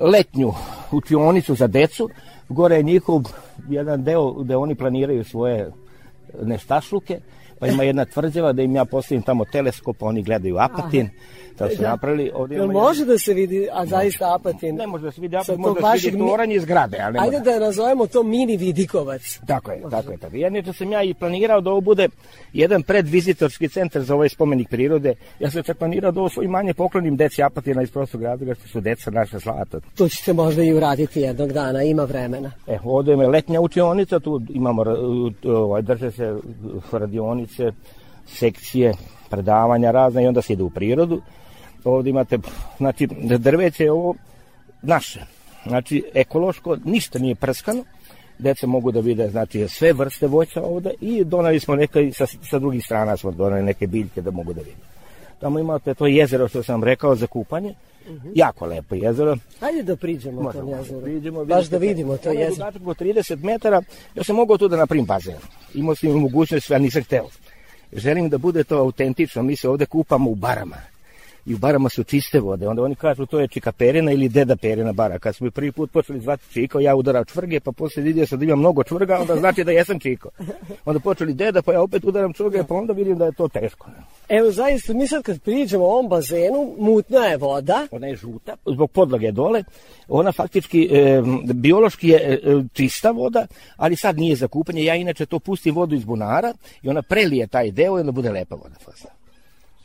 letnju 0.00 0.52
učionicu 0.92 1.54
za 1.54 1.66
decu. 1.66 2.08
Gore 2.48 2.76
je 2.76 2.82
njihov 2.82 3.22
jedan 3.68 4.04
deo 4.04 4.32
gde 4.32 4.56
oni 4.56 4.74
planiraju 4.74 5.24
svoje 5.24 5.70
nestašluke. 6.42 7.20
Pa 7.58 7.66
ima 7.66 7.82
jedna 7.82 8.04
tvrđava 8.04 8.52
da 8.52 8.62
im 8.62 8.74
ja 8.76 8.84
postavim 8.84 9.22
tamo 9.22 9.44
teleskop, 9.44 10.02
oni 10.02 10.22
gledaju 10.22 10.56
apatin. 10.58 11.10
To 11.58 11.68
su 11.68 11.82
Da. 11.82 11.90
napravili. 11.90 12.30
Ovdje 12.34 12.56
Jel 12.56 12.64
imamo 12.64 12.80
može 12.80 13.04
da 13.04 13.18
se 13.18 13.34
vidi, 13.34 13.68
a 13.72 13.86
zaista 13.86 14.34
apatin? 14.34 14.74
Ne 14.76 14.86
može 14.86 15.04
da 15.04 15.10
se 15.10 15.20
vidi 15.20 15.36
apatin, 15.36 15.60
može 15.60 15.80
da 15.80 15.98
se 15.98 16.06
vidi 16.06 16.22
mi- 16.22 16.28
toranj 16.28 16.52
iz 16.52 16.62
zgrade, 16.62 16.98
ali 17.00 17.18
Ajde 17.18 17.40
da 17.40 17.58
nazovemo 17.58 18.06
to 18.06 18.22
mini 18.22 18.56
vidikovac. 18.56 19.40
Tako 19.46 19.70
je, 19.72 19.82
tako 19.90 20.10
je. 20.12 20.18
Tako. 20.18 20.36
Ja 20.36 20.72
sam 20.72 20.92
ja 20.92 21.02
i 21.02 21.14
planirao 21.14 21.60
da 21.60 21.70
ovo 21.70 21.80
bude 21.80 22.08
jedan 22.52 22.82
predvizitorski 22.82 23.68
centar 23.68 24.02
za 24.02 24.14
ovaj 24.14 24.28
spomenik 24.28 24.68
prirode. 24.68 25.14
Ja 25.40 25.50
sam 25.50 25.62
čak 25.62 25.78
planirao 25.78 26.12
da 26.12 26.20
ovo 26.20 26.28
svoje 26.28 26.48
manje 26.48 26.74
poklonim 26.74 27.16
deci 27.16 27.42
apatina 27.42 27.82
iz 27.82 27.90
prostog 27.90 28.22
razloga 28.22 28.54
što 28.54 28.68
su 28.68 28.80
deca 28.80 29.10
naša 29.10 29.38
zlata. 29.38 29.80
To 29.96 30.08
ćete 30.08 30.32
možda 30.32 30.62
i 30.62 30.72
uraditi 30.74 31.20
jednog 31.20 31.52
dana, 31.52 31.82
ima 31.82 32.04
vremena. 32.04 32.52
E, 32.66 32.78
ovdje 32.84 33.12
je 33.14 33.28
letnja 33.28 33.60
učionica, 33.60 34.20
tu 34.20 34.42
imamo, 34.48 34.84
ovaj, 35.44 35.82
drže 35.82 36.10
se 36.10 36.36
radionice, 36.92 37.72
sekcije, 38.26 38.92
predavanja 39.30 39.90
razne 39.90 40.24
i 40.24 40.26
onda 40.26 40.42
se 40.42 40.52
ide 40.52 40.62
u 40.62 40.70
prirodu. 40.70 41.22
Ovdje 41.86 42.10
imate, 42.10 42.38
znači, 42.78 43.06
drveće 43.38 43.84
je 43.84 43.92
ovo 43.92 44.14
naše. 44.82 45.20
Znači, 45.66 46.02
ekološko, 46.14 46.76
ništa 46.84 47.18
nije 47.18 47.34
prskano. 47.34 47.84
Deca 48.38 48.66
mogu 48.66 48.92
da 48.92 49.00
vide, 49.00 49.28
znači, 49.30 49.68
sve 49.68 49.92
vrste 49.92 50.26
voća 50.26 50.62
ovdje 50.62 50.92
i 51.00 51.24
donali 51.24 51.60
smo 51.60 51.76
neke, 51.76 52.12
sa, 52.12 52.26
sa 52.50 52.58
drugih 52.58 52.84
strana 52.84 53.16
smo 53.16 53.30
donali 53.30 53.62
neke 53.62 53.86
biljke 53.86 54.22
da 54.22 54.30
mogu 54.30 54.52
da 54.52 54.60
vide. 54.60 54.76
Tamo 55.40 55.58
imate 55.58 55.94
to 55.94 56.06
jezero 56.06 56.48
što 56.48 56.62
sam 56.62 56.84
rekao 56.84 57.14
za 57.16 57.26
kupanje. 57.26 57.74
Jako 58.34 58.66
lepo 58.66 58.94
jezero. 58.94 59.36
Ajde 59.60 59.82
da 59.82 59.96
priđemo 59.96 60.42
Možemo, 60.42 60.64
tom 60.64 60.78
jezeru. 60.78 61.00
priđemo, 61.02 61.44
Baš 61.44 61.66
da 61.66 61.78
vidimo 61.78 62.16
to 62.16 62.30
ono 62.30 62.40
je 62.40 62.44
jezero. 62.44 62.66
od 62.84 62.98
30 62.98 63.44
metara, 63.44 63.82
ja 64.14 64.24
sam 64.24 64.36
mogao 64.36 64.58
tu 64.58 64.68
da 64.68 64.76
napravim 64.76 65.04
bazen. 65.04 65.34
Imao 65.74 65.94
sam 65.94 66.10
mogućnost, 66.10 66.70
ali 66.70 66.82
nisam 66.82 67.02
hteo. 67.02 67.28
Želim 67.92 68.28
da 68.28 68.38
bude 68.38 68.64
to 68.64 68.78
autentično, 68.78 69.42
mi 69.42 69.56
se 69.56 69.68
ovde 69.68 69.86
kupamo 69.86 70.30
u 70.30 70.34
barama. 70.34 70.76
I 71.46 71.54
u 71.54 71.58
barama 71.58 71.88
su 71.88 72.04
čiste 72.04 72.40
vode, 72.40 72.68
onda 72.68 72.82
oni 72.82 72.94
kažu 72.94 73.26
to 73.26 73.40
je 73.40 73.48
čika 73.48 73.72
perina 73.72 74.12
ili 74.12 74.28
deda 74.28 74.56
perina 74.56 74.92
bara. 74.92 75.18
Kad 75.18 75.36
smo 75.36 75.44
mi 75.44 75.50
prvi 75.50 75.72
put 75.72 75.90
počeli 75.90 76.20
zvati 76.20 76.52
čiko, 76.52 76.80
ja 76.80 76.96
udarao 76.96 77.24
čvrge, 77.24 77.60
pa 77.60 77.72
posle 77.72 78.02
vidio 78.02 78.26
sam 78.26 78.38
da 78.38 78.44
ima 78.44 78.56
mnogo 78.56 78.84
čvrga, 78.84 79.18
onda 79.20 79.36
znači 79.36 79.64
da 79.64 79.72
jesam 79.72 80.00
čiko. 80.00 80.28
Onda 80.84 81.00
počeli 81.00 81.34
deda, 81.34 81.62
pa 81.62 81.72
ja 81.72 81.82
opet 81.82 82.04
udaram 82.04 82.32
čvrge, 82.32 82.64
pa 82.68 82.74
onda 82.74 82.92
vidim 82.92 83.18
da 83.18 83.24
je 83.24 83.32
to 83.32 83.48
teško. 83.48 83.86
Evo, 84.28 84.50
zaista, 84.50 84.94
mi 84.94 85.06
sad 85.06 85.22
kad 85.22 85.42
priđemo 85.42 85.84
ovom 85.84 86.08
bazenu, 86.08 86.74
mutna 86.78 87.24
je 87.24 87.36
voda. 87.36 87.86
Ona 87.90 88.06
je 88.06 88.16
žuta, 88.16 88.56
zbog 88.66 88.90
podlage 88.90 89.32
dole. 89.32 89.64
Ona 90.08 90.32
faktički, 90.32 90.88
e, 90.92 91.22
biološki 91.54 92.08
je 92.08 92.16
e, 92.16 92.40
čista 92.72 93.10
voda, 93.10 93.46
ali 93.76 93.96
sad 93.96 94.18
nije 94.18 94.36
za 94.36 94.48
kupanje. 94.48 94.84
Ja 94.84 94.94
inače 94.94 95.26
to 95.26 95.38
pustim 95.38 95.74
vodu 95.74 95.94
iz 95.94 96.04
bunara 96.04 96.54
i 96.82 96.88
ona 96.88 97.02
prelije 97.02 97.46
taj 97.46 97.70
deo 97.70 97.98
i 97.98 98.00
onda 98.00 98.12
bude 98.12 98.30
lepa 98.30 98.54
voda. 98.54 98.74
posle. 98.84 99.15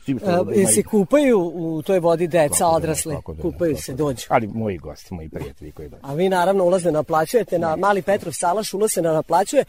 E, 0.08 0.66
se 0.66 0.82
kupaju 0.82 1.38
u 1.54 1.82
toj 1.82 1.98
vodi 1.98 2.26
deca, 2.26 2.54
Kako 2.54 2.70
da 2.70 2.76
odrasli? 2.76 3.14
kako 3.14 3.34
da 3.34 3.42
Kupaju 3.42 3.74
kako 3.74 3.82
se, 3.82 3.92
da 3.92 3.96
dođu. 3.96 4.26
Ali 4.28 4.46
moji 4.46 4.78
gosti, 4.78 5.14
moji 5.14 5.28
prijatelji 5.28 5.72
koji 5.72 5.88
dođu. 5.88 6.02
A 6.02 6.14
vi 6.14 6.28
naravno 6.28 6.64
ulazne 6.64 6.92
naplaćujete 6.92 7.58
na 7.58 7.76
Mali 7.76 8.02
Petrov 8.02 8.32
Salaš, 8.32 8.74
ulaz 8.74 8.92
se 8.92 9.02
naplaćuje. 9.02 9.64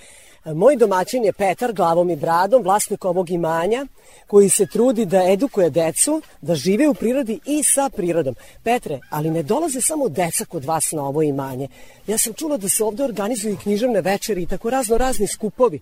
E, 0.46 0.54
Moj 0.54 0.76
domaćin 0.76 1.26
je 1.26 1.34
Petar 1.34 1.74
glavom 1.74 2.10
i 2.10 2.16
bradom, 2.16 2.64
vlasnik 2.64 3.06
ovog 3.06 3.30
imanja, 3.30 3.86
koji 4.28 4.50
se 4.50 4.66
trudi 4.66 5.06
da 5.06 5.32
edukuje 5.32 5.70
decu, 5.70 6.22
da 6.42 6.56
žive 6.56 6.88
u 6.88 6.94
prirodi 6.94 7.40
i 7.46 7.64
sa 7.64 7.90
prirodom. 7.90 8.36
Petre, 8.64 9.00
ali 9.10 9.32
ne 9.32 9.44
dolaze 9.44 9.82
samo 9.82 10.10
deca 10.10 10.46
kod 10.46 10.66
vas 10.66 10.92
na 10.92 11.06
ovo 11.06 11.22
imanje. 11.22 11.68
Ja 12.08 12.18
sam 12.18 12.34
čula 12.34 12.58
da 12.58 12.70
se 12.70 12.84
ovde 12.84 13.04
organizuju 13.04 13.54
i 13.54 13.58
književne 13.58 14.02
večeri 14.02 14.44
i 14.44 14.46
tako 14.46 14.70
razno 14.70 14.98
razni 14.98 15.28
skupovi. 15.28 15.80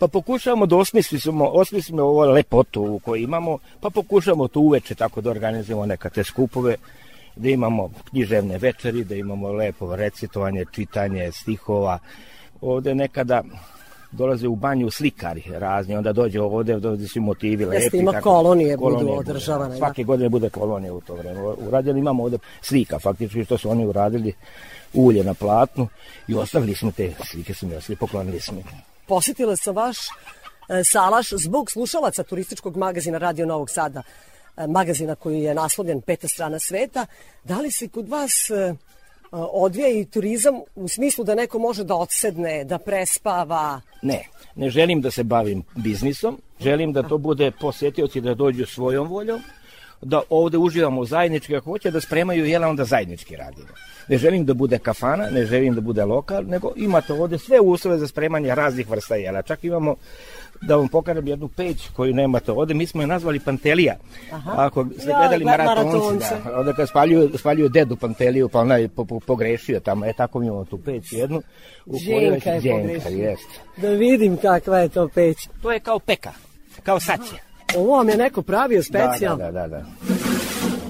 Pa 0.00 0.08
pokušavamo 0.08 0.66
da 0.66 0.76
osmislimo, 0.76 1.44
osmislimo 1.44 2.02
ovo 2.02 2.24
lepotu 2.24 3.00
koju 3.04 3.22
imamo, 3.22 3.58
pa 3.80 3.90
pokušavamo 3.90 4.48
to 4.48 4.60
uveče 4.60 4.94
tako 4.94 5.20
da 5.20 5.30
organizujemo 5.30 5.86
neka 5.86 6.10
te 6.10 6.24
skupove, 6.24 6.76
da 7.36 7.48
imamo 7.48 7.90
književne 8.10 8.58
večeri, 8.58 9.04
da 9.04 9.14
imamo 9.14 9.52
lepo 9.52 9.96
recitovanje, 9.96 10.64
čitanje 10.72 11.32
stihova. 11.32 11.98
Ovde 12.60 12.94
nekada 12.94 13.42
dolaze 14.12 14.48
u 14.48 14.56
banju 14.56 14.90
slikari 14.90 15.42
razni, 15.48 15.96
onda 15.96 16.12
dođe 16.12 16.40
ovde, 16.40 16.80
dođe 16.80 17.08
svi 17.08 17.20
motivi 17.20 17.64
lepi. 17.64 17.82
Jeste, 17.82 17.98
ima 17.98 18.12
tako- 18.12 18.30
kolonije 18.30 18.76
budu 18.76 18.96
kolonije 18.96 19.18
održavane, 19.18 19.70
da. 19.70 19.76
Svake 19.76 20.04
godine 20.04 20.28
bude 20.28 20.50
kolonija 20.50 20.94
u 20.94 21.00
to 21.00 21.14
vreme. 21.14 21.40
Uradili 21.40 21.98
imamo 21.98 22.22
ovde 22.24 22.38
slika, 22.62 22.98
faktički 22.98 23.44
što 23.44 23.58
su 23.58 23.70
oni 23.70 23.86
uradili 23.86 24.32
ulje 24.94 25.24
na 25.24 25.34
platnu 25.34 25.88
i 26.28 26.34
ostavili 26.34 26.74
smo 26.74 26.92
te 26.92 27.12
slike, 27.30 27.54
smo 27.54 27.68
nosili, 27.68 27.96
poklonili 27.96 28.40
smo. 28.40 28.58
ih. 28.58 28.89
Posetila 29.10 29.56
sam 29.56 29.76
vaš 29.76 29.98
e, 29.98 30.84
salaš 30.84 31.30
zbog 31.30 31.70
slušalaca 31.70 32.22
turističkog 32.22 32.76
magazina 32.76 33.18
Radio 33.18 33.46
Novog 33.46 33.70
Sada, 33.70 34.02
e, 34.56 34.66
magazina 34.66 35.14
koji 35.14 35.40
je 35.40 35.54
naslovljen 35.54 36.00
Peta 36.00 36.28
strana 36.28 36.58
sveta. 36.58 37.06
Da 37.44 37.58
li 37.60 37.70
se 37.70 37.88
kod 37.88 38.08
vas 38.08 38.50
e, 38.50 38.74
odvija 39.32 39.88
i 39.88 40.04
turizam 40.04 40.54
u 40.74 40.88
smislu 40.88 41.24
da 41.24 41.34
neko 41.34 41.58
može 41.58 41.84
da 41.84 41.94
odsedne, 41.94 42.64
da 42.64 42.78
prespava? 42.78 43.80
Ne, 44.02 44.28
ne 44.54 44.70
želim 44.70 45.00
da 45.00 45.10
se 45.10 45.24
bavim 45.24 45.62
biznisom, 45.74 46.40
želim 46.60 46.92
da 46.92 47.02
to 47.02 47.18
bude 47.18 47.50
posetioci 47.60 48.20
da 48.20 48.34
dođu 48.34 48.66
svojom 48.66 49.08
voljom, 49.08 49.42
da 50.02 50.20
ovde 50.30 50.58
uživamo 50.58 51.04
zajednički, 51.04 51.56
ako 51.56 51.70
hoće 51.70 51.90
da 51.90 52.00
spremaju 52.00 52.44
jela, 52.44 52.68
onda 52.68 52.84
zajednički 52.84 53.36
radimo. 53.36 53.68
Ne 54.08 54.18
želim 54.18 54.44
da 54.44 54.54
bude 54.54 54.78
kafana, 54.78 55.30
ne 55.30 55.46
želim 55.46 55.74
da 55.74 55.80
bude 55.80 56.04
lokal, 56.04 56.44
nego 56.44 56.72
imate 56.76 57.12
ovde 57.12 57.38
sve 57.38 57.60
uslove 57.60 57.98
za 57.98 58.06
spremanje 58.06 58.54
raznih 58.54 58.90
vrsta 58.90 59.14
jela. 59.14 59.42
Čak 59.42 59.64
imamo 59.64 59.94
da 60.62 60.76
vam 60.76 60.88
pokažem 60.88 61.28
jednu 61.28 61.48
peć 61.48 61.88
koju 61.90 62.14
nemate 62.14 62.52
ovde, 62.52 62.74
mi 62.74 62.86
smo 62.86 63.00
je 63.02 63.06
nazvali 63.06 63.38
Pantelija. 63.40 63.96
Aha. 64.32 64.54
Ako 64.56 64.86
ste 64.98 65.10
Ja, 65.10 65.18
gledali 65.18 65.44
gled- 65.44 65.58
maratonci, 65.58 66.18
da, 66.44 66.58
onda 66.58 66.72
kad 66.72 66.88
spaljuju, 66.88 67.38
spaljuju 67.38 67.68
dedu 67.68 67.96
Panteliju, 67.96 68.48
pa 68.48 68.60
ona 68.60 68.76
je 68.76 68.88
po, 68.88 69.04
po, 69.04 69.20
pogrešio 69.20 69.80
tamo, 69.80 70.06
e 70.06 70.12
tako 70.12 70.38
mi 70.40 70.46
imamo 70.46 70.64
tu 70.64 70.78
peć 70.78 71.12
jednu. 71.12 71.42
u 71.86 71.96
Đenka 72.06 72.50
je 72.50 72.60
Đenka, 72.60 73.04
pogrešio. 73.04 73.36
Da 73.76 73.88
vidim 73.88 74.36
kakva 74.36 74.78
je 74.78 74.88
to 74.88 75.08
peć. 75.08 75.48
To 75.62 75.72
je 75.72 75.80
kao 75.80 75.98
peka, 75.98 76.32
kao 76.82 77.00
saće. 77.00 77.49
Ovo 77.76 77.96
vam 77.96 78.08
je 78.08 78.16
neko 78.16 78.42
pravio 78.42 78.82
specijalno? 78.82 79.36
Da, 79.38 79.50
da, 79.50 79.60
da, 79.60 79.68
da. 79.68 79.84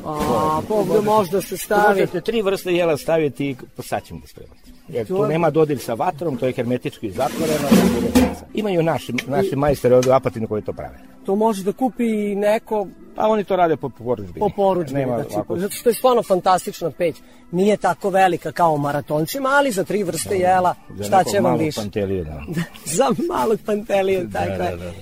A, 0.06 0.60
pa 0.68 0.74
ovde 0.74 1.00
možda 1.00 1.42
se 1.42 1.56
stavi. 1.56 1.88
Možete 1.90 2.20
tri 2.20 2.42
vrste 2.42 2.72
jela 2.72 2.96
staviti 2.96 3.46
i 3.46 3.56
po 3.76 3.82
saćem 3.82 4.20
da 4.20 4.26
spremate. 4.26 4.60
Jer 4.88 5.06
tu 5.06 5.26
nema 5.26 5.50
dodir 5.50 5.78
sa 5.78 5.94
vatrom, 5.94 6.36
to 6.36 6.46
je 6.46 6.52
hermetički 6.52 7.10
zatvoreno. 7.10 7.68
Imaju 8.54 8.82
naši, 8.82 9.12
naši 9.26 9.56
majstori 9.56 9.94
ovde 9.94 10.10
u 10.10 10.14
Apatinu 10.14 10.48
koji 10.48 10.62
to 10.62 10.72
prave. 10.72 10.98
To 11.26 11.36
može 11.36 11.64
da 11.64 11.72
kupi 11.72 12.06
neko 12.34 12.86
A 13.16 13.28
oni 13.28 13.44
to 13.44 13.56
rade 13.56 13.76
po 13.76 13.88
poručbini. 13.88 14.38
po 14.38 14.48
poručbini. 14.48 15.00
Nema 15.00 15.16
Znači, 15.16 15.34
ovako- 15.34 15.58
zato 15.58 15.74
što 15.74 15.88
je 15.88 15.94
stvarno 15.94 16.22
fantastična 16.22 16.90
peć. 16.90 17.16
Nije 17.52 17.76
tako 17.76 18.10
velika 18.10 18.52
kao 18.52 18.72
u 18.72 18.78
maratoncima, 18.78 19.48
ali 19.48 19.70
za 19.70 19.84
tri 19.84 20.02
vrste 20.02 20.36
jela 20.36 20.74
za 20.90 21.04
šta 21.04 21.24
će 21.24 21.36
vam 21.36 21.42
malog 21.42 21.60
više? 21.60 21.80
Panteliju, 21.80 22.24
da. 22.24 22.42
za 22.96 23.06
malog 23.28 23.58
pantelija, 23.66 24.24
Da, 24.24 24.38
tako 24.38 24.50
je. 24.52 24.58
da, 24.70 24.76
da. 24.76 24.92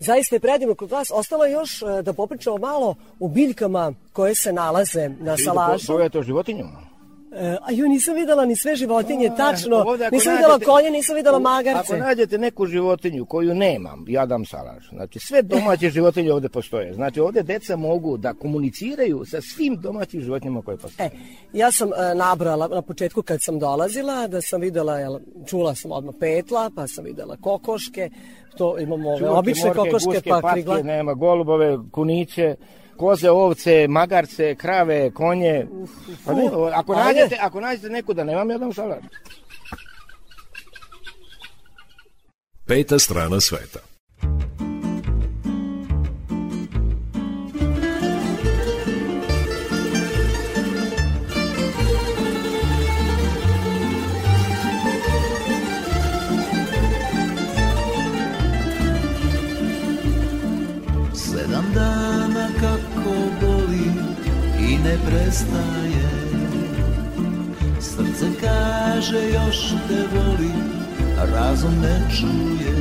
Zaista 0.00 0.36
je 0.36 0.40
predivno 0.40 0.74
kod 0.74 0.90
vas. 0.90 1.08
Ostalo 1.14 1.44
je 1.44 1.52
još 1.52 1.82
e, 1.82 2.02
da 2.02 2.12
popričamo 2.12 2.58
malo 2.58 2.94
o 3.20 3.28
biljkama 3.28 3.92
koje 4.12 4.34
se 4.34 4.52
nalaze 4.52 5.08
na 5.08 5.08
Ili 5.08 5.24
da 5.24 5.36
salašu. 5.36 5.86
Zovete 5.86 6.18
o 6.18 6.22
životinjama? 6.22 6.95
E, 7.38 7.56
a 7.62 7.72
ju 7.72 7.88
nisam 7.88 8.14
videla 8.14 8.44
ni 8.44 8.56
sve 8.56 8.76
životinje, 8.76 9.30
tačno. 9.36 9.76
ovde 9.78 10.04
ako 10.04 10.14
Nisam 10.14 10.32
videla 10.32 10.54
nađete- 10.54 10.64
konje, 10.64 10.90
nisam 10.90 11.16
videla 11.16 11.36
Ako 11.36 11.42
magarce. 11.42 11.96
nađete 11.98 12.38
neku 12.38 12.66
životinju 12.66 13.24
koju 13.24 13.54
nemam, 13.54 14.04
ja 14.08 14.26
dam 14.26 14.44
salaš. 14.44 14.88
Znači, 14.88 15.18
sve 15.18 15.42
domaće 15.42 15.90
životinje 15.90 16.32
ovde 16.32 16.48
postoje. 16.48 16.94
Znači, 16.94 17.20
ovde 17.20 17.42
deca 17.42 17.76
mogu 17.76 18.16
da 18.16 18.34
komuniciraju 18.34 19.24
sa 19.24 19.40
svim 19.42 19.76
domaćim 19.76 20.20
životinjama 20.20 20.62
koje 20.62 20.76
postoje. 20.76 21.06
E, 21.06 21.10
ja 21.52 21.72
sam 21.72 21.88
e, 21.88 22.14
nabrala 22.14 22.68
na 22.68 22.82
početku 22.82 23.22
kad 23.22 23.38
sam 23.42 23.58
dolazila, 23.58 24.26
da 24.26 24.40
sam 24.40 24.60
videla, 24.60 24.98
jel, 24.98 25.18
čula 25.46 25.74
sam 25.74 25.92
odmah 25.92 26.14
petla, 26.20 26.70
pa 26.76 26.86
sam 26.86 27.04
videla 27.04 27.36
kokoške, 27.36 28.10
to 28.56 28.78
imamo 28.78 29.10
ove 29.10 29.28
obične 29.28 29.64
morke, 29.66 29.78
kokoške, 29.80 30.06
guske, 30.06 30.28
pa 30.28 30.40
patke, 30.40 30.52
krigla. 30.54 30.82
nema 30.82 31.14
golubove, 31.14 31.78
kuniće, 31.90 32.54
koze, 32.96 33.30
ovce, 33.30 33.86
magarce, 33.88 34.54
krave, 34.54 35.10
konje. 35.10 35.66
Pa 36.24 36.32
ne, 36.34 36.50
ako, 36.74 36.92
ajde. 36.92 37.20
nađete, 37.20 37.38
ako 37.42 37.60
nađete 37.60 37.88
neku 37.88 38.14
da 38.14 38.24
nemam, 38.24 38.50
ja 38.50 38.58
dam 38.58 38.72
salaš. 38.72 39.04
Peta 42.66 42.98
strana 42.98 43.40
sveta. 43.40 43.95
Ne 64.86 64.98
prestaje. 65.06 66.08
Srce 67.80 68.26
kaže 68.40 69.20
još 69.34 69.58
te 69.88 70.00
voli, 70.14 70.52
a 71.20 71.24
razum 71.24 71.74
ne 71.82 72.00
čuje. 72.16 72.76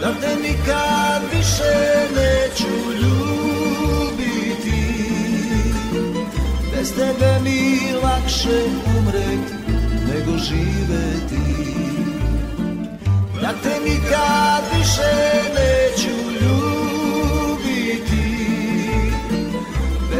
Da 0.00 0.12
te 0.20 0.36
nikad 0.42 1.22
više 1.32 1.74
neću 2.16 2.74
ljubiti. 3.02 4.82
Bez 6.72 6.94
tebe 6.94 7.40
mi 7.44 7.92
lakše 8.02 8.64
umret 8.98 9.46
nego 10.08 10.38
živeti. 10.38 11.46
Da 13.40 13.52
te 13.62 13.80
nikad 13.90 14.62
više 14.78 15.12
neću 15.54 16.30
ljubiti 16.40 16.65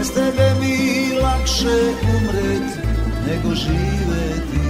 Bez 0.06 0.14
tebe 0.14 0.48
mi 0.60 0.76
lakše 1.22 1.78
umret 2.14 2.68
nego 3.26 3.54
živeti. 3.54 4.68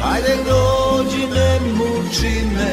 Hajde 0.00 0.36
dođi 0.46 1.24
ne 1.34 1.60
muči 1.78 2.36
me 2.54 2.72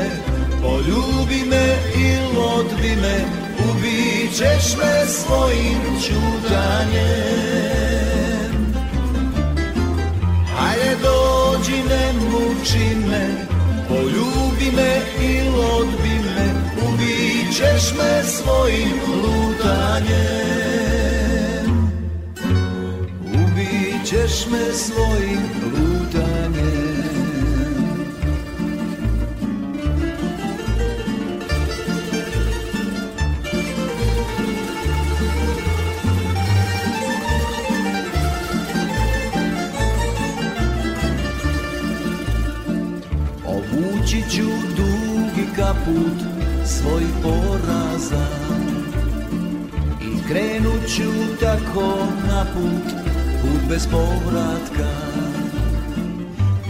Poljubi 0.62 1.42
me 1.50 1.66
il 1.96 2.42
odbi 2.42 2.96
me. 3.02 3.18
Ubit 3.70 4.32
ćeš 4.38 4.66
me 4.78 5.06
svojim 5.08 5.82
čudanjem 6.08 7.46
Hajde 10.58 10.96
dođi 11.02 11.78
ne 11.90 12.14
muči 12.30 12.88
me 13.10 13.26
Poljubi 13.90 14.72
me 14.76 15.02
il 15.22 15.60
odbi 15.60 16.16
me. 16.26 16.46
Ubit 16.88 17.48
ćeš 17.58 17.84
me 17.98 18.24
svojim 18.24 18.98
lutanjem 19.24 20.67
Ćeš 24.38 24.48
me 24.52 24.74
svojim 24.74 25.42
lutanjem. 25.64 26.98
Obući 43.46 44.24
ću 44.30 44.44
dugi 44.76 45.48
kaput 45.56 46.18
svojih 46.66 47.10
poraza 47.24 48.28
I 50.02 50.28
krenut 50.28 50.88
ću 50.96 51.12
tako 51.40 51.98
na 52.28 52.46
put, 52.54 53.07
put 53.48 53.62
bez 53.70 53.88
povratka 53.88 54.90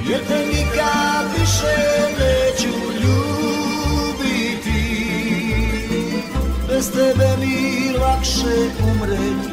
Jer 0.09 0.21
te 0.27 0.39
nikad 0.45 1.25
više 1.39 1.77
neću 2.19 2.75
ljubiti. 3.01 4.83
Bez 6.67 6.91
tebe 6.91 7.29
mi 7.39 7.91
lakše 7.99 8.55
umret 8.83 9.43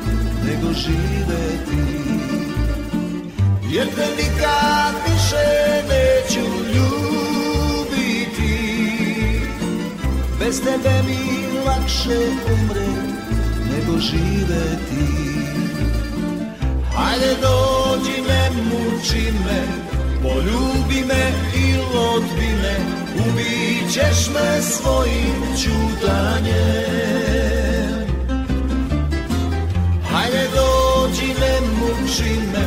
nego 0.46 0.72
živeti. 0.72 1.84
Jer 3.70 3.86
te 3.94 4.06
nikad 4.16 4.94
više 5.06 5.46
neću 5.88 6.46
ljubiti. 6.74 8.54
Bez 10.38 10.60
tebe 10.60 11.02
mi 11.06 11.22
lakše 11.66 12.18
umret 12.54 13.14
nego 13.70 13.98
živeti 13.98 15.23
Hajde 17.14 17.34
dođi 17.42 18.16
ne 18.28 18.50
muči 18.50 19.24
me 19.44 19.60
Poljubi 20.22 21.00
me 21.08 21.24
i 21.56 21.66
odbi 21.96 22.50
me 22.62 22.74
Ubit 23.26 23.92
ćeš 23.92 24.20
me 24.34 24.62
svojim 24.62 25.40
čudanjem 25.62 27.14
Hajde 30.10 30.44
dođi 30.54 31.28
ne 31.40 31.54
muči 31.78 32.34
me 32.52 32.66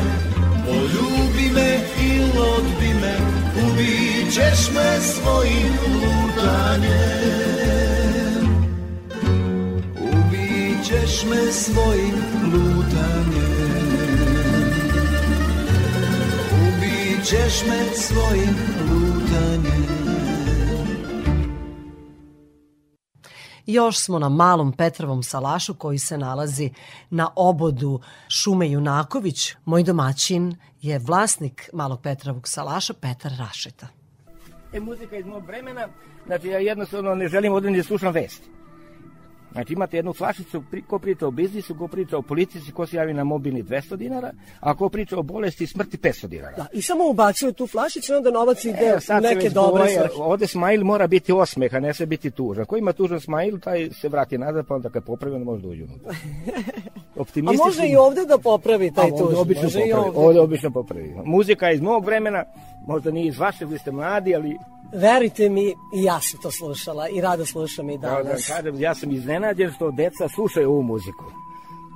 Poljubi 0.66 1.48
me 1.56 1.70
i 2.02 2.22
odbi 2.40 2.92
me 3.02 3.16
Ubit 3.68 4.28
ćeš 4.34 4.60
me 4.76 4.90
svojim 5.02 5.74
lutanjem. 5.94 7.28
Ubit 10.00 10.78
ćeš 10.86 11.14
me 11.30 11.52
svojim 11.52 12.18
lutanjem 12.54 13.47
ćeš 17.30 17.66
me 17.70 17.96
svojim 17.96 18.56
lutanjem 18.90 19.88
Još 23.66 23.98
smo 23.98 24.20
na 24.20 24.30
malom 24.30 24.72
Petrovom 24.72 25.24
salašu 25.24 25.74
koji 25.74 25.98
se 25.98 26.18
nalazi 26.18 26.70
na 27.10 27.30
obodu 27.36 28.00
šume 28.28 28.72
Junaković. 28.72 29.54
Moj 29.66 29.84
domaćin 29.84 30.56
je 30.82 31.00
vlasnik 31.00 31.70
malog 31.74 32.02
Petrovog 32.02 32.48
salaša 32.48 32.94
Petar 32.94 33.32
Rašeta. 33.40 33.88
E, 34.74 34.80
muzika 34.80 35.18
iz 35.18 35.26
mog 35.26 35.46
vremena, 35.46 35.88
znači 36.26 36.48
ja 36.48 36.60
jednostavno 36.60 37.16
ne 37.16 37.28
želim 37.28 37.54
ni 37.64 37.78
da 37.78 37.84
slušam 37.84 38.14
vesti. 38.14 38.57
Znači 39.52 39.74
imate 39.74 39.98
jednu 39.98 40.14
flašicu, 40.14 40.64
ko 40.88 41.00
priča 41.00 41.28
o 41.28 41.32
biznisu, 41.32 41.76
ko 41.76 41.88
priča 41.88 42.18
o 42.18 42.22
politici, 42.22 42.72
ko 42.72 42.86
se 42.88 42.98
javi 42.98 43.14
na 43.14 43.24
mobilni 43.24 43.64
200 43.64 43.96
dinara, 43.96 44.32
a 44.60 44.76
ko 44.76 44.90
priča 44.90 45.18
o 45.18 45.24
bolesti 45.24 45.64
i 45.64 45.68
smrti 45.68 45.98
500 45.98 46.28
dinara. 46.28 46.56
Da, 46.58 46.66
I 46.74 46.82
samo 46.82 47.10
ubacuju 47.10 47.54
tu 47.54 47.68
flašicu 47.68 48.14
i 48.14 48.16
onda 48.16 48.32
novac 48.32 48.66
ide 48.66 48.94
u 48.98 49.00
sad 49.00 49.24
se 49.24 49.36
neke 49.36 49.50
dobre 49.50 49.90
svrhe. 49.90 50.14
ovde 50.18 50.48
smajl 50.48 50.84
mora 50.84 51.08
biti 51.08 51.32
osmeh, 51.32 51.74
a 51.74 51.80
ne 51.80 51.94
se 51.94 52.06
biti 52.06 52.32
tužan. 52.32 52.66
Ko 52.66 52.78
ima 52.78 52.94
tužan 52.94 53.20
smajl, 53.20 53.58
taj 53.60 53.90
se 53.90 54.10
vrati 54.10 54.38
nazad, 54.38 54.68
pa 54.68 54.76
onda 54.76 54.90
kad 54.90 55.04
popravi, 55.06 55.36
onda 55.36 55.46
može 55.46 55.62
da 55.62 55.68
uđe 55.68 55.84
unutra. 55.84 56.12
A 57.18 57.22
Optimistični... 57.22 57.66
može 57.66 57.88
i 57.88 57.96
ovde 57.96 58.26
da 58.26 58.38
popravi 58.38 58.92
taj 58.94 59.10
A, 59.10 59.14
ovde 59.14 59.36
obično 59.38 59.64
Može 59.64 59.80
popravi. 59.80 60.08
ovde. 60.08 60.20
Ovde 60.20 60.40
obično 60.40 60.72
popravi. 60.72 61.14
Muzika 61.26 61.72
iz 61.72 61.82
mog 61.82 62.06
vremena, 62.06 62.44
možda 62.88 63.12
nije 63.12 63.28
iz 63.28 63.40
vašeg, 63.40 63.70
vi 63.70 63.78
ste 63.78 63.92
mladi, 63.92 64.36
ali 64.36 64.58
Verujte 64.94 65.50
mi, 65.50 65.66
i 65.94 66.04
ja 66.04 66.20
sam 66.22 66.40
to 66.42 66.52
slušala 66.52 67.10
i 67.10 67.22
rado 67.22 67.46
slušam 67.46 67.90
i 67.90 67.98
da 67.98 68.08
vam 68.10 68.24
danas. 68.24 68.48
kažem, 68.48 68.80
ja 68.80 68.96
sam 68.96 69.12
iznenađen 69.12 69.72
što 69.72 69.92
deca 69.92 70.28
slušaju 70.30 70.70
ovu 70.70 70.82
muziku. 70.84 71.26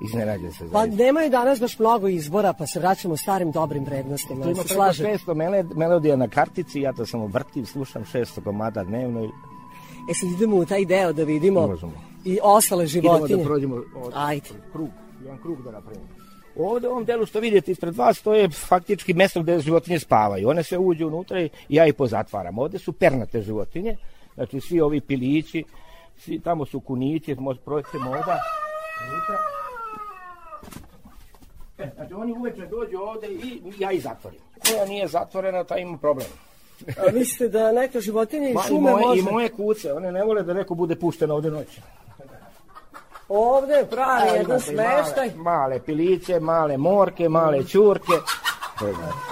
Iznenađen 0.04 0.52
se. 0.54 0.66
Pa 0.72 0.86
nemaju 0.86 1.30
danas 1.30 1.60
baš 1.60 1.80
mnogo 1.80 2.08
izbora, 2.08 2.54
pa 2.54 2.68
se 2.68 2.80
vraćamo 2.80 3.18
starim 3.18 3.52
dobrim 3.52 3.84
vrednostima. 3.84 4.44
Tu 4.44 4.50
ima 4.50 4.56
preko 4.56 4.74
slažem. 4.74 5.06
600 5.08 5.34
mele- 5.34 5.76
melodija 5.76 6.16
na 6.16 6.28
kartici, 6.28 6.80
ja 6.80 6.94
to 6.94 7.06
samo 7.06 7.28
vrtim, 7.28 7.66
slušam 7.66 8.04
600 8.04 8.44
komada 8.44 8.84
dnevno. 8.84 9.24
E 10.12 10.14
sad 10.14 10.30
idemo 10.32 10.56
u 10.56 10.66
taj 10.66 10.86
deo 10.86 11.14
da 11.14 11.24
vidimo 11.24 11.68
Možemo. 11.68 11.94
i 12.26 12.40
ostale 12.44 12.86
Idemo 12.86 13.16
životinje. 13.18 13.38
da 13.38 13.44
prođemo 13.44 13.76
od, 13.96 14.12
Ajde. 14.16 14.50
krug, 14.72 14.90
jedan 15.22 15.38
krug 15.38 15.62
da 15.64 15.72
napravimo. 15.72 16.06
Ovde 16.56 16.88
u 16.88 16.92
ovom 16.92 17.06
delu 17.06 17.26
što 17.26 17.40
vidite 17.40 17.72
ispred 17.72 17.96
vas, 17.96 18.22
to 18.22 18.34
je 18.34 18.50
faktički 18.50 19.14
mesto 19.14 19.42
gde 19.42 19.60
životinje 19.60 20.00
spavaju. 20.00 20.50
One 20.50 20.64
se 20.64 20.78
uđu 20.78 21.08
unutra 21.08 21.42
i 21.42 21.50
ja 21.70 21.88
ih 21.88 21.94
pozatvaram. 21.94 22.60
Ovde 22.60 22.80
su 22.80 22.92
pernate 22.92 23.42
životinje, 23.42 23.98
znači 24.36 24.60
svi 24.60 24.82
ovi 24.82 25.02
pilići, 25.02 25.64
svi, 26.18 26.40
tamo 26.40 26.66
su 26.66 26.80
kunići, 26.80 27.36
proći 27.66 27.98
ovda. 27.98 28.40
unutra. 29.12 29.38
Znači 31.96 32.14
oni 32.14 32.32
uveče 32.32 32.66
dođu 32.66 32.98
ovde 32.98 33.28
i 33.28 33.62
ja 33.80 33.92
ih 33.92 34.04
zatvorim. 34.04 34.40
Koja 34.68 34.86
nije 34.86 35.08
zatvorena, 35.08 35.64
ta 35.64 35.78
ima 35.78 35.98
problem. 35.98 36.28
A 36.88 37.12
mislite 37.14 37.48
da 37.48 37.72
neka 37.72 38.00
životinja 38.00 38.50
iz 38.50 38.56
Ma, 38.56 38.62
i, 38.66 38.68
šume 38.68 38.92
moje, 38.92 39.06
može... 39.06 39.20
I 39.20 39.24
moje 39.24 39.50
kuce, 39.50 39.94
one 39.94 40.12
ne 40.12 40.24
vole 40.24 40.44
da 40.44 40.54
neko 40.54 40.76
bude 40.76 40.96
pušten 40.96 41.32
ovde 41.32 41.52
noći. 41.52 41.82
Ovde 43.32 43.86
pravi 43.90 44.22
Evo, 44.22 44.36
jedan 44.36 44.46
imate 44.52 44.72
i 44.72 44.76
male- 44.76 45.04
smeštaj. 45.04 45.32
Male 45.36 45.80
piliće, 45.80 46.40
male 46.40 46.78
morke, 46.78 47.30
male 47.30 47.64
ćurke. 47.64 48.14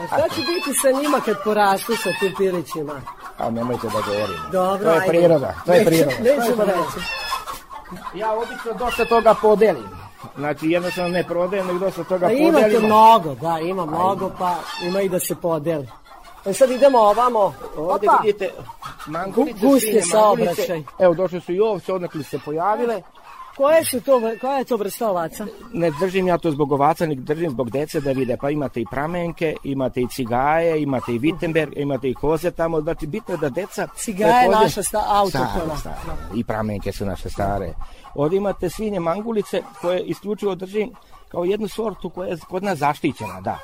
A 0.01 0.07
šta 0.07 0.29
će 0.29 0.41
biti 0.41 0.73
sa 0.81 0.91
njima 0.91 1.19
kad 1.25 1.35
porastu 1.43 1.95
sa 1.95 2.09
tim 2.19 2.33
pilićima? 2.37 2.93
A 3.37 3.49
nemojte 3.49 3.87
da 3.87 4.01
govorimo. 4.07 4.49
Dobro, 4.51 4.83
to 4.83 4.91
je 4.91 4.95
ajde. 4.95 5.07
priroda, 5.07 5.53
to 5.65 5.73
je 5.73 5.85
priroda. 5.85 6.15
Nećemo 6.19 6.63
reći. 6.63 6.99
Ja 8.15 8.33
obično 8.33 8.73
dosta 8.79 9.05
toga 9.05 9.33
podelim. 9.41 9.89
Znači 10.37 10.67
jednostavno 10.67 11.09
ne 11.09 11.23
prodajem, 11.23 11.67
nego 11.67 11.79
dosta 11.79 12.03
toga 12.03 12.25
A 12.25 12.31
imate 12.31 12.63
podelim. 12.63 12.85
mnogo, 12.85 13.35
da, 13.35 13.59
ima 13.59 13.85
mnogo, 13.85 14.31
pa 14.39 14.55
ima 14.81 15.01
i 15.01 15.09
da 15.09 15.19
se 15.19 15.35
podeli. 15.35 15.87
E 16.45 16.53
sad 16.53 16.71
idemo 16.71 16.99
ovamo. 16.99 17.53
Ovde 17.77 18.07
Opa! 18.07 18.19
vidite 18.23 18.49
mangulice, 19.07 19.59
Gu- 19.59 19.79
svinje, 19.79 20.01
saobraćaj. 20.01 20.83
Evo 20.99 21.13
došle 21.13 21.39
su 21.39 21.53
i 21.53 21.59
ovce, 21.59 21.93
odnekli 21.93 22.23
se 22.23 22.39
pojavile. 22.39 23.01
Koje 23.60 23.86
su 23.86 24.01
to, 24.01 24.22
koja 24.41 24.57
je 24.57 24.66
to 24.66 24.78
vrsta 24.78 25.10
ovaca? 25.10 25.45
Ne 25.74 25.91
držim 25.99 26.28
ja 26.28 26.38
to 26.38 26.51
zbog 26.51 26.72
ovaca, 26.72 27.05
nego 27.05 27.22
držim 27.22 27.49
zbog 27.51 27.70
dece 27.70 28.01
da 28.01 28.12
vide. 28.12 28.38
Pa 28.41 28.49
imate 28.49 28.82
i 28.82 28.86
pramenke, 28.91 29.55
imate 29.64 30.01
i 30.01 30.07
cigaje, 30.07 30.82
imate 30.82 31.12
i 31.12 31.20
Wittenberg, 31.20 31.74
imate 31.76 32.10
i 32.10 32.14
koze 32.14 32.51
tamo. 32.51 32.82
Znači 32.82 33.07
bitno 33.07 33.34
je 33.34 33.38
da 33.38 33.49
deca... 33.49 33.88
Cigaja 33.95 34.41
je 34.41 34.49
naša 34.49 34.84
sta- 34.84 35.05
autohtona. 35.07 35.76
I 36.36 36.43
pramenke 36.43 36.91
su 36.91 37.05
naše 37.05 37.30
stare. 37.30 37.74
Ovdje 38.16 38.38
imate 38.38 38.70
svinje 38.70 38.99
mangulice 38.99 39.62
koje 39.82 40.01
isključivo 40.01 40.55
držim 40.55 40.91
kao 41.28 41.43
jednu 41.43 41.68
sortu 41.68 42.10
koja 42.10 42.30
je 42.30 42.38
kod 42.49 42.64
nas 42.64 42.80
zaštićena, 42.80 43.41
da. 43.41 43.60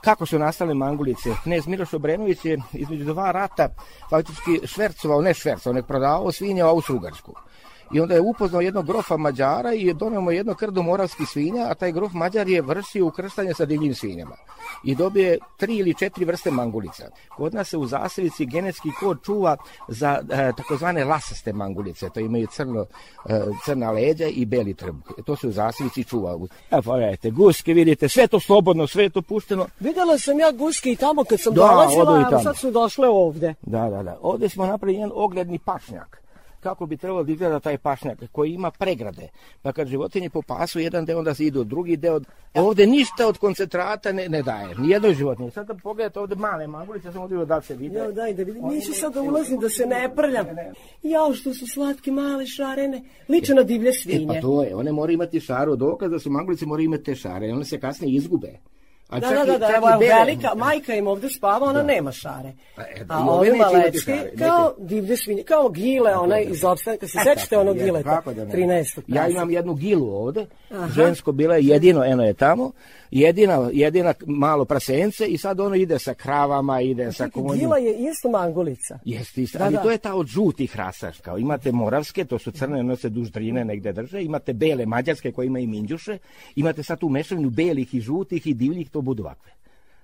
Kako 0.00 0.26
su 0.26 0.38
nastale 0.38 0.74
mangulice? 0.74 1.30
Knez 1.42 1.66
Miloš 1.66 1.94
Obrenović 1.94 2.44
je 2.44 2.58
između 2.72 3.04
dva 3.04 3.32
rata 3.32 3.68
faktički 4.10 4.66
švercovao, 4.66 5.22
ne 5.22 5.34
švercovao, 5.34 5.74
nek 5.74 5.86
prodavao 5.86 6.32
svinje 6.32 6.64
u 6.64 6.68
Austro-Ugarsku. 6.68 7.47
I 7.92 8.00
onda 8.00 8.14
je 8.14 8.20
upoznao 8.20 8.60
jednog 8.60 8.86
grofa 8.86 9.16
Mađara 9.16 9.74
i 9.74 9.86
je 9.86 9.94
donio 9.94 10.20
mu 10.20 10.30
jedno 10.30 10.54
krdo 10.54 10.82
moravskih 10.82 11.28
svinja, 11.28 11.66
a 11.70 11.74
taj 11.74 11.92
grof 11.92 12.12
Mađar 12.12 12.48
je 12.48 12.62
vršio 12.62 13.06
ukrštanje 13.06 13.54
sa 13.54 13.64
divljim 13.64 13.94
svinjama. 13.94 14.36
I 14.84 14.94
dobije 14.94 15.38
tri 15.56 15.76
ili 15.76 15.94
četiri 15.94 16.24
vrste 16.24 16.50
mangulica. 16.50 17.08
Kod 17.36 17.54
nas 17.54 17.68
se 17.68 17.76
u 17.76 17.86
zasevici 17.86 18.46
genetski 18.46 18.88
kod 19.00 19.22
čuva 19.24 19.56
za 19.88 20.20
e, 20.30 20.52
takozvane 20.56 21.04
lasaste 21.04 21.52
mangulice. 21.52 22.10
To 22.10 22.20
imaju 22.20 22.46
crno, 22.46 22.86
e, 23.28 23.40
crna 23.64 23.90
leđa 23.90 24.26
i 24.26 24.46
beli 24.46 24.74
trbuh. 24.74 25.12
To 25.26 25.36
se 25.36 25.48
u 25.48 25.52
zasevici 25.52 26.04
čuva. 26.04 26.30
Evo 26.70 26.82
pogledajte, 26.82 27.30
guske 27.30 27.72
vidite, 27.72 28.08
sve 28.08 28.26
to 28.26 28.40
slobodno, 28.40 28.86
sve 28.86 29.02
je 29.02 29.10
to 29.10 29.22
pušteno. 29.22 29.66
Videla 29.80 30.18
sam 30.18 30.38
ja 30.38 30.52
guske 30.52 30.92
i 30.92 30.96
tamo 30.96 31.24
kad 31.24 31.40
sam 31.40 31.54
Da, 31.54 31.60
dolazila, 31.60 32.28
a 32.32 32.42
sad 32.42 32.56
su 32.56 32.70
došle 32.70 33.08
ovde. 33.08 33.54
Da, 33.62 33.90
da, 33.90 34.02
da. 34.02 34.18
Ovdje 34.22 34.48
smo 34.48 34.66
napravili 34.66 34.98
jedan 34.98 35.12
ogledni 35.14 35.58
pašnjak. 35.58 36.27
Kako 36.60 36.86
bi 36.86 36.96
trebalo 36.96 37.24
da 37.24 37.32
izgleda 37.32 37.60
taj 37.60 37.78
pašnjak 37.78 38.18
koji 38.32 38.52
ima 38.52 38.70
pregrade. 38.70 39.28
Pa 39.62 39.72
kad 39.72 39.88
životinje 39.88 40.30
popasu 40.30 40.80
jedan 40.80 41.04
deo, 41.04 41.18
onda 41.18 41.34
se 41.34 41.44
idu 41.44 41.64
drugi 41.64 41.96
deo. 41.96 42.20
Ovdje 42.54 42.86
ništa 42.86 43.26
od 43.26 43.38
koncentrata 43.38 44.12
ne, 44.12 44.28
ne 44.28 44.42
daje. 44.42 44.74
Nijednoj 44.78 45.14
životinji. 45.14 45.50
Sad 45.50 45.66
da 45.66 45.74
pogledate 45.74 46.20
ovdje 46.20 46.36
male 46.36 46.66
mangulice, 46.66 47.12
sam 47.12 47.22
ovdje 47.22 47.46
da 47.46 47.60
se 47.60 47.74
vide. 47.76 47.98
Ja, 47.98 48.10
daj 48.10 48.34
da 48.34 48.42
vidim. 48.42 48.64
Nisi 48.64 48.92
sad 48.92 49.14
da 49.14 49.22
ulazim 49.22 49.60
da 49.60 49.68
se 49.68 49.86
ne 49.86 50.10
prljam. 50.16 50.46
Jao, 51.02 51.34
što 51.34 51.54
su 51.54 51.66
slatke, 51.66 52.10
male, 52.12 52.46
šarene. 52.46 53.02
Liče 53.28 53.54
na 53.54 53.62
divlje 53.62 53.88
E 53.88 53.92
svinje. 53.92 54.26
pa 54.26 54.40
to 54.40 54.62
je, 54.62 54.74
one 54.76 54.92
moraju 54.92 55.14
imati 55.14 55.40
šaru. 55.40 55.76
Dokaz 55.76 56.10
da 56.10 56.18
su 56.18 56.30
mangulice 56.30 56.66
moraju 56.66 56.84
imati 56.84 57.02
te 57.02 57.14
šare. 57.14 57.52
One 57.52 57.64
se 57.64 57.80
kasnije 57.80 58.16
izgube. 58.16 58.58
A 59.08 59.20
Da, 59.20 59.28
da, 59.28 59.44
da, 59.44 59.58
da, 59.58 59.68
evo, 59.76 59.86
velika, 60.00 60.54
majka 60.56 60.94
im 60.94 61.06
ovde 61.06 61.28
spava, 61.28 61.66
ona 61.66 61.72
Da. 61.72 61.82
nema 61.84 62.12
šare. 62.12 62.52
e, 62.78 62.82
A 63.08 63.18
i 63.18 63.22
ove 63.22 63.30
ovi 63.30 63.46
neće 63.46 63.56
imati 63.56 63.74
malecki, 63.74 63.98
šare, 64.02 64.30
kao 64.38 64.74
divlje 64.78 65.16
svinje, 65.16 65.42
kao 65.42 65.68
gile, 65.68 66.14
onaj 66.14 66.42
iz 66.42 66.64
opstanka. 66.64 67.08
Se 67.08 67.18
E, 67.18 67.20
sećate 67.20 67.48
tako 67.48 67.60
onog 67.60 67.76
gileta? 67.76 68.10
kako 68.10 68.32
da 68.32 68.44
ne. 68.44 68.52
13. 68.52 69.00
Ja 69.06 69.28
imam 69.28 69.50
jednu 69.50 69.74
gilu 69.74 70.14
ovde, 70.16 70.46
Aha. 70.70 70.88
žensko 70.88 71.32
bila 71.32 71.56
je 71.56 71.64
jedino, 71.64 72.04
eno 72.04 72.24
je 72.24 72.34
tamo, 72.34 72.72
jedina, 73.10 73.70
jedina 73.72 74.14
malo 74.26 74.64
prasence 74.64 75.26
i 75.26 75.38
sad 75.38 75.60
ono 75.60 75.74
ide 75.74 75.98
sa 75.98 76.14
kravama, 76.14 76.80
ide 76.80 77.12
sa 77.12 77.28
konjima. 77.28 77.54
Gila 77.54 77.78
je 77.78 78.10
isto 78.10 78.30
mangulica. 78.30 78.98
Jeste, 79.04 79.42
isto, 79.42 79.58
Da, 79.58 79.64
ali 79.64 79.74
da. 79.74 79.82
to 79.82 79.90
je 79.90 79.98
ta 79.98 80.14
od 80.14 80.26
žutih 80.26 80.76
rasa, 80.76 81.12
kao 81.22 81.38
imate 81.38 81.72
moravske, 81.72 82.24
to 82.24 82.38
su 82.38 82.50
crne, 82.50 82.80
one 82.80 82.96
se 82.96 83.08
duž 83.08 83.30
drine 83.30 83.64
negde 83.64 83.92
drže, 83.92 84.22
imate 84.22 84.52
bele 84.52 84.86
mađarske 84.86 85.32
koje 85.32 85.46
imaju 85.46 85.68
minđuše, 85.68 86.18
imate 86.56 86.82
sad 86.82 86.98
tu 86.98 87.08
mešavinu 87.08 87.50
belih 87.50 87.94
i 87.94 88.00
žutih 88.00 88.46
i 88.46 88.54
divljih, 88.54 88.90
to 88.90 89.00
budu 89.00 89.22
ovakve. 89.22 89.52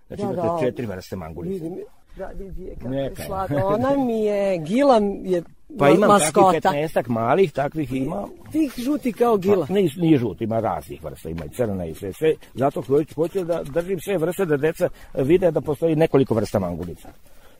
Znači 0.06 0.22
Da, 0.22 0.28
imate 0.32 0.48
da, 0.48 0.58
četiri 0.60 0.86
vrste 0.86 1.16
mangulice. 1.16 1.64
Vidim, 1.64 1.78
da, 2.16 2.26
vidi 2.26 2.62
je 2.62 2.74
kako 2.74 2.88
Neka 2.88 3.22
slatko. 3.26 3.56
Ona 3.56 3.96
mi 4.04 4.24
je, 4.24 4.58
gila 4.58 5.00
je 5.24 5.42
Pa 5.78 5.88
imam 5.90 6.08
maskota. 6.08 6.60
takvih 6.60 6.90
15 6.90 7.08
malih, 7.08 7.52
takvih 7.52 7.92
ima. 7.92 8.28
Tih 8.52 8.72
žuti 8.76 9.12
kao 9.12 9.36
gila. 9.36 9.66
Pa, 9.66 9.72
nije, 9.74 9.90
nije 9.96 10.18
žut, 10.18 10.40
ima 10.40 10.60
raznih 10.60 11.04
vrsta, 11.04 11.28
ima 11.28 11.44
i 11.44 11.48
crna 11.48 11.84
i 11.86 11.94
sve, 11.94 12.12
sve. 12.12 12.34
Zato 12.54 12.82
hoću, 12.82 13.44
da 13.44 13.62
držim 13.62 14.00
sve 14.00 14.18
vrste 14.18 14.44
da 14.44 14.56
deca 14.56 14.88
vide 15.14 15.50
da 15.50 15.60
postoji 15.60 15.96
nekoliko 15.96 16.34
vrsta 16.34 16.58
mangulica. 16.58 17.08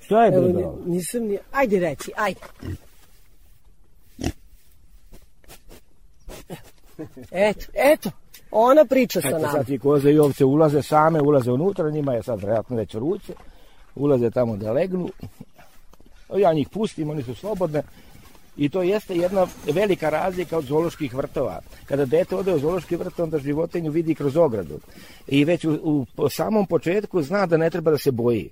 Šta 0.00 0.24
je 0.24 0.30
bilo? 0.30 0.48
ni- 0.86 0.92
nisam 0.92 1.22
ni... 1.22 1.38
Ajde 1.52 1.80
reci, 1.80 2.10
ajde. 2.16 2.40
Eto, 7.30 7.66
eto, 7.74 8.10
ona 8.50 8.84
priča 8.84 9.20
sa 9.20 9.28
nama. 9.28 9.52
sad 9.52 9.66
ti 9.66 9.78
koze 9.78 10.10
i 10.10 10.18
ovce 10.18 10.44
ulaze 10.44 10.82
same, 10.82 11.20
ulaze 11.20 11.52
unutra, 11.52 11.90
njima 11.90 12.14
je 12.14 12.22
sad 12.22 12.38
vjerojatno 12.38 12.76
već 12.76 12.94
ruce, 12.94 13.32
ulaze 13.94 14.30
tamo 14.30 14.56
da 14.56 14.72
legnu. 14.72 15.08
Ja 16.38 16.52
njih 16.52 16.68
pustim, 16.68 17.10
oni 17.10 17.22
su 17.22 17.34
slobodne. 17.34 17.82
I 18.56 18.68
to 18.68 18.82
jeste 18.82 19.14
jedna 19.14 19.46
velika 19.72 20.10
razlika 20.10 20.58
od 20.58 20.64
zooloških 20.64 21.14
vrtova. 21.14 21.60
Kada 21.86 22.04
dete 22.04 22.36
ode 22.36 22.54
u 22.54 22.58
zoološki 22.58 22.96
vrt, 22.96 23.20
onda 23.20 23.38
životinju 23.38 23.90
vidi 23.90 24.14
kroz 24.14 24.36
ogradu. 24.36 24.78
I 25.26 25.44
već 25.44 25.64
u, 25.64 25.72
u 25.82 26.06
po 26.16 26.28
samom 26.28 26.66
početku 26.66 27.22
zna 27.22 27.46
da 27.46 27.56
ne 27.56 27.70
treba 27.70 27.90
da 27.90 27.98
se 27.98 28.10
boji. 28.10 28.50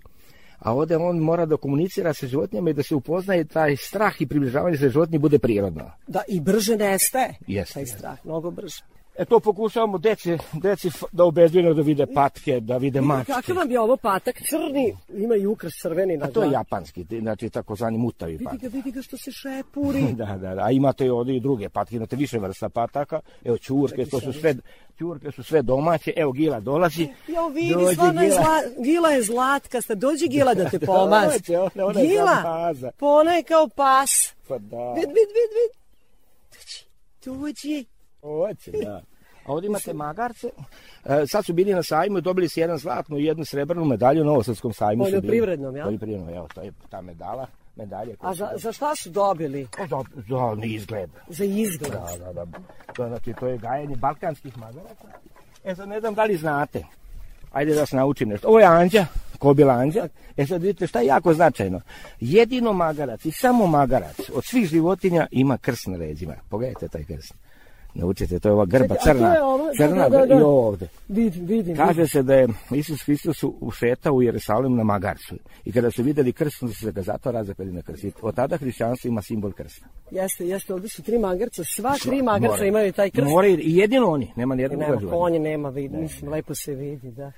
A 0.59 0.75
ovdje 0.75 0.97
on 0.97 1.19
mora 1.19 1.47
da 1.47 1.57
komunicira 1.57 2.15
sa 2.15 2.27
životinjama 2.27 2.71
i 2.71 2.73
da 2.73 2.83
se 2.83 2.95
upoznaje 2.95 3.45
taj 3.45 3.77
strah 3.77 4.21
i 4.21 4.27
približavanje 4.27 4.77
se 4.77 4.89
životinji 4.89 5.19
bude 5.19 5.39
prirodno. 5.39 5.91
Da, 6.07 6.23
i 6.29 6.41
brže 6.41 6.77
nestaje. 6.77 7.35
Jeste. 7.47 7.75
Taj 7.75 7.87
strah, 7.87 8.19
mnogo 8.25 8.51
brže. 8.51 8.83
E 9.15 9.25
to 9.25 9.41
pokušavamo 9.41 9.99
deci, 9.99 10.31
deci 10.55 10.91
da 11.13 11.25
obezbedimo 11.25 11.75
da 11.75 11.83
vide 11.83 12.07
patke, 12.07 12.61
da 12.61 12.77
vide 12.77 13.01
mačke. 13.01 13.33
Kakav 13.33 13.57
vam 13.57 13.71
je 13.71 13.81
ovo 13.81 13.97
patak? 13.97 14.37
Crni, 14.41 14.97
ima 15.11 15.37
i 15.37 15.47
ukras 15.47 15.73
crveni 15.75 16.17
na 16.17 16.25
A 16.25 16.29
to 16.29 16.41
je 16.41 16.43
glavi. 16.43 16.53
japanski, 16.55 17.07
znači 17.13 17.51
takozvani 17.51 17.99
mutavi 17.99 18.33
Vidi 18.33 18.45
patak. 18.45 18.61
ga, 18.61 18.69
vidi 18.69 18.91
ga 18.91 19.03
što 19.03 19.17
se 19.17 19.31
šepuri. 19.33 20.03
Da, 20.13 20.25
da, 20.27 20.55
da. 20.55 20.63
A 20.63 20.71
imate 20.71 21.07
i 21.07 21.11
ovdje 21.11 21.37
i 21.37 21.41
druge 21.41 21.69
patke, 21.69 21.97
imate 21.97 22.17
više 22.17 22.39
vrsta 22.39 22.69
pataka. 22.69 23.21
Evo 23.45 23.59
čurke, 23.59 24.05
to 24.05 24.21
su 24.21 24.33
sve, 24.33 24.55
čurke 24.99 25.31
su 25.31 25.43
sve 25.43 25.63
domaće. 25.63 26.13
Evo 26.17 26.33
gila 26.33 26.61
dolazi. 26.61 27.09
Jo, 27.29 27.49
vidi, 27.49 27.75
Dođe 27.75 27.93
stvarno 27.93 28.23
je 28.23 28.29
Gila. 28.29 28.43
zla, 28.43 28.61
Gila 28.79 29.11
je 29.11 29.23
zlatkasta. 29.23 29.95
Dođi 29.95 30.29
Gila 30.29 30.55
da 30.55 30.69
te 30.69 30.79
pomazi. 30.87 31.39
Dođe, 31.39 31.59
ona- 31.59 31.87
ona 31.87 32.01
Gila, 32.03 32.43
pa 32.99 33.07
ona 33.07 33.33
je 33.33 33.43
kao 33.43 33.69
pas. 33.69 34.33
Pa 34.49 34.59
da. 34.59 34.93
Vid, 34.93 35.09
vid, 35.09 35.29
vid, 35.29 35.51
vid. 35.53 35.73
Dođi, 36.53 36.85
dođi. 37.41 37.85
Hoće, 38.23 38.71
da. 38.85 39.03
A 39.47 39.53
ovdje 39.53 39.67
imate 39.67 39.93
magarce. 39.93 40.51
E, 41.05 41.27
sad 41.27 41.45
su 41.45 41.53
bili 41.53 41.75
na 41.75 41.83
sajmu 41.83 42.19
i 42.19 42.23
dobili 42.23 42.49
su 42.49 42.61
jedan 42.61 42.79
zlatnu 42.79 43.19
i 43.19 43.25
jednu 43.25 43.45
srebrnu 43.45 43.85
medalju 43.85 44.25
na 44.25 44.31
Novosadskom 44.31 44.73
sajmu. 44.73 45.05
Poljoprivrednom, 45.05 45.77
jel? 45.77 45.85
Poljoprivrednom, 45.85 46.35
evo, 46.35 46.49
to 46.55 46.63
je 46.63 46.73
ta 46.91 47.01
medala, 47.01 47.47
medalje. 47.77 48.17
A 48.21 48.35
za, 48.35 48.51
za 48.57 48.73
šta 48.73 48.95
su 48.95 49.11
dobili? 49.11 49.69
Za, 49.79 50.05
za 50.29 50.67
izgled. 50.67 51.11
Za 51.29 51.45
izgled. 51.45 51.93
Da, 51.93 52.33
da, 52.33 52.45
da. 52.45 52.59
To, 52.93 53.09
znači, 53.09 53.33
to 53.41 53.47
je 53.47 53.59
gajanje 53.59 53.97
balkanskih 53.97 54.59
magaraca. 54.59 55.09
E 55.65 55.75
sad 55.75 55.89
ne 55.89 56.01
znam 56.01 56.15
da 56.15 56.25
li 56.25 56.37
znate. 56.37 56.85
Ajde 57.53 57.75
da 57.75 57.81
vas 57.81 57.93
naučim 57.93 58.29
nešto. 58.29 58.49
Ovo 58.49 58.61
je 58.61 58.67
anđa, 58.67 59.07
kobila 59.39 59.75
anđa. 59.75 60.09
E 60.37 60.47
sad 60.47 60.63
vidite 60.63 60.87
šta 60.87 61.01
je 61.01 61.07
jako 61.07 61.35
značajno. 61.35 61.81
Jedino 62.21 62.73
magarac 62.73 63.25
i 63.25 63.31
samo 63.31 63.67
magarac 63.67 64.17
od 64.35 64.45
svih 64.45 64.67
životinja 64.67 65.27
ima 65.31 65.59
krst 65.59 65.87
na 65.87 65.97
leđima. 65.97 66.35
Pogledajte 66.49 66.89
taj 66.89 67.05
krst. 67.05 67.35
Naučite, 67.95 68.39
to 68.39 68.49
je 68.49 68.53
ova 68.53 68.65
grba 68.65 68.95
Čekaj, 68.95 69.15
crna. 69.15 69.35
je 69.35 69.43
ovo- 69.43 69.67
da, 69.67 69.73
crna 69.87 70.09
da, 70.09 70.19
da, 70.19 70.27
da. 70.27 70.35
i 70.35 70.39
ovo 70.43 70.69
ovde. 70.69 70.89
Vidim, 71.09 71.47
vidim. 71.47 71.77
Kaže 71.77 71.93
vidim. 71.93 72.09
se 72.09 72.23
da 72.23 72.35
je 72.35 72.49
Isus 72.71 73.03
Hristos 73.05 73.37
ušetao 73.61 74.13
u 74.15 74.23
Jerusalim 74.23 74.77
na 74.77 74.85
magarcu. 74.85 75.35
I 75.65 75.73
kada 75.73 75.91
su 75.91 76.03
vidjeli 76.03 76.33
krst, 76.33 76.63
onda 76.63 76.75
su 76.75 76.81
se 76.85 76.93
ga 76.93 77.03
zato 77.03 77.31
razapeli 77.31 77.73
na 77.73 77.83
krst. 77.83 78.05
Od 78.23 78.35
tada 78.35 78.57
hrišćanstvo 78.57 79.09
ima 79.09 79.23
simbol 79.23 79.53
krsta. 79.53 79.87
Jeste, 80.11 80.47
jeste, 80.49 80.75
ovdje 80.75 80.89
su 80.89 81.03
tri 81.03 81.19
magarca. 81.19 81.63
Sva 81.65 81.95
tri 82.03 82.23
magarca 82.23 82.57
Mora. 82.57 82.67
imaju 82.67 82.93
taj 82.93 83.11
krst. 83.11 83.29
Mora 83.31 83.49
i 83.49 83.77
jedino 83.77 84.11
oni, 84.11 84.33
nema 84.37 84.55
I 84.55 84.57
nijednog 84.57 84.81
nema 84.81 85.11
konje, 85.11 85.39
nema 85.39 85.69
vidi, 85.69 85.97
mislim, 85.97 86.31
lepo 86.31 86.55
se 86.55 86.75
vidi, 86.75 87.11
da. 87.11 87.33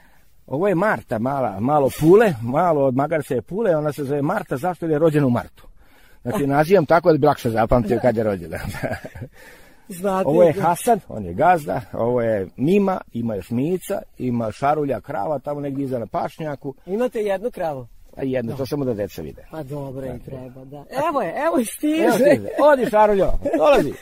Ovo 0.47 0.69
je 0.69 0.75
Marta, 0.75 1.19
mala, 1.19 1.61
malo 1.61 1.91
pule, 2.01 2.35
malo 2.43 2.85
od 2.85 2.95
magarca 2.97 3.35
je 3.35 3.43
pule, 3.43 3.77
ona 3.77 3.93
se 3.93 4.05
zove 4.05 4.23
Marta, 4.23 4.57
zašto 4.57 4.87
je 4.87 4.99
rođena 4.99 5.27
u 5.27 5.31
Martu. 5.31 5.67
Znači, 6.23 6.47
nazivam 6.47 6.87
tako 6.87 7.13
da 7.13 7.19
bi 7.19 7.27
lakše 7.27 7.51
zapamtio 7.51 7.99
kad 8.03 8.17
je 8.17 8.23
rođena. 8.25 8.59
Znate, 9.89 10.28
Ovo 10.28 10.43
je 10.43 10.53
da. 10.53 10.62
Hasan, 10.62 11.01
on 11.09 11.24
je 11.24 11.35
gazda, 11.35 11.80
ovo 11.93 12.22
je 12.22 12.49
Mima, 12.57 13.01
ima 13.12 13.35
još 13.35 13.51
Mica, 13.51 14.03
ima 14.18 14.53
Šarulja 14.53 15.01
krava 15.01 15.39
tamo 15.39 15.61
negdje 15.61 15.85
iza 15.85 15.99
na 15.99 16.07
pašnjaku, 16.07 16.74
Imate 16.87 17.20
jednu 17.20 17.51
kravu? 17.51 17.87
a 18.16 18.22
jedno, 18.22 18.57
to 18.57 18.66
samo 18.66 18.85
da 18.85 18.95
deca 18.95 19.22
vide. 19.22 19.47
Pa 19.51 19.62
dobro 19.62 20.07
im 20.07 20.20
treba, 20.20 20.64
da. 20.64 20.85
Evo 21.09 21.22
je, 21.22 21.35
evo 21.47 21.59
i 21.59 21.64
stiže. 21.64 22.03
Evo 22.05 22.12
stiže. 22.14 22.49
Odi 22.62 22.91
Šaruljo, 22.91 23.32
dolazi. 23.59 23.93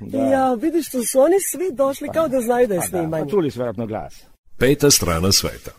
Da. 0.00 0.18
Ja, 0.18 0.54
vidiš 0.54 0.88
što 0.88 1.02
su 1.02 1.20
oni 1.20 1.36
svi 1.42 1.72
došli 1.72 2.08
kao 2.08 2.28
da 2.28 2.40
znaju 2.40 2.66
da 2.66 2.74
je 2.74 2.80
Pa 2.80 2.86
da, 2.86 2.88
snimanje. 2.88 3.24
pa 3.24 3.30
čuli 3.30 3.50
su 3.50 3.58
vjerojatno 3.58 3.86
glas. 3.86 4.24
Peta 4.58 4.90
strana 4.90 5.32
sveta. 5.32 5.70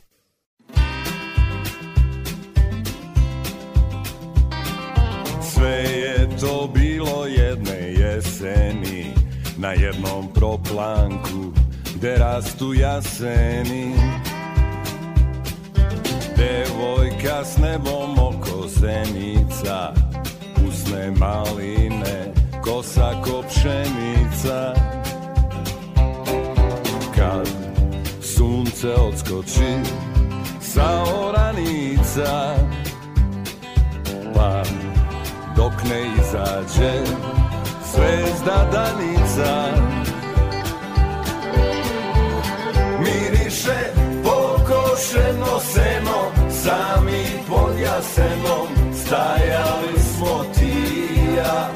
Sve 5.44 5.70
je 5.84 6.28
to 6.40 6.72
bilo 6.74 7.26
jedne 7.28 7.94
jeseni 7.94 9.14
Na 9.60 9.72
jednom 9.72 10.28
proplanku 10.34 11.52
Gde 11.96 12.18
rastu 12.18 12.74
jaseni. 12.74 13.92
Devojka 16.38 17.44
s 17.44 17.58
nebom 17.58 18.20
oko 18.20 18.68
zenica 18.68 19.94
Usne 20.68 21.12
maline 21.12 22.32
Kosa 22.64 23.12
ko 23.24 23.44
pšenica. 23.50 24.74
Kad 27.16 27.48
sunce 28.22 28.94
odskoči 28.96 29.76
Sa 30.62 31.04
oranica 31.04 32.56
Pa 34.34 34.64
dok 35.56 35.74
ne 35.90 36.02
izađe 36.20 37.04
zvezda 37.94 38.70
danica 38.72 39.72
Miriše 43.00 43.80
pokošeno 44.24 45.60
seno, 45.60 46.50
sami 46.50 47.26
pod 47.48 47.80
jasenom 47.80 48.94
stajali 48.94 50.00
smo 50.00 50.44
ti 50.56 50.74
i 51.16 51.36
ja. 51.36 51.70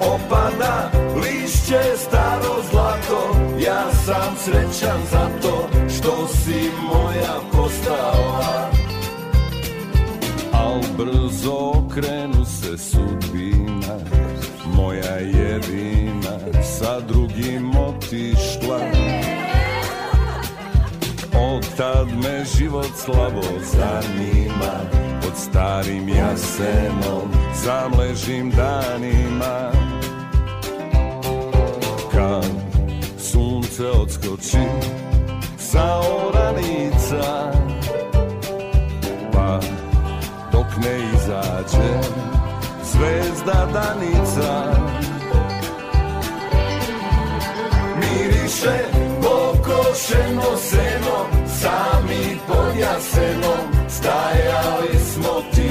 Opada 0.00 0.90
lišće 1.16 1.96
staro 1.96 2.62
zlato, 2.70 3.36
ja 3.66 3.92
sam 4.04 4.36
srećan 4.38 5.00
zato 5.10 5.68
što 5.88 6.28
si 6.28 6.70
moja 6.92 7.40
postala. 7.52 8.70
Al 10.52 10.80
brzo 10.98 11.72
okrenu 11.74 12.44
se 12.44 12.78
sudbina 12.78 13.25
Jedina 15.56 16.36
sa 16.62 17.00
drugim 17.00 17.72
otišla. 17.76 18.80
Od 21.32 21.64
tad 21.76 22.08
me 22.22 22.44
život 22.44 22.90
slabo 22.96 23.42
zanima 23.72 24.74
Pod 25.22 25.32
starim 25.36 26.08
jasenom 26.08 27.32
sam 27.54 27.92
ležim 27.98 28.50
danima. 28.50 29.72
Kad 32.12 32.52
sunce 33.18 33.86
odskoči 33.86 34.66
sa 35.58 36.00
oranica 36.26 37.52
Pa 39.32 39.60
dok 40.52 40.66
ne 40.84 40.98
izađe 41.14 42.00
zvezda 42.84 43.68
danica 43.72 44.86
Miriše 48.46 48.78
pokošeno 49.22 50.56
seno, 50.56 51.18
sami 51.60 52.38
pod 52.46 52.76
jasenom 52.80 53.88
stajali 53.88 54.98
smo 55.12 55.42
ti 55.54 55.65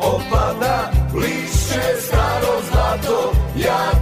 Opada 0.00 0.90
lišće 1.14 2.00
staro 2.00 2.60
zlato, 2.70 3.32
ja 3.56 3.95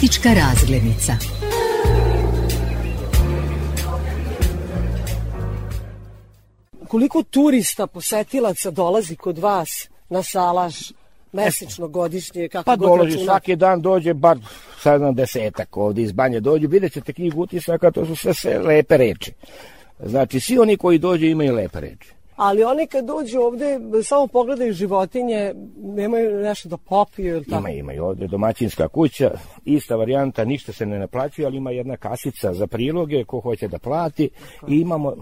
Turistička 0.00 0.28
razglednica. 0.34 1.12
Koliko 6.88 7.22
turista, 7.22 7.86
posetilaca 7.86 8.70
dolazi 8.70 9.16
kod 9.16 9.38
vas 9.38 9.88
na 10.08 10.22
salaš 10.22 10.74
mesečno, 11.32 11.88
godišnje, 11.88 12.48
kako 12.48 12.64
Pa 12.64 12.76
god 12.76 12.88
dolazi, 12.88 13.10
računate? 13.10 13.24
svaki 13.24 13.56
dan 13.56 13.82
dođe 13.82 14.14
bar 14.14 14.38
sad 14.80 14.98
znam 14.98 15.14
desetak 15.14 15.76
ovdje 15.76 16.04
iz 16.04 16.12
banje 16.12 16.40
dođu, 16.40 16.68
vidjet 16.68 16.92
ćete 16.92 17.12
knjigu 17.12 17.42
utisaka, 17.42 17.90
to 17.90 18.06
su 18.06 18.16
sve, 18.16 18.34
sve 18.34 18.58
lepe 18.58 18.96
reči. 18.96 19.32
Znači, 20.00 20.40
svi 20.40 20.58
oni 20.58 20.76
koji 20.76 20.98
dođu 20.98 21.26
imaju 21.26 21.54
lepe 21.54 21.80
reči. 21.80 22.15
Ali 22.36 22.64
oni 22.64 22.86
kad 22.86 23.04
dođu 23.04 23.40
ovde, 23.40 23.78
samo 24.04 24.26
pogledaju 24.26 24.72
životinje, 24.72 25.54
nemaju 25.76 26.40
nešto 26.42 26.68
da 26.68 26.76
popiju 26.76 27.36
ili 27.36 27.44
tako. 27.44 27.58
Ima, 27.58 27.70
ima 27.70 27.92
i 27.92 27.98
ovdje 27.98 28.26
domaćinska 28.28 28.88
kuća, 28.88 29.30
ista 29.64 29.96
varijanta, 29.96 30.44
ništa 30.44 30.72
se 30.72 30.86
ne 30.86 30.98
naplaćuje, 30.98 31.46
ali 31.46 31.56
ima 31.56 31.70
jedna 31.70 31.96
kasica 31.96 32.54
za 32.54 32.66
priloge, 32.66 33.24
ko 33.24 33.40
hoće 33.40 33.68
da 33.68 33.78
plati 33.78 34.30
i 34.68 34.74
imamo 34.80 35.14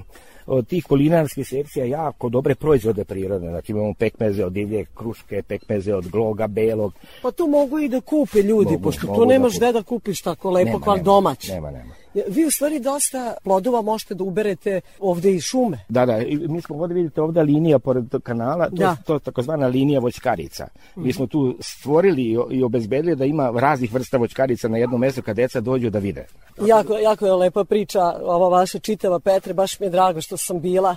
od 0.47 0.67
tih 0.67 0.85
kulinarskih 0.85 1.49
sekcija 1.49 1.85
jako 1.85 2.29
dobre 2.29 2.55
proizvode 2.55 3.05
prirodne. 3.05 3.51
Znači 3.51 3.73
imamo 3.73 3.95
pekmeze 3.99 4.45
od 4.45 4.53
divlje 4.53 4.85
kruške, 4.95 5.43
pekmeze 5.43 5.95
od 5.95 6.09
gloga, 6.09 6.47
belog. 6.47 6.93
Pa 7.23 7.31
tu 7.31 7.47
mogu 7.47 7.79
i 7.79 7.89
da 7.89 8.01
kupe 8.01 8.43
ljudi, 8.43 8.71
Mogu, 8.73 8.83
pošto 8.83 9.07
mogu 9.07 9.19
tu 9.19 9.27
da 9.27 9.33
nemaš 9.33 9.53
kupe. 9.53 9.59
gde 9.67 9.73
da 9.73 9.83
kupiš 9.83 10.23
tako 10.23 10.51
lepo 10.51 10.71
Nema, 10.71 10.81
kval 10.81 10.97
nema, 10.97 11.05
domać. 11.05 11.49
Nema, 11.49 11.71
nema. 11.71 12.04
Vi 12.29 12.45
u 12.45 12.51
stvari 12.51 12.81
dosta 12.81 13.35
plodova 13.45 13.83
možete 13.83 14.15
da 14.15 14.25
uberete 14.25 14.81
ovde 15.01 15.33
iz 15.33 15.43
šume. 15.43 15.79
Da, 15.89 16.07
da, 16.07 16.19
mi 16.49 16.61
smo 16.61 16.77
ovdje 16.77 16.95
vidite 16.95 17.23
ovdje 17.23 17.43
linija 17.43 17.79
pored 17.79 18.05
kanala, 18.23 18.69
to, 18.69 18.77
Da. 18.77 18.97
to 19.07 19.15
je 19.15 19.21
takozvana 19.21 19.67
linija 19.67 20.01
voćkarica. 20.01 20.67
Mhm. 20.97 21.07
Mi 21.07 21.13
smo 21.13 21.27
tu 21.27 21.57
stvorili 21.61 22.37
i, 22.51 22.63
obezbedili 22.63 23.17
da 23.17 23.25
ima 23.25 23.53
raznih 23.57 23.93
vrsta 23.95 24.17
voćkarica 24.17 24.69
na 24.69 24.79
jednom 24.79 25.01
mjestu 25.01 25.23
kad 25.23 25.37
deca 25.37 25.61
dođu 25.61 25.91
da 25.91 25.99
vide. 25.99 26.27
Jako, 26.67 26.99
jako 26.99 27.27
je 27.27 27.33
lepa 27.33 27.65
priča, 27.65 28.01
ova 28.23 28.49
vaša 28.49 28.79
čitava 28.79 29.21
Petre, 29.21 29.55
baš 29.55 29.81
mi 29.81 29.87
je 29.87 29.91
drago 29.91 30.21
što 30.21 30.37
sam 30.37 30.61
bila 30.61 30.97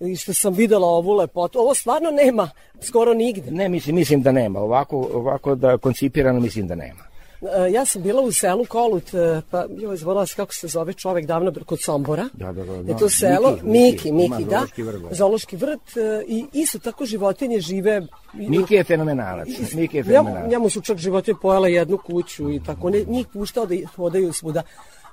i 0.00 0.16
što 0.16 0.34
sam 0.34 0.54
videla 0.54 0.86
ovu 0.86 1.12
lepotu. 1.12 1.58
Ovo 1.58 1.74
stvarno 1.74 2.10
nema 2.10 2.50
skoro 2.80 3.14
nigde. 3.14 3.50
Ne, 3.50 3.68
mislim, 3.68 3.96
mislim 3.96 4.22
da 4.22 4.32
nema. 4.32 4.60
Ovako, 4.60 5.08
ovako 5.12 5.54
da 5.54 5.78
koncipirano 5.78 6.40
mislim 6.40 6.66
da 6.66 6.74
nema. 6.74 7.07
E, 7.42 7.70
Ja 7.72 7.84
sam 7.84 8.02
bila 8.02 8.22
u 8.22 8.32
selu 8.32 8.64
Kolut, 8.64 9.14
e, 9.14 9.40
pa 9.50 9.66
joj, 9.78 9.96
zvolila 9.96 10.26
se 10.26 10.34
kako 10.36 10.54
se 10.54 10.68
zove 10.68 10.92
čovek 10.92 11.26
davno 11.26 11.52
kod 11.66 11.78
Sombora. 11.84 12.28
Da, 12.32 12.52
da, 12.52 12.64
da, 12.64 12.72
Je 12.72 12.82
da. 12.82 12.96
to 12.96 13.08
selo? 13.08 13.58
Miki, 13.62 14.12
Miki, 14.12 14.30
Miki, 14.30 14.44
da. 14.44 14.50
zoološki 14.58 14.82
vrt, 14.82 15.02
da. 15.02 15.14
Zoološki 15.14 15.56
vrt 15.56 15.96
e, 15.96 16.24
i 16.28 16.44
isto 16.52 16.78
tako 16.78 17.06
životinje 17.06 17.60
žive. 17.60 18.02
Miki 18.32 18.74
je 18.74 18.84
fenomenalac. 18.84 19.48
Miki 19.74 19.96
je 19.96 20.04
fenomenalac. 20.04 20.50
njemu 20.50 20.70
su 20.70 20.80
čak 20.80 20.98
životinje 20.98 21.36
pojela 21.42 21.68
jednu 21.68 21.98
kuću 21.98 22.50
i 22.50 22.60
tako. 22.66 22.90
Ne, 22.90 23.04
njih 23.04 23.26
puštao 23.32 23.66
da 23.66 23.74
hodaju 23.96 24.32
svuda. 24.32 24.62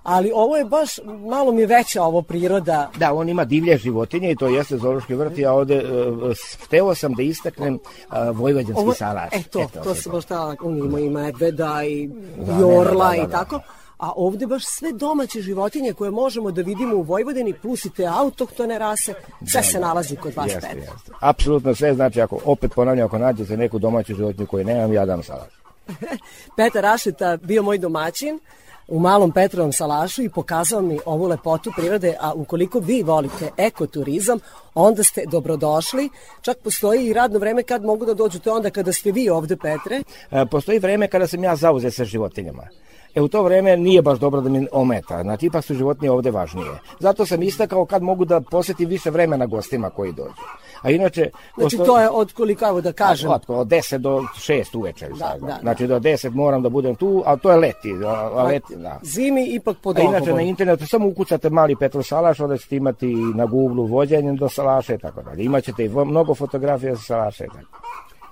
Ali 0.06 0.32
ovo 0.36 0.57
je 0.57 0.65
baš, 0.65 0.99
malo 1.06 1.52
mi 1.52 1.65
veća 1.65 2.03
ovo 2.03 2.22
priroda. 2.22 2.91
Da, 2.98 3.14
on 3.14 3.30
ima 3.30 3.45
divlje 3.45 3.77
životinje 3.77 4.32
i 4.32 4.36
to 4.36 4.48
jeste 4.48 4.77
zoološki 4.77 5.15
vrt. 5.15 5.38
Ja 5.38 5.53
ovde 5.53 5.84
uh, 5.84 6.32
hteo 6.64 6.95
sam 6.95 7.14
da 7.14 7.23
istaknem 7.23 7.73
uh, 7.73 8.38
vojvođanski 8.38 8.82
Ovo, 8.82 8.94
salaš. 8.94 9.34
e 9.34 9.44
to, 9.44 9.60
Eto, 9.61 9.84
to 9.84 9.95
se 9.95 10.10
baš 10.10 10.26
ta, 10.26 10.56
on 10.61 10.77
ima 10.77 10.99
i 10.99 11.10
medveda 11.10 11.84
i 11.84 12.07
Da, 12.38 12.60
i 12.60 12.64
orla 12.64 13.10
da, 13.10 13.15
da, 13.18 13.23
i 13.23 13.27
da. 13.27 13.32
tako. 13.32 13.60
A 13.98 14.11
ovde 14.15 14.48
baš 14.48 14.64
sve 14.65 14.91
domaće 14.91 15.41
životinje 15.41 15.94
koje 15.94 16.11
možemo 16.11 16.52
da 16.52 16.61
vidimo 16.61 16.95
u 16.95 17.02
Vojvodini, 17.02 17.53
plus 17.53 17.86
i 17.86 17.90
te 17.90 18.06
autohtone 18.06 18.80
rase, 18.80 19.14
sve 19.52 19.64
se 19.64 19.80
nalazi 19.80 20.15
kod 20.15 20.36
vas, 20.36 20.48
Jeste, 20.48 20.60
Petar. 20.61 20.77
jeste. 20.77 21.11
Apsolutno 21.19 21.76
sve, 21.76 21.94
znači 21.94 22.22
ako, 22.22 22.40
opet 22.45 22.72
ponavljam, 22.76 23.06
ako 23.06 23.18
nađete 23.18 23.57
neku 23.57 23.80
domaću 23.80 24.15
životinju 24.15 24.48
koju 24.48 24.65
nemam, 24.65 24.94
ja 24.94 25.06
dam 25.06 25.23
salaš. 25.23 25.53
Petar 26.57 26.84
Rašeta 26.84 27.38
bio 27.38 27.64
moj 27.64 27.77
domaćin 27.77 28.40
u 28.88 28.99
malom 28.99 29.32
Petrovom 29.32 29.74
salašu 29.74 30.24
i 30.24 30.30
pokazao 30.30 30.82
mi 30.82 30.99
ovu 31.06 31.28
lepotu 31.28 31.72
prirode, 31.78 32.16
a 32.20 32.34
ukoliko 32.34 32.80
vi 32.80 33.03
volite 33.03 33.52
ekoturizam, 33.57 34.40
onda 34.74 35.03
ste 35.03 35.26
dobrodošli. 35.32 36.10
Čak 36.41 36.57
postoji 36.57 37.07
i 37.07 37.14
radno 37.14 37.40
vreme 37.40 37.64
kad 37.64 37.84
mogu 37.84 38.06
da 38.06 38.14
dođu, 38.14 38.40
to 38.40 38.53
onda 38.53 38.70
kada 38.70 38.94
ste 38.94 39.12
vi 39.12 39.30
ovde, 39.30 39.57
Petre. 39.57 40.03
E, 40.32 40.45
postoji 40.45 40.80
vreme 40.80 41.07
kada 41.07 41.28
sam 41.28 41.44
ja 41.44 41.56
zauzet 41.56 41.94
sa 41.94 42.06
životinjama. 42.06 42.68
E, 43.15 43.21
u 43.21 43.27
to 43.27 43.43
vreme 43.43 43.77
nije 43.77 44.01
baš 44.01 44.19
dobro 44.19 44.41
da 44.41 44.49
mi 44.49 44.67
ometa, 44.71 45.23
znači 45.23 45.45
ipak 45.45 45.65
su 45.65 45.73
životinje 45.73 46.11
ovde 46.11 46.31
važnije. 46.31 46.71
Zato 46.99 47.25
sam 47.25 47.43
istakao 47.43 47.85
kad 47.85 48.03
mogu 48.03 48.25
da 48.25 48.41
posvetim 48.41 48.89
više 48.89 49.09
vremena 49.09 49.45
gostima 49.45 49.89
koji 49.89 50.11
dođu. 50.11 50.41
A 50.81 50.89
inače... 50.89 51.29
Znači 51.57 51.77
to 51.77 51.99
je 51.99 52.09
od 52.09 52.33
koliko, 52.33 52.67
evo 52.67 52.81
da 52.81 52.91
kažem, 52.91 53.31
Od, 53.31 53.41
od 53.47 53.67
10 53.67 53.97
do 53.97 54.23
6 54.35 54.77
uveče. 54.77 55.07
Da, 55.07 55.35
da, 55.39 55.47
da. 55.47 55.57
Znači 55.61 55.87
do 55.87 55.99
10 55.99 56.29
moram 56.29 56.61
da 56.61 56.69
budem 56.69 56.95
tu, 56.95 57.23
a 57.25 57.35
to 57.35 57.51
je 57.51 57.57
leti. 57.57 57.93
A, 58.05 58.09
a 58.09 58.43
leti 58.43 58.75
da. 58.75 58.99
zimi 59.03 59.45
ipak 59.45 59.77
pod 59.83 59.97
A 59.97 60.01
inače 60.01 60.17
okovom. 60.17 60.37
na 60.37 60.41
internetu 60.41 60.87
samo 60.87 61.07
ukucate 61.07 61.49
mali 61.49 61.75
Petrov 61.75 62.03
salaš, 62.03 62.39
onda 62.39 62.57
ćete 62.57 62.75
imati 62.75 63.15
na 63.35 63.45
Google 63.45 63.87
vođenje 63.87 64.33
do 64.33 64.49
salaša 64.49 64.93
i 64.93 64.97
tako 64.97 65.21
dalje. 65.21 65.43
Imaćete 65.43 65.85
i 65.85 65.89
mnogo 65.89 66.35
fotografija 66.35 66.95
sa 66.95 67.01
salaša 67.01 67.45
i 67.45 67.47
tako. 67.47 67.79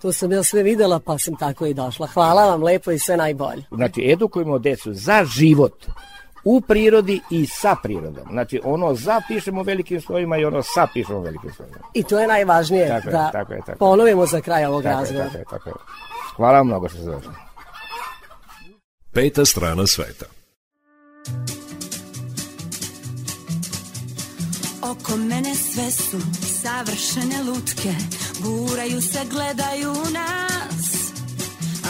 To 0.04 0.12
sam 0.14 0.32
ja 0.32 0.44
sve 0.44 0.64
videla, 0.64 1.00
pa 1.00 1.18
sam 1.18 1.36
tako 1.36 1.66
i 1.66 1.74
došla. 1.74 2.08
Hvala 2.08 2.46
vam 2.46 2.64
lepo 2.64 2.92
i 2.92 3.00
sve 3.00 3.18
najbolje. 3.18 3.64
Znači, 3.72 4.12
edukujemo 4.12 4.60
decu 4.60 4.94
za 4.94 5.26
život 5.26 5.86
u 6.44 6.62
prirodi 6.62 7.22
i 7.30 7.46
sa 7.46 7.76
prirodom. 7.84 8.28
Znači, 8.32 8.62
ono 8.64 8.96
za 8.96 9.22
pišemo 9.28 9.64
velikim 9.64 10.02
slovima 10.02 10.38
i 10.38 10.46
ono 10.46 10.62
sa 10.64 10.88
pišemo 10.94 11.20
velikim 11.20 11.52
slovima. 11.54 11.78
I 11.94 12.04
to 12.04 12.20
je 12.20 12.28
najvažnije 12.28 12.88
Tako 12.88 13.08
je, 13.08 13.12
da 13.12 13.30
tako 13.32 13.54
je, 13.54 13.60
tako 13.60 13.72
je. 13.72 13.78
ponovimo 13.78 14.26
za 14.26 14.42
kraj 14.42 14.66
ovog 14.66 14.84
Tako 14.84 14.94
je, 14.94 15.00
razgovora. 15.00 15.26
tako 15.30 15.38
je, 15.38 15.46
tako 15.50 15.70
je. 15.70 15.76
Hvala 16.36 16.58
vam 16.58 16.68
mnogo 16.68 16.90
što 16.90 16.98
ste 16.98 17.08
došli. 17.08 17.32
Peta 19.14 19.46
strana 19.46 19.88
sveta. 19.88 20.26
Oko 24.84 25.18
mene 25.18 25.56
sve 25.56 25.92
su 25.92 26.20
savršene 26.62 27.44
lutke. 27.44 27.94
Guraju 28.40 29.02
se, 29.02 29.20
gledaju 29.32 29.94
nas. 29.94 31.14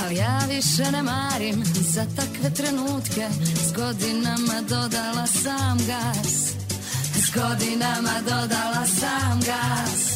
Ali 0.03 0.15
ja 0.15 0.39
više 0.49 0.91
ne 0.91 1.03
marim 1.03 1.63
za 1.65 2.05
takve 2.15 2.53
trenutke. 2.53 3.27
S 3.67 3.73
godinama 3.73 4.61
dodala 4.69 5.27
sam 5.27 5.77
gas. 5.77 6.53
S 7.15 7.33
godinama 7.35 8.21
dodala 8.23 8.85
sam 8.99 9.39
gas. 9.39 10.13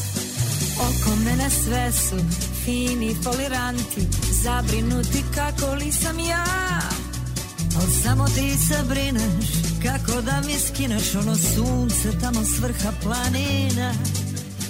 Oko 0.79 1.15
mene 1.15 1.49
sve 1.49 1.91
su 1.91 2.15
fini 2.65 3.15
foliranti 3.23 4.07
Zabrinuti 4.43 5.23
kako 5.35 5.75
li 5.75 5.91
sam 5.91 6.19
ja 6.19 6.45
Al 7.77 7.87
samo 8.03 8.25
ti 8.25 8.57
se 8.67 8.83
brineš 8.89 9.45
kako 9.83 10.21
da 10.21 10.41
mi 10.45 10.53
skineš 10.67 11.15
Ono 11.15 11.35
sunce 11.35 12.19
tamo 12.21 12.43
svrha 12.45 12.91
planina. 13.03 13.93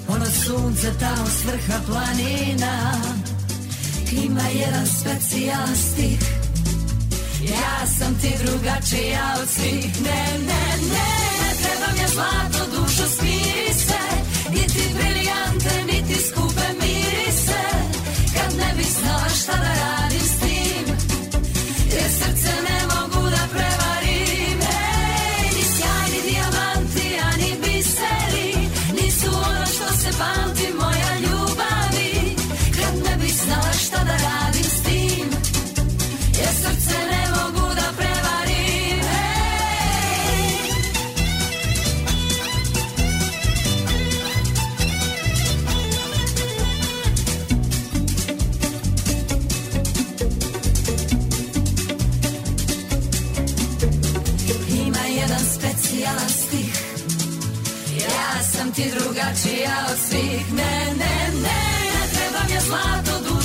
Ono 0.08 0.26
sunce 0.26 0.94
tamo 1.00 1.28
svrha 1.42 1.80
planina. 1.88 3.02
Ima 4.12 4.48
jedan 4.54 4.88
specijalan 4.88 5.76
stih. 5.76 6.20
Ja 7.42 7.88
sam 8.00 8.16
ti 8.22 8.32
drugačija 8.46 9.36
od 9.42 9.50
svih. 9.50 10.02
Ne, 10.02 10.26
ne, 10.48 10.64
ne, 10.94 11.10
ne 11.42 11.52
trebam 11.62 11.96
ja 12.02 12.08
zlato 12.08 12.72
dušo 12.72 13.08
smiri 13.18 13.74
se. 13.74 14.04
Niti 14.50 14.84
briljante, 14.94 15.94
niti 15.94 16.22
skupe 16.30 16.68
mirise. 16.82 17.64
Kad 18.34 18.58
ne 18.58 18.74
bi 18.78 18.84
znala 18.84 19.30
šta 19.30 19.52
da 19.52 19.68
radim 19.68 19.97
ti 58.78 58.84
drugačija 58.96 59.76
od 59.92 59.98
svih 60.10 60.54
Ne, 60.54 60.94
ne, 61.00 61.16
ne, 61.34 61.60
ne 61.94 62.04
trebam 62.14 62.48
ja 62.54 62.62
zlato 62.62 63.14
dušo 63.24 63.37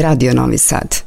Radio 0.00 0.32
Novi 0.34 0.58
Sad. 0.58 1.05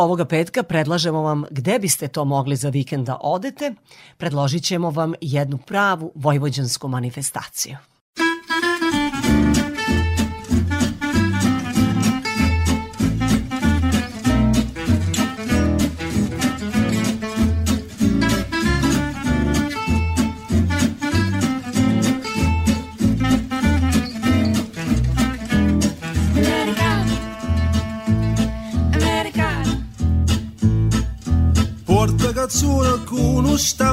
Ovoga 0.00 0.24
petka 0.24 0.62
predlažemo 0.62 1.22
vam 1.22 1.44
gde 1.50 1.78
biste 1.78 2.08
to 2.08 2.24
mogli 2.24 2.56
za 2.56 2.68
vikend 2.68 3.06
da 3.06 3.18
odete. 3.20 3.74
Predložit 4.16 4.64
ćemo 4.64 4.90
vam 4.90 5.14
jednu 5.20 5.58
pravu 5.58 6.12
vojvođansku 6.14 6.88
manifestaciju. 6.88 7.76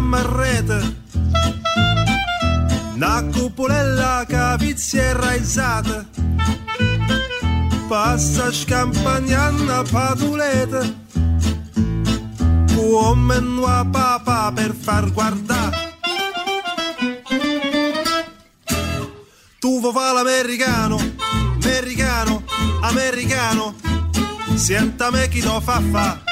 marrete 0.08 0.96
una 2.96 3.24
cupolella 3.32 4.26
cavizia 4.28 5.04
e 5.04 5.14
raizzata 5.14 6.06
passa 7.88 8.52
scampagnana 8.52 9.84
padulete 9.84 11.06
come 12.76 13.38
una 13.38 13.86
papa 13.86 14.52
per 14.54 14.74
far 14.74 15.12
guardare. 15.12 15.96
Tu 19.60 19.80
vuoi 19.80 19.94
fare 19.94 20.14
l'americano 20.14 21.18
americano 21.78 22.44
americano. 22.82 23.76
Senta 24.56 25.12
me 25.12 25.28
chi 25.28 25.42
lo 25.42 25.60
fa 25.60 25.82
fa 25.92 26.27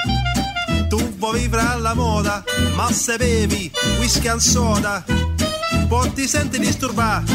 tu 0.95 1.15
vuoi 1.17 1.41
vivere 1.41 1.67
alla 1.67 1.93
moda, 1.93 2.43
ma 2.75 2.89
se 2.91 3.17
bevi 3.17 3.69
whisky 3.99 4.27
and 4.27 4.39
soda, 4.39 5.03
poi 5.87 6.13
ti 6.13 6.27
senti 6.27 6.57
disturbato. 6.57 7.33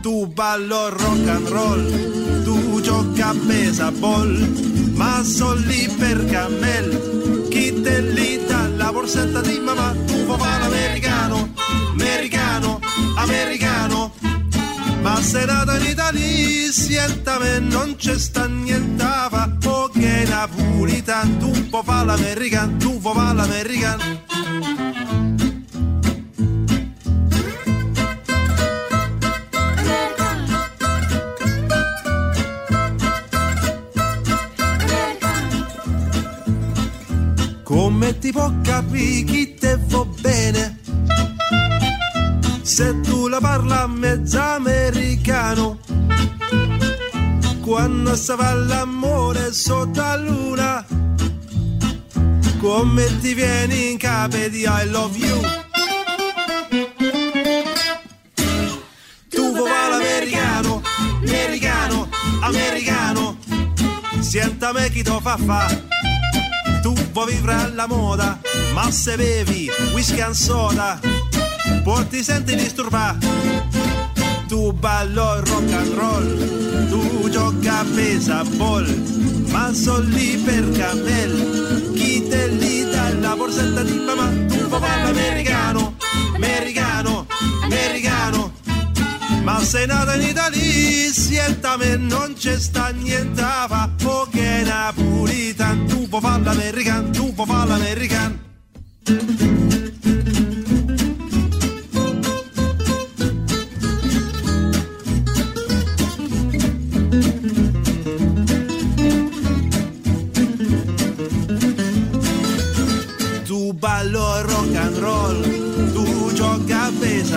Tu 0.00 0.26
ballo 0.26 0.88
rock 0.88 1.28
and 1.28 1.48
roll, 1.48 2.42
tu 2.44 2.80
gioca 2.80 3.28
a 3.28 3.34
baseball, 3.34 4.30
ma 4.94 5.22
sono 5.22 5.54
lì 5.54 5.86
per 5.98 6.24
cammel. 6.24 7.48
Chi 7.50 7.80
te 7.82 8.00
lì 8.00 8.40
dà 8.46 8.68
la 8.68 8.90
borsetta 8.90 9.40
di 9.42 9.58
mamma, 9.58 9.94
tu 10.06 10.24
vuoi 10.24 10.38
l'americano, 10.38 11.52
americano, 11.92 12.80
americano. 13.16 14.19
Ma 15.02 15.22
se 15.22 15.44
nata 15.46 15.78
in 15.78 15.90
Italia, 15.90 16.70
sientame, 16.70 17.58
non 17.58 17.96
c'è 17.96 18.18
sta 18.18 18.46
nientava, 18.46 19.56
o 19.64 19.88
che 19.88 20.26
napolitan, 20.28 21.38
tu 21.38 21.68
puoi 21.68 21.82
fare 21.84 22.06
l'american, 22.06 22.78
tu 22.78 23.00
puoi 23.00 23.14
fare 23.14 23.34
l'american. 23.34 24.18
Come 37.62 38.18
ti 38.18 38.32
può 38.32 38.52
capire 38.62 39.49
Se 42.80 42.94
tu 43.02 43.28
la 43.28 43.40
parla 43.40 43.86
mezza 43.86 44.54
americano 44.54 45.80
Quando 47.60 48.16
si 48.16 48.34
l'amore 48.34 49.52
sotto 49.52 50.00
la 50.00 50.16
luna 50.16 50.86
Come 52.58 53.18
ti 53.20 53.34
vieni 53.34 53.90
in 53.90 53.98
capo 53.98 54.38
di 54.48 54.62
I 54.62 54.88
love 54.88 55.18
you. 55.18 55.40
Tu 59.28 59.52
vuoi 59.52 59.68
l'americano, 59.90 60.80
americano, 61.20 62.08
americano 62.40 63.36
Sientame 64.20 64.88
chi 64.88 65.02
to 65.02 65.20
fa 65.20 65.36
fa. 65.36 65.66
Tu 66.80 66.94
vuoi 67.12 67.34
vivere 67.34 67.60
alla 67.60 67.86
moda 67.86 68.40
Ma 68.72 68.90
se 68.90 69.16
bevi 69.16 69.68
whisky 69.92 70.22
and 70.22 70.32
soda 70.34 71.19
poi 71.82 72.08
ti 72.08 72.22
senti 72.22 72.54
disturbato. 72.54 73.26
Tu 74.48 74.72
ballo 74.72 75.40
rock 75.44 75.72
and 75.72 75.94
roll, 75.94 76.88
tu 76.88 77.28
gioca 77.30 77.78
a 77.78 77.84
baseball, 77.84 78.86
ma 79.50 79.72
sono 79.72 80.00
lì 80.08 80.36
per 80.38 80.70
camel. 80.70 81.92
Chi 81.94 82.26
te 82.28 82.48
lì 82.48 82.84
dà 82.90 83.14
la 83.20 83.36
borsetta 83.36 83.82
di 83.82 83.98
mamma, 83.98 84.28
tu 84.48 84.66
vuoi 84.66 84.80
fare 84.80 85.02
l'americano, 85.04 85.94
americano, 86.34 87.26
americano. 87.62 88.52
Ma 89.44 89.62
sei 89.62 89.86
nata 89.86 90.14
in 90.16 90.28
Italia, 90.28 91.12
sientame, 91.12 91.96
non 91.96 92.34
c'è 92.36 92.58
sta 92.58 92.88
niente 92.88 93.40
a 93.40 93.66
fa, 93.68 93.88
o 94.04 94.26
che 94.30 94.62
napolitan, 94.64 95.86
tu 95.86 96.08
fare 96.08 96.42
l'americano, 96.42 97.10
tu 97.10 97.32
fare 97.34 97.68
l'americano. 97.68 98.38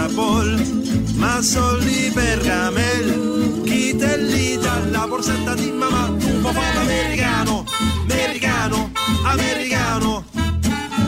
Rapol, 0.03 0.59
ma 1.15 1.41
sol 1.41 1.81
di 1.81 2.11
Bergamel, 2.13 3.61
chi 3.63 3.95
te 3.95 4.17
li 4.17 4.57
dà 4.57 4.77
la 4.91 5.07
borsetta 5.07 5.53
di 5.55 5.71
mamma, 5.71 6.09
un 6.09 6.41
po' 6.41 6.51
fatto 6.51 6.79
americano, 6.79 7.63
americano, 8.09 8.91
americano. 9.23 10.25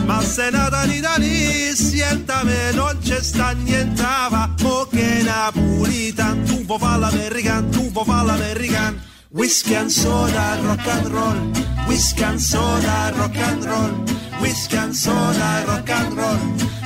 Ma 0.06 0.22
se 0.22 0.48
nata 0.48 0.84
in 0.84 0.92
Italia, 0.92 1.74
sientame, 1.74 2.72
non 2.72 2.96
c'è 3.02 3.20
sta 3.22 3.50
niente, 3.50 4.00
va, 4.00 4.48
mo 4.62 4.86
che 4.90 5.20
napolitan, 5.22 6.44
tu 6.44 6.64
po' 6.64 6.78
fa 6.78 6.96
l'americano, 6.96 7.68
tu 7.68 7.92
po' 7.92 8.02
fa 8.02 8.22
l'americano. 8.22 8.96
Whisky 9.36 9.74
and 9.74 9.92
soda, 9.92 10.60
rock 10.64 10.86
and 10.86 11.08
roll, 11.12 11.40
whisky 11.86 12.24
and 12.24 12.40
soda, 12.40 13.12
rock 13.18 13.36
and 13.36 13.64
roll, 13.64 13.92
whisky 14.40 14.76
and 14.76 14.96
soda, 14.96 15.64
rock 15.68 15.90
and 15.90 16.16
roll, 16.16 16.38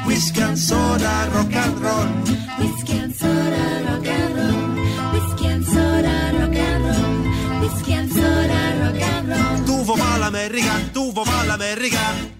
whisky 0.06 0.42
and 0.42 0.58
soda, 0.58 1.30
rock 1.32 1.54
and 1.54 1.80
roll. 1.80 2.40
Whiskey 2.60 2.98
and 2.98 3.14
soda, 3.14 3.82
rock 3.86 4.06
and 4.06 4.36
roll. 4.36 5.12
Whiskey 5.12 5.46
and 5.46 5.64
soda, 5.64 6.32
rock 6.38 6.56
and 6.56 6.84
roll. 6.84 7.60
Whiskey 7.60 7.94
and 7.94 8.10
soda, 8.12 8.60
rock 8.82 9.00
and 9.00 9.28
roll. 9.28 9.64
Tu 9.64 9.84
vuoi 9.84 9.96
fare 9.96 10.18
l'americano, 10.18 10.90
tu 10.92 11.12
vuoi 11.12 11.24
fare 11.24 11.46
l'americano. 11.46 12.38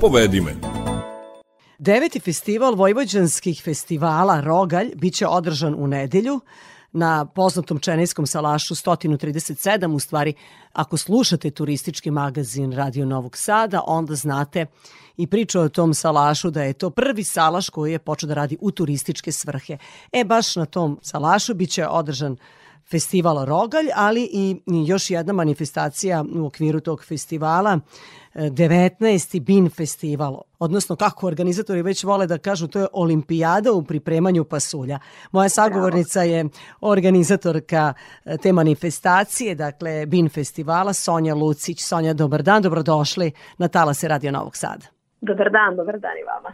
Povedi 0.00 0.40
me. 0.40 0.67
Deveti 1.88 2.20
festival 2.20 2.74
vojvođanskih 2.74 3.62
festivala 3.64 4.40
Rogalj 4.40 4.90
biće 4.94 5.26
održan 5.26 5.74
u 5.78 5.86
nedelju 5.86 6.40
na 6.92 7.24
poznatom 7.24 7.78
Čenejskom 7.78 8.26
salašu 8.26 8.74
137, 8.74 9.94
u 9.94 9.98
stvari 9.98 10.34
ako 10.72 10.96
slušate 10.96 11.50
turistički 11.50 12.10
magazin 12.10 12.72
Radio 12.72 13.06
Novog 13.06 13.36
Sada, 13.36 13.82
onda 13.86 14.14
znate 14.14 14.66
i 15.16 15.26
priča 15.26 15.60
o 15.60 15.68
tom 15.68 15.94
salašu 15.94 16.50
da 16.50 16.62
je 16.62 16.72
to 16.72 16.90
prvi 16.90 17.24
salaš 17.24 17.68
koji 17.68 17.92
je 17.92 17.98
počeo 17.98 18.26
da 18.26 18.34
radi 18.34 18.56
u 18.60 18.70
turističke 18.70 19.32
svrhe. 19.32 19.78
E, 20.12 20.24
baš 20.24 20.56
na 20.56 20.66
tom 20.66 20.98
salašu 21.02 21.54
biće 21.54 21.86
održan 21.86 22.36
festival 22.90 23.44
Rogalj, 23.44 23.88
ali 23.94 24.28
i 24.32 24.56
još 24.86 25.10
jedna 25.10 25.32
manifestacija 25.32 26.24
u 26.34 26.46
okviru 26.46 26.80
tog 26.80 27.04
festivala, 27.04 27.80
19. 28.38 29.40
BIN 29.40 29.70
festival, 29.70 30.40
odnosno 30.58 30.96
kako 30.96 31.26
organizatori 31.26 31.82
već 31.82 32.04
vole 32.04 32.26
da 32.26 32.38
kažu, 32.38 32.66
to 32.68 32.80
je 32.80 32.86
olimpijada 32.92 33.72
u 33.72 33.82
pripremanju 33.82 34.44
pasulja. 34.44 34.98
Moja 35.32 35.48
sagovornica 35.48 36.22
je 36.22 36.44
organizatorka 36.80 37.94
e, 38.24 38.36
te 38.36 38.52
manifestacije, 38.52 39.54
dakle 39.54 40.06
BIN 40.06 40.28
festivala, 40.28 40.92
Sonja 40.92 41.34
Lucić. 41.34 41.80
Sonja, 41.80 42.12
dobar 42.14 42.42
dan, 42.42 42.62
dobrodošli 42.62 43.32
na 43.58 43.68
Talase 43.68 44.08
Radio 44.08 44.32
Novog 44.32 44.56
Sada. 44.56 44.86
Dobar 45.20 45.50
dan, 45.50 45.76
dobar 45.76 46.00
dan 46.00 46.18
i 46.22 46.24
vama. 46.24 46.52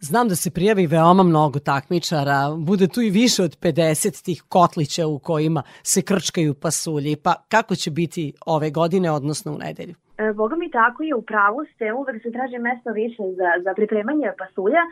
Znam 0.00 0.28
da 0.28 0.36
se 0.36 0.50
prijavi 0.50 0.86
veoma 0.86 1.22
mnogo 1.22 1.58
takmičara, 1.58 2.54
bude 2.58 2.88
tu 2.88 3.02
i 3.02 3.10
više 3.10 3.42
od 3.42 3.58
50 3.58 4.24
tih 4.24 4.42
kotlića 4.48 5.06
u 5.06 5.18
kojima 5.18 5.62
se 5.82 6.02
krčkaju 6.02 6.54
pasulji, 6.54 7.16
pa 7.16 7.34
kako 7.48 7.76
će 7.76 7.90
biti 7.90 8.32
ove 8.46 8.70
godine, 8.70 9.10
odnosno 9.10 9.52
u 9.52 9.58
nedelju? 9.58 9.94
E, 10.18 10.32
Boga 10.32 10.56
mi 10.56 10.70
tako 10.70 11.02
je, 11.02 11.14
u 11.14 11.22
pravu 11.22 11.64
ste, 11.74 11.92
uvek 11.92 12.22
se 12.22 12.32
traži 12.32 12.58
mesto 12.58 12.92
više 12.92 13.22
za, 13.38 13.50
za 13.64 13.74
pripremanje 13.74 14.32
pasulja, 14.38 14.82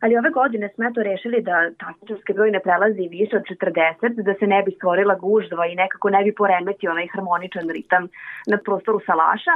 ali 0.00 0.16
ove 0.16 0.30
godine 0.30 0.68
smo 0.74 0.84
eto 0.84 1.02
rešili 1.02 1.42
da 1.42 1.70
takmičarski 1.78 2.32
broj 2.32 2.50
ne 2.50 2.60
prelazi 2.60 3.08
više 3.08 3.36
od 3.36 3.42
40, 3.42 4.22
da 4.22 4.34
se 4.34 4.46
ne 4.46 4.62
bi 4.62 4.70
stvorila 4.70 5.14
gužva 5.14 5.66
i 5.66 5.74
nekako 5.74 6.10
ne 6.10 6.22
bi 6.24 6.34
poremetio 6.34 6.90
onaj 6.90 7.08
harmoničan 7.14 7.68
ritam 7.68 8.08
na 8.46 8.56
prostoru 8.64 9.00
salaša. 9.06 9.54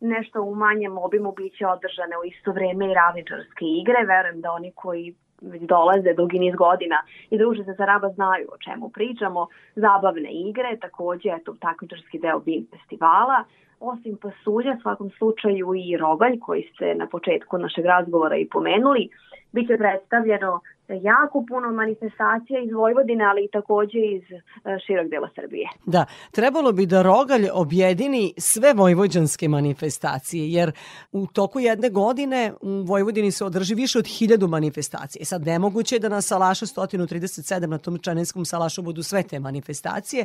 Nešto 0.00 0.42
u 0.42 0.54
manjem 0.54 0.98
obimu 0.98 1.32
biće 1.32 1.66
održane 1.66 2.16
u 2.18 2.24
isto 2.24 2.52
vreme 2.52 2.90
i 2.90 2.94
ravničarske 2.94 3.64
igre. 3.80 4.04
Verujem 4.06 4.40
da 4.40 4.52
oni 4.52 4.72
koji 4.74 5.14
već 5.40 5.62
dolaze 5.62 6.12
dugi 6.14 6.38
niz 6.38 6.54
godina 6.54 6.98
i 7.30 7.38
druže 7.38 7.64
se 7.64 7.74
sa 7.74 7.84
Raba 7.84 8.08
znaju 8.08 8.46
o 8.52 8.58
čemu 8.58 8.88
pričamo. 8.88 9.46
Zabavne 9.74 10.30
igre, 10.48 10.76
takođe 10.80 11.28
eto, 11.28 11.54
takmičarski 11.60 12.18
deo 12.18 12.38
BIM 12.38 12.66
festivala, 12.70 13.44
osim 13.80 14.16
pasulja, 14.16 14.78
svakom 14.82 15.10
slučaju 15.18 15.74
i 15.74 15.96
rogalj 15.96 16.38
koji 16.40 16.62
ste 16.74 16.94
na 16.94 17.06
početku 17.06 17.58
našeg 17.58 17.84
razgovora 17.84 18.36
i 18.36 18.48
pomenuli, 18.48 19.08
biće 19.52 19.76
predstavljeno 19.78 20.60
jako 20.88 21.44
puno 21.48 21.72
manifestacija 21.72 22.60
iz 22.60 22.72
Vojvodine, 22.72 23.24
ali 23.24 23.44
i 23.44 23.48
takođe 23.52 23.98
iz 23.98 24.22
e, 24.22 24.38
širog 24.86 25.08
dela 25.08 25.28
Srbije. 25.34 25.68
Da, 25.86 26.04
trebalo 26.30 26.72
bi 26.72 26.86
da 26.86 27.02
Rogalj 27.02 27.48
objedini 27.52 28.34
sve 28.38 28.72
vojvođanske 28.72 29.48
manifestacije, 29.48 30.52
jer 30.52 30.72
u 31.12 31.26
toku 31.26 31.60
jedne 31.60 31.90
godine 31.90 32.52
u 32.60 32.82
Vojvodini 32.82 33.30
se 33.30 33.44
održi 33.44 33.74
više 33.74 33.98
od 33.98 34.06
hiljadu 34.06 34.48
manifestacije. 34.48 35.24
Sad, 35.24 35.46
nemoguće 35.46 35.94
je 35.94 36.00
da 36.00 36.08
na 36.08 36.20
Salašu 36.20 36.66
137 36.66 37.66
na 37.66 37.78
tom 37.78 37.98
Čanenskom 37.98 38.44
Salašu 38.44 38.82
budu 38.82 39.02
sve 39.02 39.22
te 39.22 39.40
manifestacije, 39.40 40.24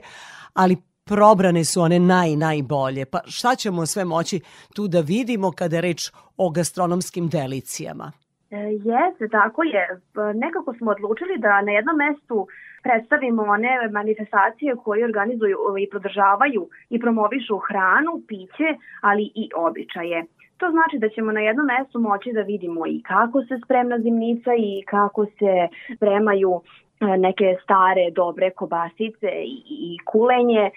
ali 0.53 0.78
probrane 1.06 1.64
su 1.64 1.82
one 1.82 1.99
naj, 1.99 2.36
najbolje. 2.36 3.06
Pa 3.06 3.19
šta 3.26 3.56
ćemo 3.56 3.86
sve 3.86 4.06
moći 4.06 4.41
tu 4.76 4.88
da 4.88 4.99
vidimo 4.99 5.52
kada 5.52 5.76
je 5.76 5.82
reč 5.82 6.11
o 6.38 6.49
gastronomskim 6.49 7.28
delicijama? 7.30 8.11
E, 8.52 8.57
Jeste, 8.57 9.28
tako 9.32 9.64
je. 9.64 10.02
Pa 10.14 10.34
Nekako 10.34 10.73
smo 10.73 10.91
odlučili 10.91 11.38
da 11.38 11.61
na 11.61 11.72
jednom 11.72 11.98
mestu 11.98 12.48
predstavimo 12.84 13.41
one 13.44 13.90
manifestacije 13.91 14.76
koje 14.84 15.06
organizuju 15.06 15.57
i 15.80 15.90
prodržavaju 15.90 16.69
i 16.90 16.99
promovišu 16.99 17.57
hranu, 17.57 18.22
piće, 18.28 18.69
ali 19.02 19.23
i 19.36 19.49
običaje. 19.56 20.26
To 20.57 20.65
znači 20.72 20.95
da 20.99 21.10
ćemo 21.10 21.32
na 21.32 21.40
jednom 21.40 21.68
mestu 21.73 21.99
moći 21.99 22.30
da 22.34 22.41
vidimo 22.41 22.88
i 22.88 23.02
kako 23.11 23.41
se 23.48 23.56
spremna 23.65 23.99
zimnica 23.99 24.52
i 24.57 24.84
kako 24.94 25.26
se 25.26 25.53
spremaju 25.95 26.61
neke 27.18 27.48
stare 27.64 28.11
dobre 28.15 28.52
kobasice 28.52 29.30
i, 29.45 29.98
kulenje, 30.06 30.65
e, 30.65 30.72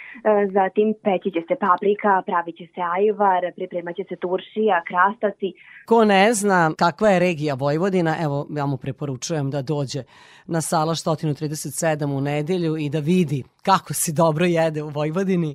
zatim 0.53 0.95
peći 1.05 1.31
će 1.31 1.43
se 1.49 1.55
paprika, 1.67 2.23
pravit 2.27 2.57
će 2.57 2.67
se 2.75 2.81
ajvar, 2.97 3.43
pripremat 3.57 3.97
će 3.97 4.05
se 4.09 4.17
turšija, 4.17 4.83
krastaci, 4.89 5.53
Ko 5.87 6.05
ne 6.05 6.35
zna 6.35 6.71
kakva 6.79 7.09
je 7.09 7.19
regija 7.19 7.55
Vojvodina, 7.55 8.17
evo 8.21 8.47
ja 8.51 8.67
mu 8.67 8.77
preporučujem 8.77 9.51
da 9.51 9.63
dođe 9.63 10.03
na 10.47 10.61
Salaš 10.61 11.05
137 11.05 12.17
u 12.17 12.21
nedelju 12.21 12.77
i 12.77 12.89
da 12.89 12.99
vidi 12.99 13.45
kako 13.63 13.95
se 13.95 14.13
dobro 14.13 14.45
jede 14.45 14.83
u 14.83 14.89
Vojvodini 14.89 15.55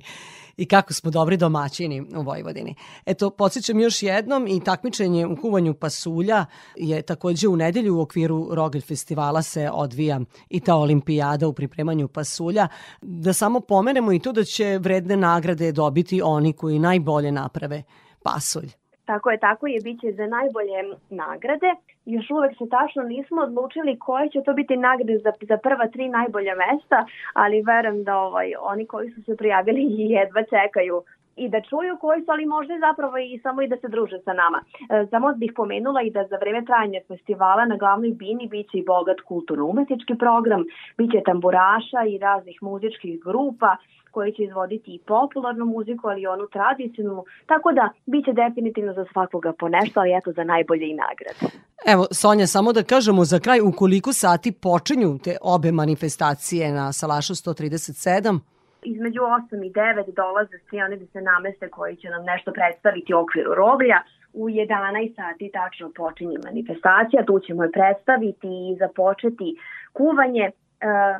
i 0.60 0.66
kako 0.66 0.92
smo 0.92 1.10
dobri 1.10 1.36
domaćini 1.36 2.00
u 2.00 2.22
Vojvodini. 2.22 2.74
Eto, 3.06 3.30
podsjećam 3.30 3.80
još 3.80 4.02
jednom 4.02 4.46
i 4.46 4.60
takmičenje 4.64 5.26
u 5.26 5.36
kuvanju 5.36 5.74
pasulja 5.74 6.46
je 6.76 7.02
takođe 7.02 7.48
u 7.48 7.56
nedelju 7.56 7.96
u 7.96 8.00
okviru 8.00 8.48
Rogelj 8.52 8.80
festivala 8.80 9.42
se 9.42 9.70
odvija 9.72 10.20
i 10.50 10.60
ta 10.60 10.76
olimpijada 10.76 11.48
u 11.48 11.52
pripremanju 11.52 12.08
pasulja. 12.08 12.68
Da 13.02 13.32
samo 13.32 13.60
pomenemo 13.60 14.12
i 14.12 14.18
to 14.18 14.32
da 14.32 14.44
će 14.44 14.78
vredne 14.78 15.16
nagrade 15.16 15.72
dobiti 15.72 16.22
oni 16.22 16.52
koji 16.52 16.78
najbolje 16.78 17.32
naprave 17.32 17.82
pasulj. 18.22 18.79
Tako 19.10 19.30
je, 19.30 19.38
tako 19.38 19.66
je, 19.66 19.80
bit 19.80 20.00
će 20.00 20.12
za 20.12 20.26
najbolje 20.26 20.78
nagrade. 21.10 21.70
Još 22.04 22.30
uvek 22.30 22.52
se 22.58 22.68
tačno 22.70 23.02
nismo 23.02 23.42
odlučili 23.42 23.98
koje 23.98 24.28
će 24.28 24.40
to 24.46 24.52
biti 24.52 24.76
nagrade 24.76 25.18
za, 25.18 25.32
za 25.40 25.56
prva 25.56 25.86
tri 25.88 26.08
najbolja 26.08 26.54
mesta, 26.64 27.06
ali 27.34 27.62
verujem 27.62 28.04
da 28.04 28.18
ovaj, 28.18 28.52
oni 28.60 28.86
koji 28.86 29.10
su 29.10 29.22
se 29.22 29.36
prijavili 29.36 29.82
jedva 30.16 30.42
čekaju 30.42 31.02
i 31.36 31.48
da 31.48 31.60
čuju 31.60 31.96
koji 32.00 32.20
su, 32.24 32.30
ali 32.30 32.46
možda 32.46 32.74
zapravo 32.78 33.18
i 33.18 33.40
samo 33.42 33.62
i 33.62 33.68
da 33.68 33.76
se 33.76 33.88
druže 33.88 34.18
sa 34.24 34.32
nama. 34.32 34.58
E, 34.90 35.06
samo 35.10 35.32
bih 35.36 35.52
pomenula 35.56 36.02
i 36.02 36.10
da 36.10 36.26
za 36.30 36.36
vreme 36.36 36.64
trajanja 36.64 37.00
festivala 37.08 37.64
na 37.64 37.76
glavnoj 37.76 38.10
bini 38.10 38.48
biće 38.48 38.78
i 38.78 38.84
bogat 38.84 39.20
kulturno-umetnički 39.28 40.14
program, 40.18 40.64
biće 40.98 41.20
tamburaša 41.24 42.00
i 42.08 42.18
raznih 42.18 42.58
muzičkih 42.62 43.20
grupa, 43.24 43.76
koji 44.10 44.32
će 44.32 44.42
izvoditi 44.42 44.94
i 44.94 44.98
popularnu 44.98 45.64
muziku, 45.64 46.08
ali 46.08 46.22
i 46.22 46.26
onu 46.26 46.46
tradicionalnu, 46.52 47.24
tako 47.46 47.72
da 47.72 47.88
biće 48.06 48.32
definitivno 48.32 48.92
za 48.92 49.04
svakoga 49.12 49.52
po 49.58 49.68
nešto, 49.68 50.00
ali 50.00 50.16
eto 50.18 50.32
za 50.32 50.44
najbolje 50.44 50.86
i 50.90 50.94
nagrade. 50.94 51.56
Evo, 51.86 52.06
Sonja, 52.12 52.46
samo 52.46 52.72
da 52.72 52.82
kažemo 52.82 53.24
za 53.24 53.38
kraj 53.38 53.60
u 53.60 53.72
koliko 53.72 54.12
sati 54.12 54.52
počinju 54.52 55.18
te 55.24 55.36
obe 55.42 55.72
manifestacije 55.72 56.72
na 56.72 56.92
Salašu 56.92 57.34
137? 57.34 58.38
Između 58.82 59.20
8 59.20 59.66
i 59.66 59.72
9 59.72 60.14
dolaze 60.14 60.58
svi 60.68 60.82
oni 60.82 60.96
da 60.96 61.06
se 61.06 61.20
nameste 61.20 61.68
koji 61.68 61.96
će 61.96 62.08
nam 62.08 62.24
nešto 62.24 62.52
predstaviti 62.52 63.14
u 63.14 63.18
okviru 63.18 63.54
roblja. 63.54 63.98
U 64.32 64.48
11 64.48 65.14
sati 65.16 65.50
tačno 65.52 65.92
počinje 65.96 66.38
manifestacija, 66.44 67.24
tu 67.24 67.40
ćemo 67.46 67.64
je 67.64 67.72
predstaviti 67.72 68.48
i 68.48 68.76
započeti 68.78 69.56
kuvanje, 69.92 70.44
e, 70.44 70.52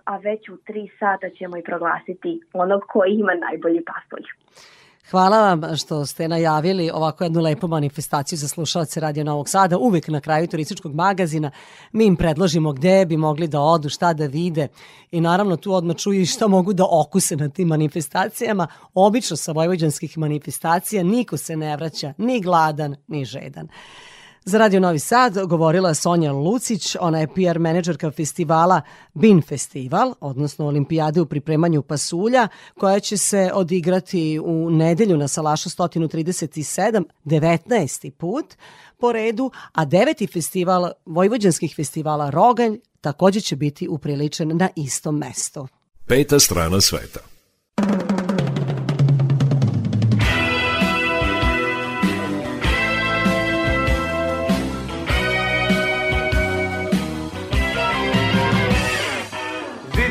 a 0.05 0.17
već 0.17 0.49
u 0.49 0.57
3 0.57 0.91
sata 0.99 1.31
ćemo 1.31 1.57
i 1.57 1.63
proglasiti 1.63 2.41
onog 2.53 2.83
koji 2.89 3.13
ima 3.13 3.35
najbolji 3.35 3.83
pasulj. 3.85 4.27
Hvala 5.09 5.41
vam 5.41 5.77
što 5.77 6.07
ste 6.07 6.29
najavili 6.29 6.91
ovako 6.95 7.25
jednu 7.25 7.41
lepu 7.41 7.69
manifestaciju 7.69 8.39
za 8.39 8.49
slušalce 8.49 9.01
Radio 9.01 9.25
Novog 9.25 9.49
Sada. 9.49 9.79
Uvek 9.79 10.09
na 10.09 10.21
kraju 10.21 10.47
turističkog 10.47 10.95
magazina 10.95 11.51
mi 11.93 12.05
im 12.07 12.17
predložimo 12.17 12.73
gde 12.73 13.07
bi 13.07 13.17
mogli 13.17 13.49
da 13.49 13.61
odu, 13.61 13.89
šta 13.89 14.13
da 14.13 14.27
vide 14.27 14.69
i 15.11 15.21
naravno 15.21 15.57
tu 15.57 15.73
odmah 15.73 15.97
čuju 15.97 16.27
šta 16.27 16.49
mogu 16.49 16.73
da 16.73 16.85
okuse 16.91 17.37
na 17.37 17.49
tim 17.49 17.69
manifestacijama. 17.69 18.67
Obično 18.95 19.37
sa 19.37 19.53
vojvođanskih 19.53 20.19
manifestacija 20.19 21.03
niko 21.03 21.37
se 21.37 21.57
ne 21.57 21.77
vraća 21.77 22.13
ni 22.19 22.41
gladan 22.41 22.97
ni 23.09 23.25
žedan. 23.25 23.69
Za 24.45 24.59
Radio 24.59 24.81
Novi 24.81 24.99
Sad 24.99 25.47
govorila 25.47 25.89
je 25.89 25.95
Sonja 25.95 26.33
Lucić, 26.33 26.97
ona 27.01 27.21
je 27.21 27.27
PR 27.27 27.59
menadžerka 27.59 28.11
festivala 28.11 28.83
BIN 29.15 29.43
Festival, 29.43 30.15
odnosno 30.21 30.67
olimpijade 30.67 31.21
u 31.21 31.27
pripremanju 31.27 31.83
pasulja, 31.83 32.49
koja 32.79 33.01
će 33.01 33.17
se 33.17 33.51
odigrati 33.55 34.41
u 34.45 34.71
nedelju 34.71 35.17
na 35.17 35.29
Salašu 35.29 35.69
137, 35.69 37.03
19. 37.25 38.11
put 38.11 38.55
po 38.99 39.13
redu, 39.13 39.51
a 39.73 39.85
deveti 39.85 40.27
festival 40.27 40.91
Vojvođanskih 41.07 41.75
festivala 41.77 42.31
Rogalj 42.31 42.79
takođe 43.01 43.41
će 43.41 43.57
biti 43.57 43.89
upriličen 43.89 44.57
na 44.57 44.69
istom 44.77 45.19
mestu. 45.19 45.69
Peta 46.07 46.39
strana 46.39 46.81
sveta. 46.81 47.30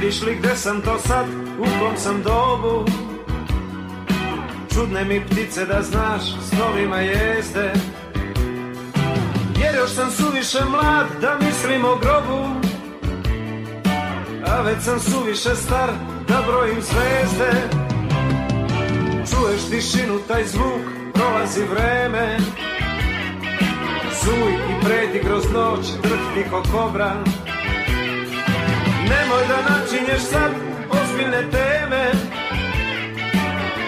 Vidiš 0.09 0.21
li 0.21 0.35
gde 0.35 0.55
sam 0.55 0.81
to 0.81 0.99
sad, 0.99 1.25
u 1.59 1.63
kom 1.63 1.97
sam 1.97 2.23
dobu. 2.23 2.85
Čudne 4.73 5.05
mi 5.05 5.25
ptice 5.25 5.65
da 5.65 5.81
znaš, 5.81 6.21
snovima 6.49 6.97
jezde 6.97 7.73
Jer 9.61 9.75
još 9.75 9.91
sam 9.91 10.11
suviše 10.11 10.57
mlad 10.69 11.07
da 11.21 11.37
mislim 11.45 11.85
o 11.85 11.95
grobu 11.95 12.49
A 14.47 14.61
već 14.61 14.83
sam 14.83 14.99
suviše 14.99 15.55
star 15.55 15.89
da 16.27 16.43
brojim 16.47 16.81
zvezde. 16.81 17.51
Čuješ 19.29 19.61
tišinu, 19.69 20.19
taj 20.27 20.43
zvuk, 20.43 20.81
prolazi 21.13 21.61
vreme. 21.63 22.37
Zuj 24.23 24.53
i 24.53 24.85
preti 24.85 25.27
kroz 25.27 25.43
noć, 25.53 25.85
drhti 26.01 26.49
ko 26.49 26.63
kobra 26.71 27.13
načinješ 30.19 30.31
sad 30.31 30.51
ozbiljne 30.89 31.51
teme. 31.51 32.11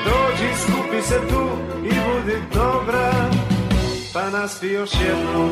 Dođi, 0.06 0.50
skupi 0.62 1.02
se 1.02 1.20
tu 1.30 1.50
i 1.84 1.90
budi 1.90 2.38
dobra. 2.54 3.12
Pa 4.14 4.30
naspi 4.30 4.68
još 4.68 4.90
jednom 5.08 5.52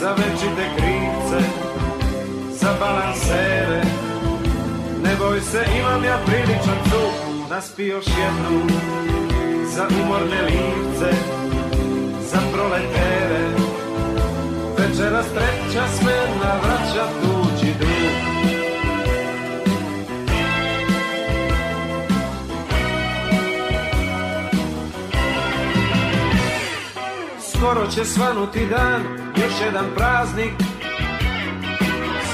Za 0.00 0.10
večite 0.10 0.64
krivce 0.76 1.48
Za 2.50 2.74
balansere. 2.80 3.82
Ne 5.02 5.16
boj 5.18 5.40
se, 5.40 5.64
imam 5.80 6.04
ja 6.04 6.18
priličan 6.26 6.78
zvuk 6.84 7.50
Naspi 7.50 7.86
još 7.86 8.06
jednom 8.06 8.68
Za 9.74 9.88
umorne 10.04 10.42
livce 10.42 11.16
Za 12.30 12.38
proletere. 12.52 13.48
Večeras 14.78 15.26
treća 15.26 15.84
smena 15.98 16.52
vraća 16.62 17.06
tuđi 17.22 17.31
skoro 27.72 27.86
će 27.90 28.04
svanuti 28.04 28.66
dan 28.66 29.02
Još 29.36 29.52
jedan 29.64 29.84
praznik. 29.96 30.52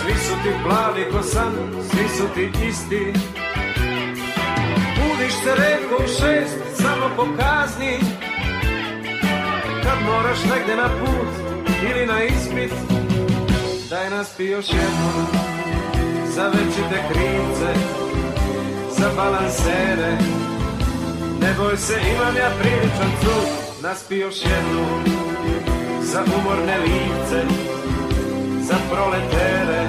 Svi 0.01 0.15
su 0.15 0.35
ti 0.43 0.51
plavi 0.65 1.05
ko 1.13 1.23
san 1.23 1.53
Svi 1.91 2.09
su 2.17 2.25
ti 2.35 2.51
isti. 2.69 3.13
Budiš 4.97 5.33
se 5.33 5.55
redko 5.57 5.95
u 6.05 6.07
šest 6.07 6.59
Samo 6.75 7.11
po 7.17 7.23
kazni 7.23 7.99
Kad 9.83 9.99
moraš 10.07 10.39
negde 10.45 10.77
na 10.77 10.89
put 10.89 11.29
Ili 11.91 12.07
na 12.07 12.23
ispit 12.23 12.73
Daj 13.91 14.11
nas 14.11 14.29
pi 14.37 14.45
još 14.45 14.67
jednom 14.69 15.27
Za 16.35 16.49
večite 16.49 17.03
krivce 17.13 17.81
Za 18.99 19.11
balansere. 19.17 20.19
Ne 21.41 21.55
boj 21.59 21.77
se 21.77 21.95
imam 22.15 22.37
ja 22.37 22.51
priličan 22.61 23.11
cud 23.21 23.69
Naspi 23.83 24.17
još 24.17 24.37
jednu 24.37 25.18
Za 26.13 26.25
umorne 26.25 26.79
lice 26.79 27.41
Za 28.61 28.75
proletere 28.91 29.89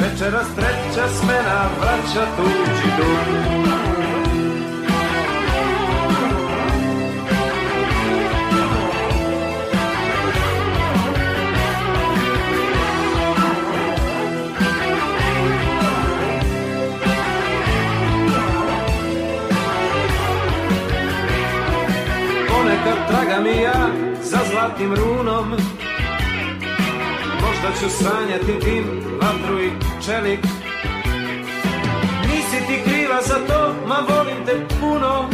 Večeras 0.00 0.46
treća 0.56 1.08
smena 1.08 1.68
Vraća 1.80 2.26
tuđi 2.36 2.88
dug 2.96 3.42
Ponekad 22.48 23.08
tragam 23.08 23.46
i 23.46 23.62
ja 23.62 24.11
za 24.32 24.38
zlatnim 24.50 24.94
runom. 24.94 25.50
Možda 27.42 27.68
ću 27.80 28.04
sanjati 28.04 28.64
dim, 28.64 28.84
vatru 29.20 29.60
i 29.60 29.70
čelik. 30.06 30.40
Nisi 32.28 32.66
ti 32.66 32.76
kriva 32.84 33.22
za 33.22 33.34
to, 33.34 33.74
ma 33.86 33.98
volim 34.08 34.46
te 34.46 34.66
puno. 34.80 35.28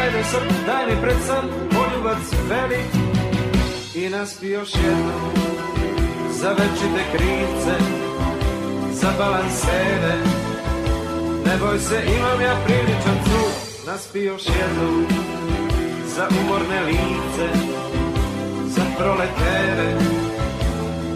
Ajde 0.00 0.24
sad, 0.24 0.42
daj 0.66 0.86
mi 0.86 1.02
pred 1.02 1.16
san, 1.26 1.44
poljubac 1.70 2.22
velik. 2.48 2.90
I 3.94 4.08
naspi 4.08 4.46
još 4.46 4.68
jednom 4.74 5.32
Za 6.30 6.48
večite 6.48 7.02
krivce 7.12 7.74
Za 8.92 9.08
balansere. 9.18 10.16
Ne 11.46 11.56
boj 11.60 11.78
se, 11.78 12.02
imam 12.18 12.40
ja 12.40 12.56
priličan 12.66 13.18
cud 13.24 13.86
Naspi 13.86 14.20
još 14.20 14.42
jednom 14.46 15.25
Za 16.16 16.28
umorne 16.40 16.80
lice 16.84 17.48
Za 18.66 18.82
proletere. 18.98 19.88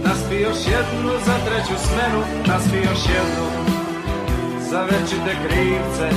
Naspi 0.05 0.35
još 0.35 0.59
jednu 0.67 1.13
za 1.27 1.37
treću 1.47 1.77
smenu 1.87 2.21
Naspi 2.47 2.77
još 2.77 3.03
jednu 3.17 3.47
Za 4.71 4.83
večite 4.83 5.37
krivce 5.45 6.09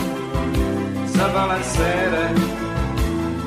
Za 1.05 1.27
balansere. 1.33 2.29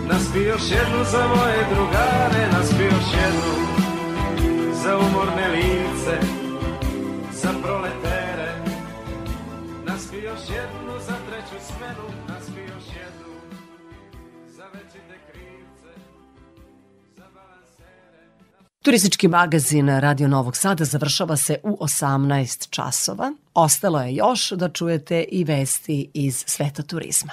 Naspi 0.08 0.38
još 0.38 0.70
jednu 0.70 1.04
za 1.04 1.26
moje 1.26 1.66
drugare 1.74 2.42
Naspi 2.52 2.84
još 2.84 3.08
jednu 3.22 3.52
Za 4.82 4.98
umorne 4.98 5.48
lice 5.48 6.16
Za 7.32 7.50
proletere. 7.62 8.52
Naspi 9.86 10.16
još 10.16 10.40
jednu 10.56 10.92
za 11.06 11.14
treću 11.28 11.66
smenu 11.66 12.06
Naspi 12.28 12.60
još 12.60 12.86
jednu 12.96 13.25
Krivce 14.72 16.00
Za 17.16 17.24
balansere 17.34 18.28
Turistički 18.84 19.28
magazin 19.28 19.88
Radio 19.88 20.28
Novog 20.28 20.56
Sada 20.56 20.84
završava 20.84 21.36
se 21.36 21.58
u 21.62 21.78
18 21.80 22.70
časova. 22.70 23.32
Ostalo 23.54 24.02
je 24.02 24.14
još 24.14 24.50
da 24.50 24.68
čujete 24.68 25.24
i 25.28 25.44
vesti 25.44 26.10
iz 26.14 26.44
sveta 26.46 26.82
turizma. 26.82 27.32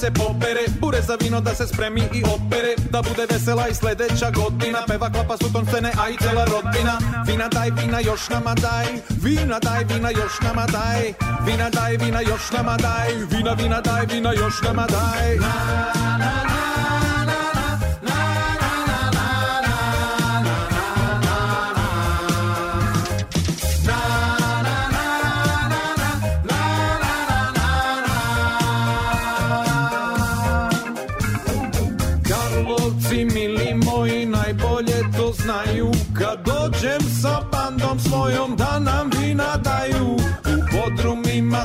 Se 0.00 0.10
popere. 0.10 0.64
Bure 0.80 1.00
za 1.02 1.16
vino 1.20 1.40
da 1.40 1.54
se 1.54 1.66
spremi 1.66 2.00
i 2.00 2.22
opere 2.24 2.72
Da 2.90 3.02
bude 3.02 3.26
vesela 3.30 3.68
i 3.68 3.74
sledeća 3.74 4.30
godina 4.30 4.78
Peva 4.86 5.10
klapa 5.12 5.36
su 5.36 5.52
ton 5.52 5.66
scene, 5.66 5.92
a 6.02 6.08
i 6.08 6.16
cela 6.16 6.44
rodbina 6.44 6.98
Vina 7.26 7.48
daj, 7.48 7.70
vina 7.70 8.00
još 8.00 8.28
nama 8.28 8.54
daj 8.54 8.86
Vina 9.22 9.58
daj, 9.58 9.84
vina 9.84 10.10
još 10.10 10.40
nama 10.42 10.66
daj 10.66 11.12
Vina 11.46 11.70
daj, 11.70 11.96
vina 11.96 12.20
još 12.20 12.50
nama 12.50 12.76
daj 12.76 13.08
Vina, 13.30 13.52
vina 13.52 13.80
daj, 13.80 14.06
vina 14.06 14.32
još 14.32 14.62
nama 14.62 14.86
daj 14.86 15.38
Karlovci 15.38 16.49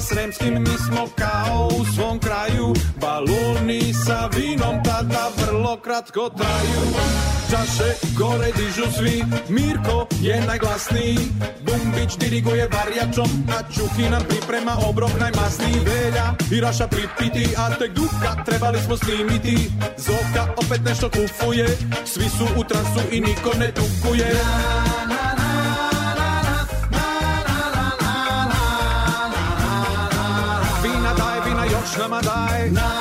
sremskim 0.06 0.53
mi 0.53 0.76
smo 0.88 1.07
kao 1.18 1.69
u 1.80 1.86
svom 1.95 2.19
kraju. 2.19 2.73
Baluni 3.02 3.94
sa 3.94 4.30
vinom 4.38 4.84
tada 4.84 5.30
vrlo 5.38 5.77
kratko 5.77 6.30
traju. 6.30 6.82
Čaše 7.49 7.90
gore 8.18 8.52
dižu 8.57 8.91
svi, 8.98 9.23
Mirko 9.49 10.07
je 10.22 10.41
najglasniji. 10.48 11.18
Bumbić 11.65 12.18
diriguje 12.18 12.69
varjačom, 12.76 13.30
a 13.57 13.73
Čuki 13.73 14.10
nam 14.11 14.23
priprema 14.30 14.77
obrok 14.90 15.11
najmasniji. 15.19 15.80
Velja 15.86 16.27
i 16.52 16.61
Raša 16.61 16.88
pripiti, 16.88 17.56
a 17.57 17.76
tek 17.76 17.91
Duka 17.94 18.44
trebali 18.45 18.80
smo 18.86 18.98
snimiti. 18.98 19.72
Zoka 19.98 20.44
opet 20.57 20.82
nešto 20.86 21.10
kufuje, 21.10 21.68
svi 22.06 22.30
su 22.30 22.45
u 22.57 22.64
transu 22.64 23.02
i 23.11 23.22
niko 23.22 23.52
ne 23.60 23.72
tukuje 23.72 24.36
vina 31.98 32.08
još 32.10 32.72
nama 32.72 32.95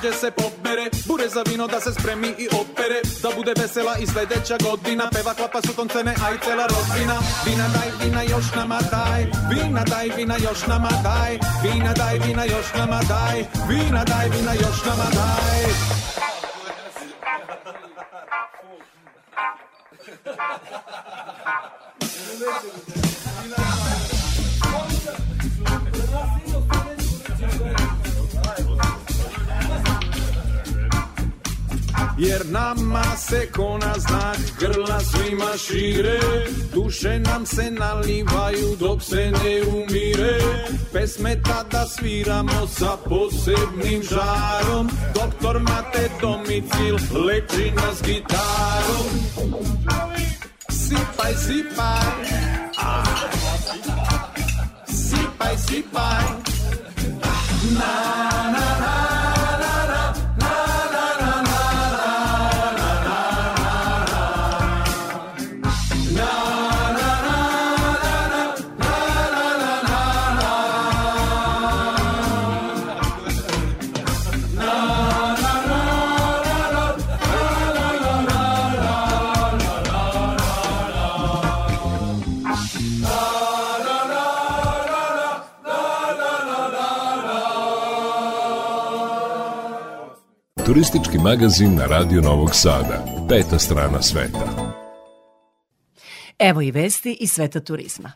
grožđe 0.00 0.18
se 0.18 0.30
pobere. 0.30 0.90
Bure 1.06 1.28
za 1.28 1.42
vino 1.42 1.66
da 1.66 1.80
se 1.80 1.92
spremi 1.92 2.28
i 2.38 2.48
opere. 2.48 3.00
Da 3.22 3.28
bude 3.36 3.52
vesela 3.56 3.96
i 3.98 4.06
sledeća 4.06 4.56
godina. 4.62 5.10
Peva 5.12 5.34
klapa 5.34 5.60
su 5.66 5.76
toncene, 5.76 6.14
a 6.24 6.34
i 6.34 6.38
cela 6.44 6.66
rodbina. 6.66 7.16
Vina 7.46 7.66
daj, 7.74 7.90
vina 8.04 8.22
još 8.22 8.54
nama 8.56 8.78
daj. 8.90 9.22
Vina 9.50 9.84
daj, 9.84 10.08
vina 10.16 10.36
još 10.36 10.66
nama 10.66 10.90
daj. 11.02 11.38
Vina 11.62 11.92
daj, 11.92 12.18
vina 12.18 12.44
još 12.44 12.74
nama 12.78 13.00
daj. 13.08 13.44
Vina 13.68 14.04
daj, 14.04 14.28
vina 14.28 14.52
još 14.54 14.84
nama 14.84 15.06
daj 15.14 15.60
Jer 32.20 32.46
nama 32.50 33.16
se 33.16 33.48
ko 33.52 33.78
na 33.78 33.94
znak 33.98 34.38
grla 34.60 35.00
svima 35.00 35.56
šire 35.56 36.20
Duše 36.74 37.18
nam 37.18 37.46
se 37.46 37.70
nalivaju 37.70 38.76
dok 38.80 39.02
se 39.02 39.30
ne 39.30 39.62
umire 39.68 40.38
Pesme 40.92 41.42
tada 41.42 41.86
sviramo 41.86 42.66
sa 42.66 42.96
posebnim 43.08 44.02
žarom 44.02 44.90
Doktor 45.14 45.60
Mate 45.60 46.10
Domicil 46.20 46.96
leči 47.26 47.72
nas 47.76 48.02
gitarom 48.02 49.10
Sipaj, 50.70 51.34
sipaj 51.34 52.10
ah. 52.76 53.04
Sipaj, 54.86 55.50
švajski 55.50 55.82
paj. 55.92 56.24
Na, 57.22 57.34
na, 57.78 57.92
na, 58.32 58.39
Turistički 90.70 91.18
magazin 91.18 91.74
na 91.74 91.86
Radio 91.86 92.20
Novog 92.20 92.54
Sada. 92.54 93.04
Peta 93.28 93.58
strana 93.58 94.02
sveta. 94.02 94.72
Evo 96.38 96.62
i 96.62 96.70
vesti 96.70 97.16
iz 97.20 97.32
sveta 97.32 97.60
turizma. 97.60 98.12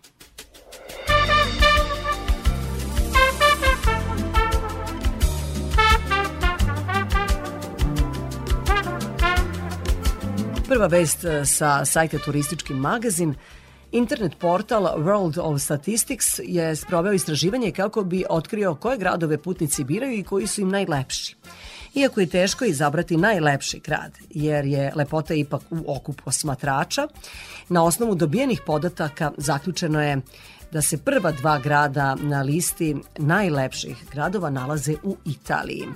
Prva 10.68 10.86
vest 10.86 11.24
e, 11.24 11.44
sa 11.44 11.84
sajta 11.84 12.18
Turistički 12.18 12.74
magazin 12.74 13.34
Internet 13.92 14.32
portal 14.38 14.82
World 14.82 15.40
of 15.40 15.62
Statistics 15.62 16.26
je 16.42 16.76
sproveo 16.76 17.12
istraživanje 17.12 17.70
kako 17.70 18.04
bi 18.04 18.24
otkrio 18.30 18.74
koje 18.74 18.98
gradove 18.98 19.42
putnici 19.42 19.84
biraju 19.84 20.18
i 20.18 20.22
koji 20.22 20.46
su 20.46 20.60
im 20.60 20.68
najlepši. 20.68 21.36
Iako 21.94 22.20
je 22.20 22.26
teško 22.26 22.64
izabrati 22.64 23.16
najlepši 23.16 23.80
grad, 23.80 24.18
jer 24.30 24.64
je 24.64 24.92
lepota 24.96 25.34
ipak 25.34 25.62
u 25.70 25.96
okupu 25.96 26.22
osmatrača, 26.26 27.08
na 27.68 27.84
osnovu 27.84 28.14
dobijenih 28.14 28.60
podataka 28.66 29.32
zaključeno 29.36 30.02
je 30.02 30.20
da 30.72 30.82
se 30.82 30.98
prva 30.98 31.32
dva 31.32 31.58
grada 31.58 32.16
na 32.20 32.42
listi 32.42 32.96
najlepših 33.18 33.96
gradova 34.12 34.50
nalaze 34.50 34.94
u 35.02 35.16
Italiji. 35.24 35.88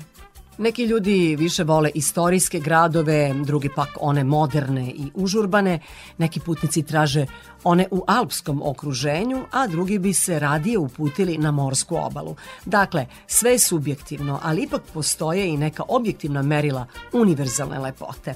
Neki 0.59 0.85
ljudi 0.85 1.37
više 1.37 1.65
vole 1.65 1.91
istorijske 1.95 2.61
gradove, 2.61 3.35
drugi 3.45 3.69
pak 3.77 3.89
one 4.01 4.25
moderne 4.25 4.91
i 4.91 5.11
užurbane, 5.15 5.81
neki 6.19 6.41
putnici 6.41 6.83
traže 6.83 7.27
one 7.65 7.87
u 7.91 8.05
alpskom 8.07 8.63
okruženju, 8.65 9.45
a 9.51 9.67
drugi 9.67 9.99
bi 9.99 10.13
se 10.13 10.39
radije 10.39 10.79
uputili 10.79 11.39
na 11.39 11.51
morsku 11.51 11.97
obalu. 11.97 12.37
Dakle, 12.65 13.07
sve 13.27 13.51
je 13.51 13.59
subjektivno, 13.59 14.41
ali 14.43 14.63
ipak 14.63 14.83
postoje 14.95 15.49
i 15.49 15.57
neka 15.57 15.83
objektivna 15.89 16.43
merila 16.43 16.87
univerzalne 17.13 17.79
lepote. 17.79 18.35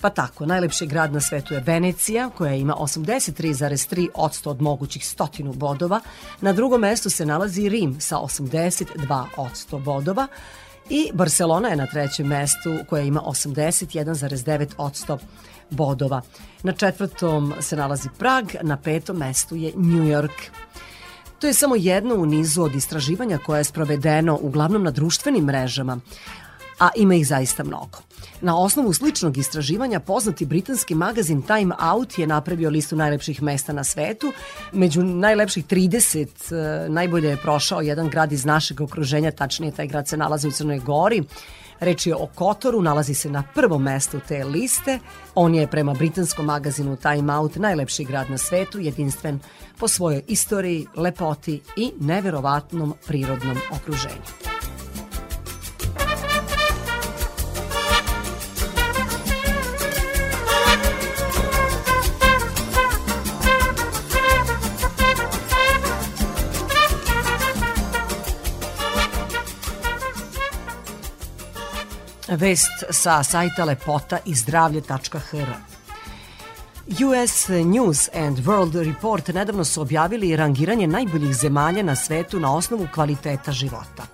Pa 0.00 0.10
tako, 0.10 0.46
najlepši 0.46 0.86
grad 0.86 1.12
na 1.12 1.20
svetu 1.20 1.54
je 1.54 1.60
Venecija, 1.60 2.30
koja 2.30 2.54
ima 2.54 2.74
83,3 2.74 4.08
od 4.44 4.62
mogućih 4.62 5.06
stotinu 5.06 5.52
bodova. 5.52 6.00
Na 6.40 6.52
drugom 6.52 6.80
mestu 6.80 7.10
se 7.10 7.26
nalazi 7.26 7.68
Rim 7.68 8.00
sa 8.00 8.16
82 8.16 9.24
od 9.36 9.80
bodova, 9.82 10.26
i 10.90 11.10
Barcelona 11.14 11.68
je 11.68 11.76
na 11.76 11.86
trećem 11.86 12.26
mestu 12.26 12.78
koja 12.88 13.02
ima 13.02 13.20
81,9 13.20 15.18
bodova. 15.70 16.22
Na 16.62 16.72
četvrtom 16.72 17.54
se 17.60 17.76
nalazi 17.76 18.08
Prag, 18.18 18.44
na 18.62 18.76
petom 18.76 19.16
mestu 19.16 19.56
je 19.56 19.72
New 19.76 20.04
York. 20.04 20.50
To 21.38 21.46
je 21.46 21.54
samo 21.54 21.76
jedno 21.76 22.14
u 22.14 22.26
nizu 22.26 22.62
od 22.62 22.74
istraživanja 22.74 23.38
koje 23.38 23.60
je 23.60 23.64
sprovedeno 23.64 24.38
uglavnom 24.42 24.82
na 24.82 24.90
društvenim 24.90 25.44
mrežama, 25.44 26.00
a 26.78 26.88
ima 26.96 27.14
ih 27.14 27.26
zaista 27.26 27.64
mnogo. 27.64 27.98
Na 28.40 28.58
osnovu 28.58 28.92
sličnog 28.92 29.38
istraživanja 29.38 30.00
poznati 30.00 30.46
britanski 30.46 30.94
magazin 30.94 31.42
Time 31.42 31.74
Out 31.78 32.18
je 32.18 32.26
napravio 32.26 32.70
listu 32.70 32.96
najlepših 32.96 33.42
mesta 33.42 33.72
na 33.72 33.84
svetu. 33.84 34.32
Među 34.72 35.02
najlepših 35.02 35.66
30 35.66 36.26
e, 36.26 36.88
najbolje 36.88 37.28
je 37.28 37.36
prošao 37.36 37.80
jedan 37.80 38.08
grad 38.08 38.32
iz 38.32 38.44
našeg 38.44 38.80
okruženja, 38.80 39.30
tačnije 39.30 39.72
taj 39.72 39.86
grad 39.86 40.08
se 40.08 40.16
nalazi 40.16 40.48
u 40.48 40.52
Crnoj 40.52 40.78
Gori. 40.78 41.22
Reč 41.80 42.06
je 42.06 42.14
o 42.14 42.26
Kotoru, 42.34 42.82
nalazi 42.82 43.14
se 43.14 43.30
na 43.30 43.42
prvom 43.54 43.82
mestu 43.82 44.20
te 44.28 44.44
liste. 44.44 44.98
On 45.34 45.54
je 45.54 45.66
prema 45.66 45.94
britanskom 45.94 46.46
magazinu 46.46 46.96
Time 46.96 47.34
Out 47.34 47.56
najlepši 47.56 48.04
grad 48.04 48.30
na 48.30 48.38
svetu, 48.38 48.78
jedinstven 48.78 49.40
po 49.78 49.88
svojoj 49.88 50.22
istoriji, 50.26 50.86
lepoti 50.96 51.60
i 51.76 51.92
neverovatnom 52.00 52.94
prirodnom 53.06 53.56
okruženju. 53.72 54.55
Vest 72.28 72.84
sa 72.90 73.22
sajta 73.22 73.64
lepota 73.64 74.18
i 74.24 74.34
zdravlje.hr. 74.34 75.50
US 76.86 77.48
News 77.48 78.08
and 78.14 78.38
World 78.38 78.84
Report 78.84 79.28
nedavno 79.28 79.64
su 79.64 79.80
objavili 79.82 80.36
rangiranje 80.36 80.86
najboljih 80.86 81.36
zemalja 81.36 81.82
na 81.82 81.96
svetu 81.96 82.40
na 82.40 82.54
osnovu 82.54 82.88
kvaliteta 82.94 83.52
života. 83.52 84.06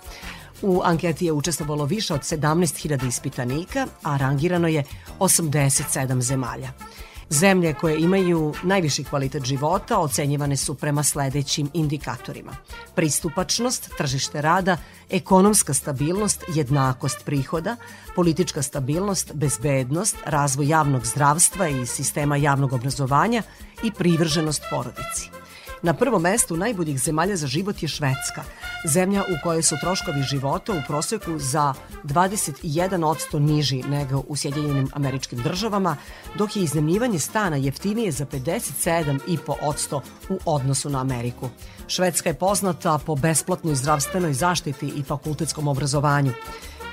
U 0.62 0.80
anketi 0.84 1.26
je 1.26 1.32
učestvovalo 1.32 1.84
više 1.84 2.14
od 2.14 2.20
17.000 2.20 3.08
ispitanika, 3.08 3.86
a 4.02 4.16
rangirano 4.16 4.68
je 4.68 4.84
87 5.18 6.20
zemalja. 6.20 6.72
Zemlje 7.32 7.74
koje 7.74 8.00
imaju 8.00 8.54
najviši 8.62 9.04
kvalitet 9.04 9.44
života 9.44 9.98
ocenjivane 9.98 10.56
su 10.56 10.74
prema 10.74 11.02
sledećim 11.02 11.70
indikatorima. 11.74 12.52
Pristupačnost, 12.94 13.90
tržište 13.98 14.42
rada, 14.42 14.76
ekonomska 15.10 15.74
stabilnost, 15.74 16.44
jednakost 16.54 17.24
prihoda, 17.24 17.76
politička 18.14 18.62
stabilnost, 18.62 19.32
bezbednost, 19.34 20.16
razvoj 20.24 20.68
javnog 20.68 21.06
zdravstva 21.06 21.68
i 21.68 21.86
sistema 21.86 22.36
javnog 22.36 22.72
obrazovanja 22.72 23.42
i 23.82 23.92
privrženost 23.92 24.62
porodici. 24.70 25.41
Na 25.82 25.94
prvom 25.94 26.22
mestu 26.22 26.56
najboljih 26.56 27.00
zemalja 27.00 27.36
za 27.36 27.46
život 27.46 27.82
je 27.82 27.88
Švedska, 27.88 28.42
zemlja 28.84 29.22
u 29.22 29.34
kojoj 29.42 29.62
su 29.62 29.76
troškovi 29.80 30.22
života 30.22 30.72
u 30.72 30.82
proseku 30.86 31.38
za 31.38 31.74
21% 32.04 33.38
niži 33.38 33.82
nego 33.82 34.22
u 34.28 34.36
Sjedinjenim 34.36 34.88
američkim 34.92 35.38
državama, 35.38 35.96
dok 36.38 36.56
je 36.56 36.62
iznemljivanje 36.62 37.18
stana 37.18 37.56
jeftinije 37.56 38.12
za 38.12 38.26
57,5% 38.26 40.00
u 40.28 40.38
odnosu 40.44 40.90
na 40.90 41.00
Ameriku. 41.00 41.48
Švedska 41.86 42.28
je 42.28 42.34
poznata 42.34 42.98
po 43.06 43.14
besplatnoj 43.14 43.74
zdravstvenoj 43.74 44.32
zaštiti 44.32 44.92
i 44.96 45.02
fakultetskom 45.02 45.68
obrazovanju. 45.68 46.32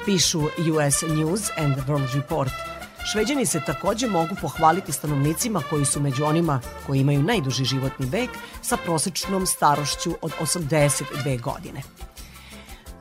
Pišu 0.05 0.41
US 0.41 1.01
News 1.01 1.49
and 1.57 1.75
World 1.87 2.15
Report– 2.15 2.51
Šveđani 3.11 3.45
se 3.45 3.61
takođe 3.65 4.07
mogu 4.07 4.35
pohvaliti 4.41 4.91
stanovnicima 4.91 5.61
koji 5.69 5.85
su 5.85 6.01
među 6.01 6.25
onima 6.25 6.61
koji 6.87 6.99
imaju 6.99 7.23
najduži 7.23 7.65
životni 7.65 8.05
vek 8.05 8.29
sa 8.61 8.77
prosečnom 8.77 9.45
starošću 9.45 10.11
od 10.21 10.31
82 10.41 11.41
godine. 11.41 11.81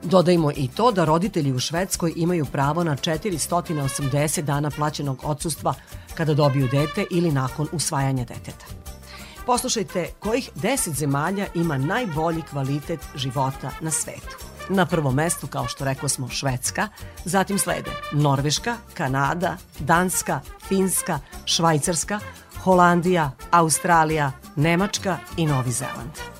Dodajmo 0.02 0.50
i 0.56 0.68
to 0.68 0.92
da 0.92 1.04
roditelji 1.04 1.52
u 1.52 1.58
Švedskoj 1.58 2.12
imaju 2.16 2.44
pravo 2.44 2.84
na 2.84 2.96
480 2.96 4.40
dana 4.40 4.70
plaćenog 4.70 5.20
odsustva 5.24 5.74
kada 6.14 6.34
dobiju 6.34 6.68
dete 6.72 7.04
ili 7.10 7.32
nakon 7.32 7.68
usvajanja 7.72 8.24
deteta. 8.24 8.66
Poslušajte 9.46 10.10
kojih 10.18 10.50
10 10.54 10.90
zemalja 10.94 11.46
ima 11.54 11.78
najbolji 11.78 12.42
kvalitet 12.42 13.00
života 13.14 13.70
na 13.80 13.90
svetu. 13.90 14.57
Na 14.68 14.86
prvom 14.86 15.14
mestu, 15.14 15.46
kao 15.46 15.66
što 15.66 15.84
rekao 15.84 16.08
smo, 16.08 16.28
Švedska, 16.28 16.88
zatim 17.24 17.58
slede 17.58 17.90
Norveška, 18.12 18.76
Kanada, 18.94 19.56
Danska, 19.78 20.40
Finska, 20.68 21.18
Švajcarska, 21.44 22.20
Holandija, 22.62 23.30
Australija, 23.50 24.32
Nemačka 24.56 25.18
i 25.36 25.46
Novi 25.46 25.72
Zeland. 25.72 26.37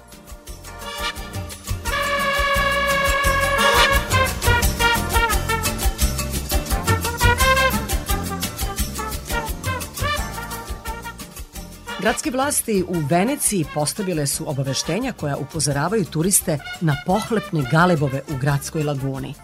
Gradske 12.01 12.31
vlasti 12.31 12.85
u 12.89 12.95
Veneciji 13.11 13.67
postavile 13.75 14.27
su 14.27 14.51
obaveštenja 14.51 15.13
koja 15.13 15.37
upozoravaju 15.37 16.05
turiste 16.05 16.59
na 16.81 16.97
pohlepne 17.07 17.65
galebove 17.71 18.23
u 18.35 18.39
gradskoj 18.41 18.83
laguni. 18.83 19.35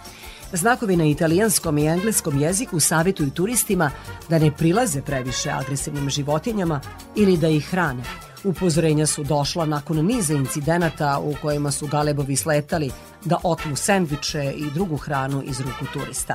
Znakovi 0.53 0.97
na 0.97 1.05
italijanskom 1.05 1.79
i 1.79 1.87
engleskom 1.87 2.39
jeziku 2.39 2.81
savjetuju 2.81 3.31
turistima 3.31 3.91
da 4.29 4.39
ne 4.39 4.51
prilaze 4.51 5.03
previše 5.03 5.51
agresivnim 5.51 6.11
životinjama 6.11 6.81
ili 7.17 7.37
da 7.37 7.49
ih 7.49 7.67
hrane. 7.71 8.03
Upozorenja 8.45 9.07
su 9.07 9.25
došla 9.25 9.67
nakon 9.67 10.07
niza 10.07 10.35
incidenata 10.35 11.19
u 11.19 11.35
kojima 11.43 11.71
su 11.71 11.87
galebovi 11.87 12.37
sletali 12.37 12.91
da 13.25 13.39
otmu 13.43 13.77
sendviče 13.77 14.53
i 14.57 14.71
drugu 14.75 14.97
hranu 14.97 15.43
iz 15.43 15.61
ruku 15.61 15.93
turista. 15.93 16.35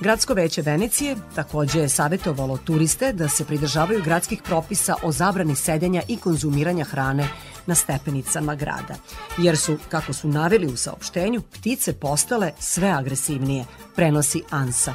Gradsko 0.00 0.34
veće 0.34 0.62
Venecije 0.62 1.16
takođe 1.34 1.80
je 1.80 1.88
savjetovalo 1.88 2.56
turiste 2.56 3.12
da 3.12 3.28
se 3.28 3.44
pridržavaju 3.44 4.02
gradskih 4.04 4.42
propisa 4.42 4.94
o 5.02 5.12
zabrani 5.12 5.54
sedenja 5.54 6.02
i 6.08 6.16
konzumiranja 6.16 6.84
hrane 6.84 7.28
na 7.66 7.74
stepenicama 7.74 8.54
grada, 8.54 8.94
jer 9.38 9.56
su, 9.58 9.78
kako 9.88 10.12
su 10.12 10.28
naveli 10.28 10.66
u 10.66 10.76
saopštenju, 10.76 11.40
ptice 11.40 11.92
postale 11.92 12.52
sve 12.58 12.88
agresivnije, 12.88 13.64
prenosi 13.96 14.42
ANSA. 14.50 14.94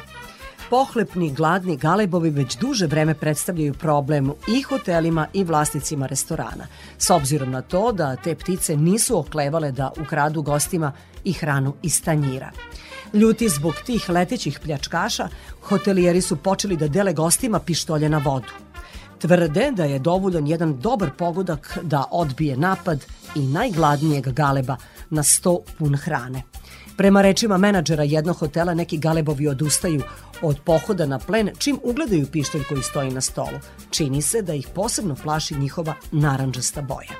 Pohlepni, 0.70 1.30
gladni 1.32 1.76
galebovi 1.76 2.30
već 2.30 2.56
duže 2.56 2.86
vreme 2.86 3.14
predstavljaju 3.14 3.74
problem 3.74 4.32
i 4.48 4.62
hotelima 4.62 5.26
i 5.32 5.44
vlasnicima 5.44 6.06
restorana, 6.06 6.66
s 6.98 7.10
obzirom 7.10 7.50
na 7.50 7.62
to 7.62 7.92
da 7.92 8.16
te 8.16 8.34
ptice 8.34 8.76
nisu 8.76 9.18
oklevale 9.18 9.72
da 9.72 9.92
ukradu 10.00 10.42
gostima 10.42 10.92
i 11.24 11.32
hranu 11.32 11.74
iz 11.82 12.02
tanjira. 12.02 12.50
Ljuti 13.12 13.48
zbog 13.48 13.74
tih 13.86 14.10
letećih 14.10 14.60
pljačkaša, 14.60 15.28
hotelijeri 15.62 16.20
su 16.20 16.36
počeli 16.36 16.76
da 16.76 16.88
dele 16.88 17.12
gostima 17.12 17.58
pištolje 17.58 18.08
na 18.08 18.18
vodu. 18.18 18.52
Tvrde 19.18 19.70
da 19.70 19.84
je 19.84 19.98
dovoljan 19.98 20.46
jedan 20.46 20.80
dobar 20.80 21.10
pogodak 21.18 21.78
da 21.82 22.04
odbije 22.10 22.56
napad 22.56 23.04
i 23.34 23.46
najgladnijeg 23.46 24.32
galeba 24.32 24.76
na 25.10 25.22
sto 25.22 25.58
pun 25.78 25.96
hrane. 25.96 26.42
Prema 26.96 27.22
rečima 27.22 27.58
menadžera 27.58 28.02
jednog 28.02 28.36
hotela, 28.36 28.74
neki 28.74 28.98
galebovi 28.98 29.48
odustaju 29.48 30.02
od 30.42 30.60
pohoda 30.64 31.06
na 31.06 31.18
plen 31.18 31.50
čim 31.58 31.78
ugledaju 31.82 32.26
pištolj 32.32 32.64
koji 32.68 32.82
stoji 32.82 33.10
na 33.10 33.20
stolu. 33.20 33.60
Čini 33.90 34.22
se 34.22 34.42
da 34.42 34.54
ih 34.54 34.68
posebno 34.74 35.14
plaši 35.22 35.54
njihova 35.54 35.94
naranđasta 36.12 36.82
boja. 36.82 37.16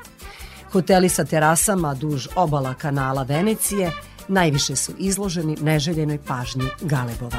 Hoteli 0.72 1.08
sa 1.08 1.24
terasama 1.24 1.94
duž 1.94 2.26
obala 2.36 2.74
kanala 2.74 3.22
Venecije 3.22 3.92
najviše 4.28 4.76
su 4.76 4.92
izloženi 4.98 5.56
neželjenoj 5.60 6.18
pažnji 6.26 6.66
galebova. 6.80 7.38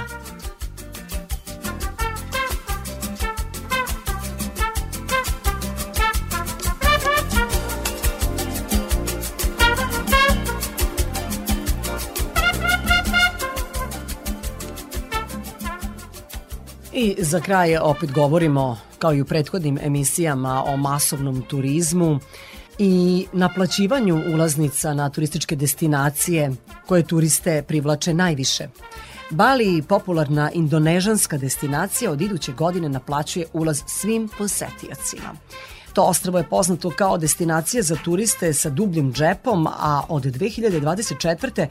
I 16.99 17.15
za 17.19 17.39
kraj 17.39 17.77
opet 17.77 18.11
govorimo, 18.11 18.77
kao 18.99 19.13
i 19.13 19.21
u 19.21 19.25
prethodnim 19.25 19.77
emisijama, 19.81 20.63
o 20.63 20.77
masovnom 20.77 21.41
turizmu 21.41 22.19
i 22.77 23.25
naplaćivanju 23.33 24.23
ulaznica 24.33 24.93
na 24.93 25.09
turističke 25.09 25.55
destinacije 25.55 26.51
koje 26.87 27.03
turiste 27.03 27.63
privlače 27.67 28.13
najviše. 28.13 28.67
Bali, 29.29 29.83
popularna 29.87 30.51
indonežanska 30.51 31.37
destinacija, 31.37 32.11
od 32.11 32.21
iduće 32.21 32.51
godine 32.51 32.89
naplaćuje 32.89 33.45
ulaz 33.53 33.81
svim 33.87 34.29
posetiocima. 34.37 35.35
To 35.93 36.03
ostravo 36.03 36.37
je 36.37 36.49
poznato 36.49 36.89
kao 36.89 37.17
destinacija 37.17 37.83
za 37.83 37.95
turiste 38.05 38.53
sa 38.53 38.69
dubljim 38.69 39.13
džepom, 39.13 39.67
a 39.67 40.01
od 40.09 40.23
2024. 40.23 41.67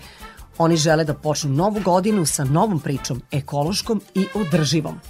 Oni 0.58 0.76
žele 0.76 1.04
da 1.04 1.14
počnu 1.14 1.50
novu 1.50 1.80
godinu 1.84 2.26
sa 2.26 2.44
novom 2.44 2.80
pričom, 2.80 3.22
ekološkom 3.30 4.00
i 4.14 4.26
održivom. 4.34 5.00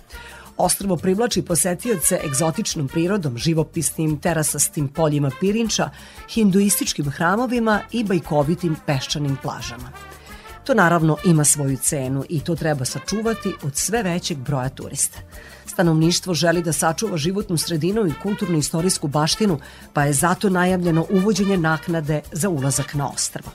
Ostrvo 0.56 0.96
privlači 0.96 1.42
posetioce 1.42 2.20
egzotičnom 2.24 2.88
prirodom, 2.88 3.38
živopisnim 3.38 4.20
terasastim 4.20 4.88
poljima 4.88 5.30
pirinča, 5.40 5.90
hinduističkim 6.34 7.10
hramovima 7.10 7.80
i 7.92 8.04
bajkovitim 8.04 8.76
peščanim 8.86 9.36
plažama. 9.42 9.92
To 10.64 10.74
naravno 10.74 11.16
ima 11.24 11.44
svoju 11.44 11.76
cenu 11.76 12.24
i 12.28 12.40
to 12.40 12.56
treba 12.56 12.84
sačuvati 12.84 13.54
od 13.62 13.76
sve 13.76 14.02
većeg 14.02 14.38
broja 14.38 14.68
turista. 14.68 15.18
Stanovništvo 15.66 16.34
želi 16.34 16.62
da 16.62 16.72
sačuva 16.72 17.16
životnu 17.16 17.56
sredinu 17.56 18.06
i 18.06 18.14
kulturno-istorijsku 18.22 19.08
baštinu, 19.08 19.58
pa 19.92 20.04
je 20.04 20.12
zato 20.12 20.50
najavljeno 20.50 21.06
uvođenje 21.10 21.56
naknade 21.56 22.20
za 22.32 22.48
ulazak 22.48 22.94
na 22.94 23.08
ostrvo. 23.10 23.50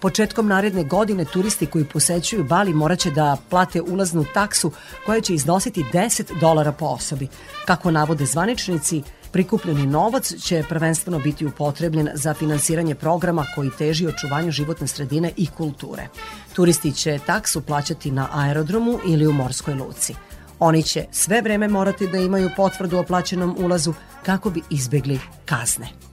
Početkom 0.00 0.46
naredne 0.46 0.84
godine 0.84 1.24
turisti 1.24 1.66
koji 1.66 1.84
posećuju 1.84 2.44
Bali 2.44 2.74
moraće 2.74 3.10
da 3.10 3.36
plate 3.50 3.82
ulaznu 3.82 4.24
taksu 4.34 4.72
koja 5.06 5.20
će 5.20 5.34
iznositi 5.34 5.84
10 5.92 6.40
dolara 6.40 6.72
po 6.72 6.86
osobi. 6.86 7.28
Kako 7.66 7.90
navode 7.90 8.26
zvaničnici, 8.26 9.02
Prikupljeni 9.32 9.86
novac 9.86 10.32
će 10.42 10.64
prvenstveno 10.68 11.18
biti 11.18 11.46
upotrebljen 11.46 12.08
za 12.14 12.34
finansiranje 12.34 12.94
programa 12.94 13.46
koji 13.54 13.70
teži 13.78 14.06
očuvanju 14.06 14.50
životne 14.50 14.86
sredine 14.86 15.32
i 15.36 15.46
kulture. 15.46 16.08
Turisti 16.52 16.92
će 16.92 17.18
taksu 17.26 17.60
plaćati 17.60 18.10
na 18.10 18.28
aerodromu 18.32 18.98
ili 19.06 19.26
u 19.26 19.32
morskoj 19.32 19.74
luci. 19.74 20.14
Oni 20.58 20.82
će 20.82 21.04
sve 21.12 21.42
vreme 21.42 21.68
morati 21.68 22.06
da 22.06 22.18
imaju 22.18 22.50
potvrdu 22.56 22.98
o 22.98 23.02
plaćenom 23.02 23.56
ulazu 23.58 23.94
kako 24.22 24.50
bi 24.50 24.62
izbegli 24.70 25.20
kazne. 25.44 26.07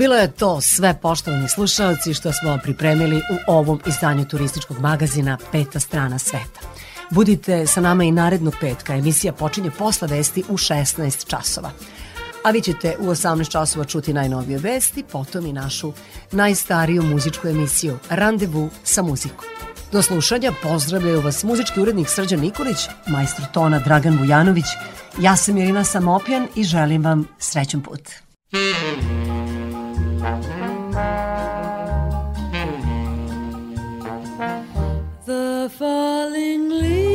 Bilo 0.00 0.16
je 0.16 0.30
to 0.30 0.60
sve 0.60 0.98
poštovani 1.02 1.48
slušalci 1.48 2.14
što 2.14 2.32
smo 2.32 2.58
pripremili 2.62 3.16
u 3.16 3.36
ovom 3.46 3.80
izdanju 3.86 4.24
turističkog 4.24 4.78
magazina 4.78 5.38
Peta 5.52 5.80
strana 5.80 6.18
sveta. 6.18 6.60
Budite 7.10 7.66
sa 7.66 7.80
nama 7.80 8.04
i 8.04 8.10
narednog 8.10 8.54
petka. 8.60 8.94
Emisija 8.94 9.32
počinje 9.32 9.70
posle 9.78 10.08
vesti 10.08 10.44
u 10.48 10.56
16 10.56 11.26
časova. 11.26 11.70
A 12.44 12.50
vi 12.50 12.60
ćete 12.60 12.96
u 12.98 13.06
18 13.06 13.50
časova 13.50 13.84
čuti 13.84 14.12
najnovije 14.12 14.58
vesti, 14.58 15.04
potom 15.12 15.46
i 15.46 15.52
našu 15.52 15.92
najstariju 16.32 17.02
muzičku 17.02 17.48
emisiju 17.48 17.98
Randevu 18.08 18.70
sa 18.84 19.02
muzikom. 19.02 19.44
Do 19.92 20.02
slušanja 20.02 20.52
pozdravljaju 20.62 21.20
vas 21.20 21.44
muzički 21.44 21.80
urednik 21.80 22.08
Srđan 22.08 22.40
Nikolić, 22.40 22.78
majstor 23.06 23.44
tona 23.52 23.78
Dragan 23.78 24.18
Vujanović, 24.18 24.66
ja 25.18 25.36
sam 25.36 25.56
Irina 25.56 25.84
Samopjan 25.84 26.48
i 26.54 26.64
želim 26.64 27.04
vam 27.04 27.28
srećan 27.38 27.82
put. 27.82 28.10
The 35.24 35.70
falling 35.78 36.68
leaves 36.68 37.06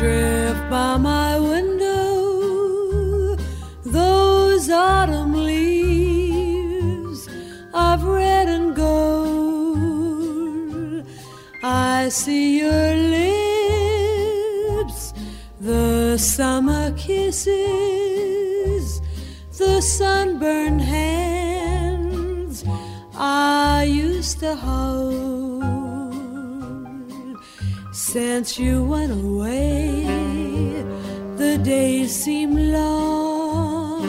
drift 0.00 0.70
by 0.70 0.96
my 0.96 1.38
window. 1.38 3.36
Those 3.84 4.70
autumn 4.70 5.34
leaves 5.34 7.28
of 7.74 8.04
red 8.04 8.48
and 8.48 8.74
gold. 8.74 9.04
I 11.62 12.08
see 12.08 12.60
your 12.60 12.94
lips, 14.80 15.12
the 15.60 16.16
summer 16.16 16.92
kisses, 16.96 18.17
the 19.58 19.80
sunburned 19.80 20.80
hands 20.80 22.64
I 23.14 23.82
used 23.82 24.38
to 24.38 24.54
hold. 24.54 25.64
Since 27.92 28.56
you 28.56 28.84
went 28.84 29.10
away, 29.12 30.04
the 31.36 31.58
days 31.58 32.14
seem 32.14 32.54
long, 32.72 34.06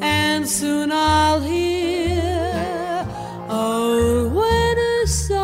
and 0.00 0.48
soon 0.48 0.92
I'll 0.92 1.40
hear 1.40 3.04
oh, 3.48 4.26
a 4.26 4.28
winter 4.28 5.06
song. 5.08 5.40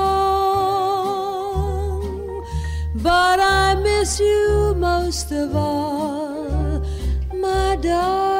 But 2.94 3.40
I 3.40 3.74
miss 3.74 4.20
you 4.20 4.76
most 4.76 5.32
of 5.32 5.56
all, 5.56 6.84
my 7.34 7.76
darling. 7.82 8.40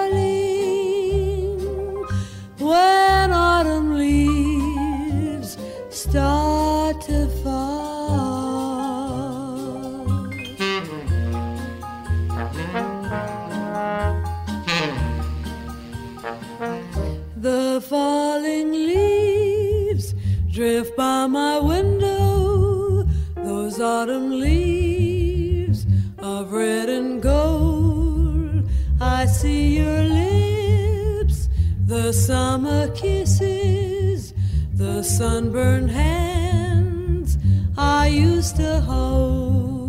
by 21.01 21.27
my 21.27 21.59
window 21.59 23.07
those 23.35 23.81
autumn 23.81 24.39
leaves 24.39 25.87
of 26.19 26.53
red 26.53 26.91
and 26.91 27.23
gold. 27.23 28.69
I 29.01 29.25
see 29.25 29.79
your 29.79 30.03
lips, 30.03 31.49
the 31.87 32.13
summer 32.13 32.89
kisses, 32.89 34.35
the 34.75 35.03
sunburned 35.03 35.91
hands 35.91 37.39
I 37.79 38.09
used 38.09 38.57
to 38.57 38.81
hold. 38.83 39.80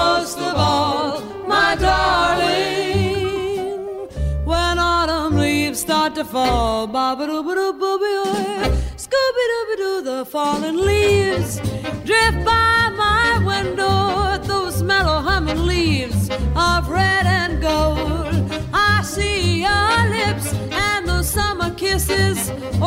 most 0.00 0.38
of 0.38 0.54
all, 0.56 1.20
my 1.54 1.70
darling. 1.76 3.18
When 4.50 4.74
autumn 4.78 5.34
leaves 5.44 5.80
start 5.86 6.14
to 6.18 6.24
fall, 6.24 6.86
baba 6.86 7.24
doo 7.30 7.42
ba 7.46 7.52
doo 7.58 7.72
booby 7.82 8.14
scooby 9.04 9.44
dooby 9.52 9.76
doo, 9.82 9.98
the 10.10 10.18
falling 10.34 10.78
leaves 10.90 11.50
drift 12.08 12.40
by 12.52 12.76
my 13.04 13.28
window. 13.52 13.98
Those 14.52 14.76
mellow 14.90 15.18
humming 15.28 15.64
leaves 15.72 16.20
of 16.68 16.80
red 16.98 17.24
and 17.40 17.52
gold. 17.68 18.34
I 18.92 18.94
see 19.14 19.40
your 19.66 19.96
lips 20.16 20.46
and 20.86 21.00
those 21.10 21.28
summer 21.38 21.70
kisses. 21.82 22.38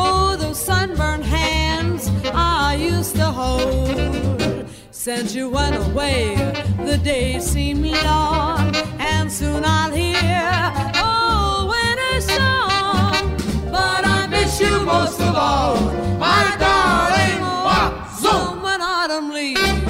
Oh, 0.04 0.36
those 0.42 0.60
sunburned 0.70 1.26
hands 1.38 2.02
I 2.32 2.74
used 2.92 3.14
to 3.20 3.28
hold. 3.40 4.53
Since 5.04 5.34
you 5.34 5.50
went 5.50 5.76
away, 5.76 6.34
the 6.78 6.96
days 6.96 7.44
seem 7.44 7.82
long, 7.82 8.74
and 8.98 9.30
soon 9.30 9.62
I'll 9.62 9.92
hear 9.92 10.50
old 10.96 11.68
winter 11.68 12.20
song. 12.22 13.36
But 13.70 14.06
I 14.06 14.26
miss 14.30 14.58
you 14.58 14.80
most 14.80 15.20
of 15.20 15.34
all, 15.36 15.76
my 16.18 16.56
darling. 16.58 17.38
What's 17.42 18.22
so 18.22 18.58
when 18.62 18.80
autumn 18.80 19.30
leaves? 19.30 19.83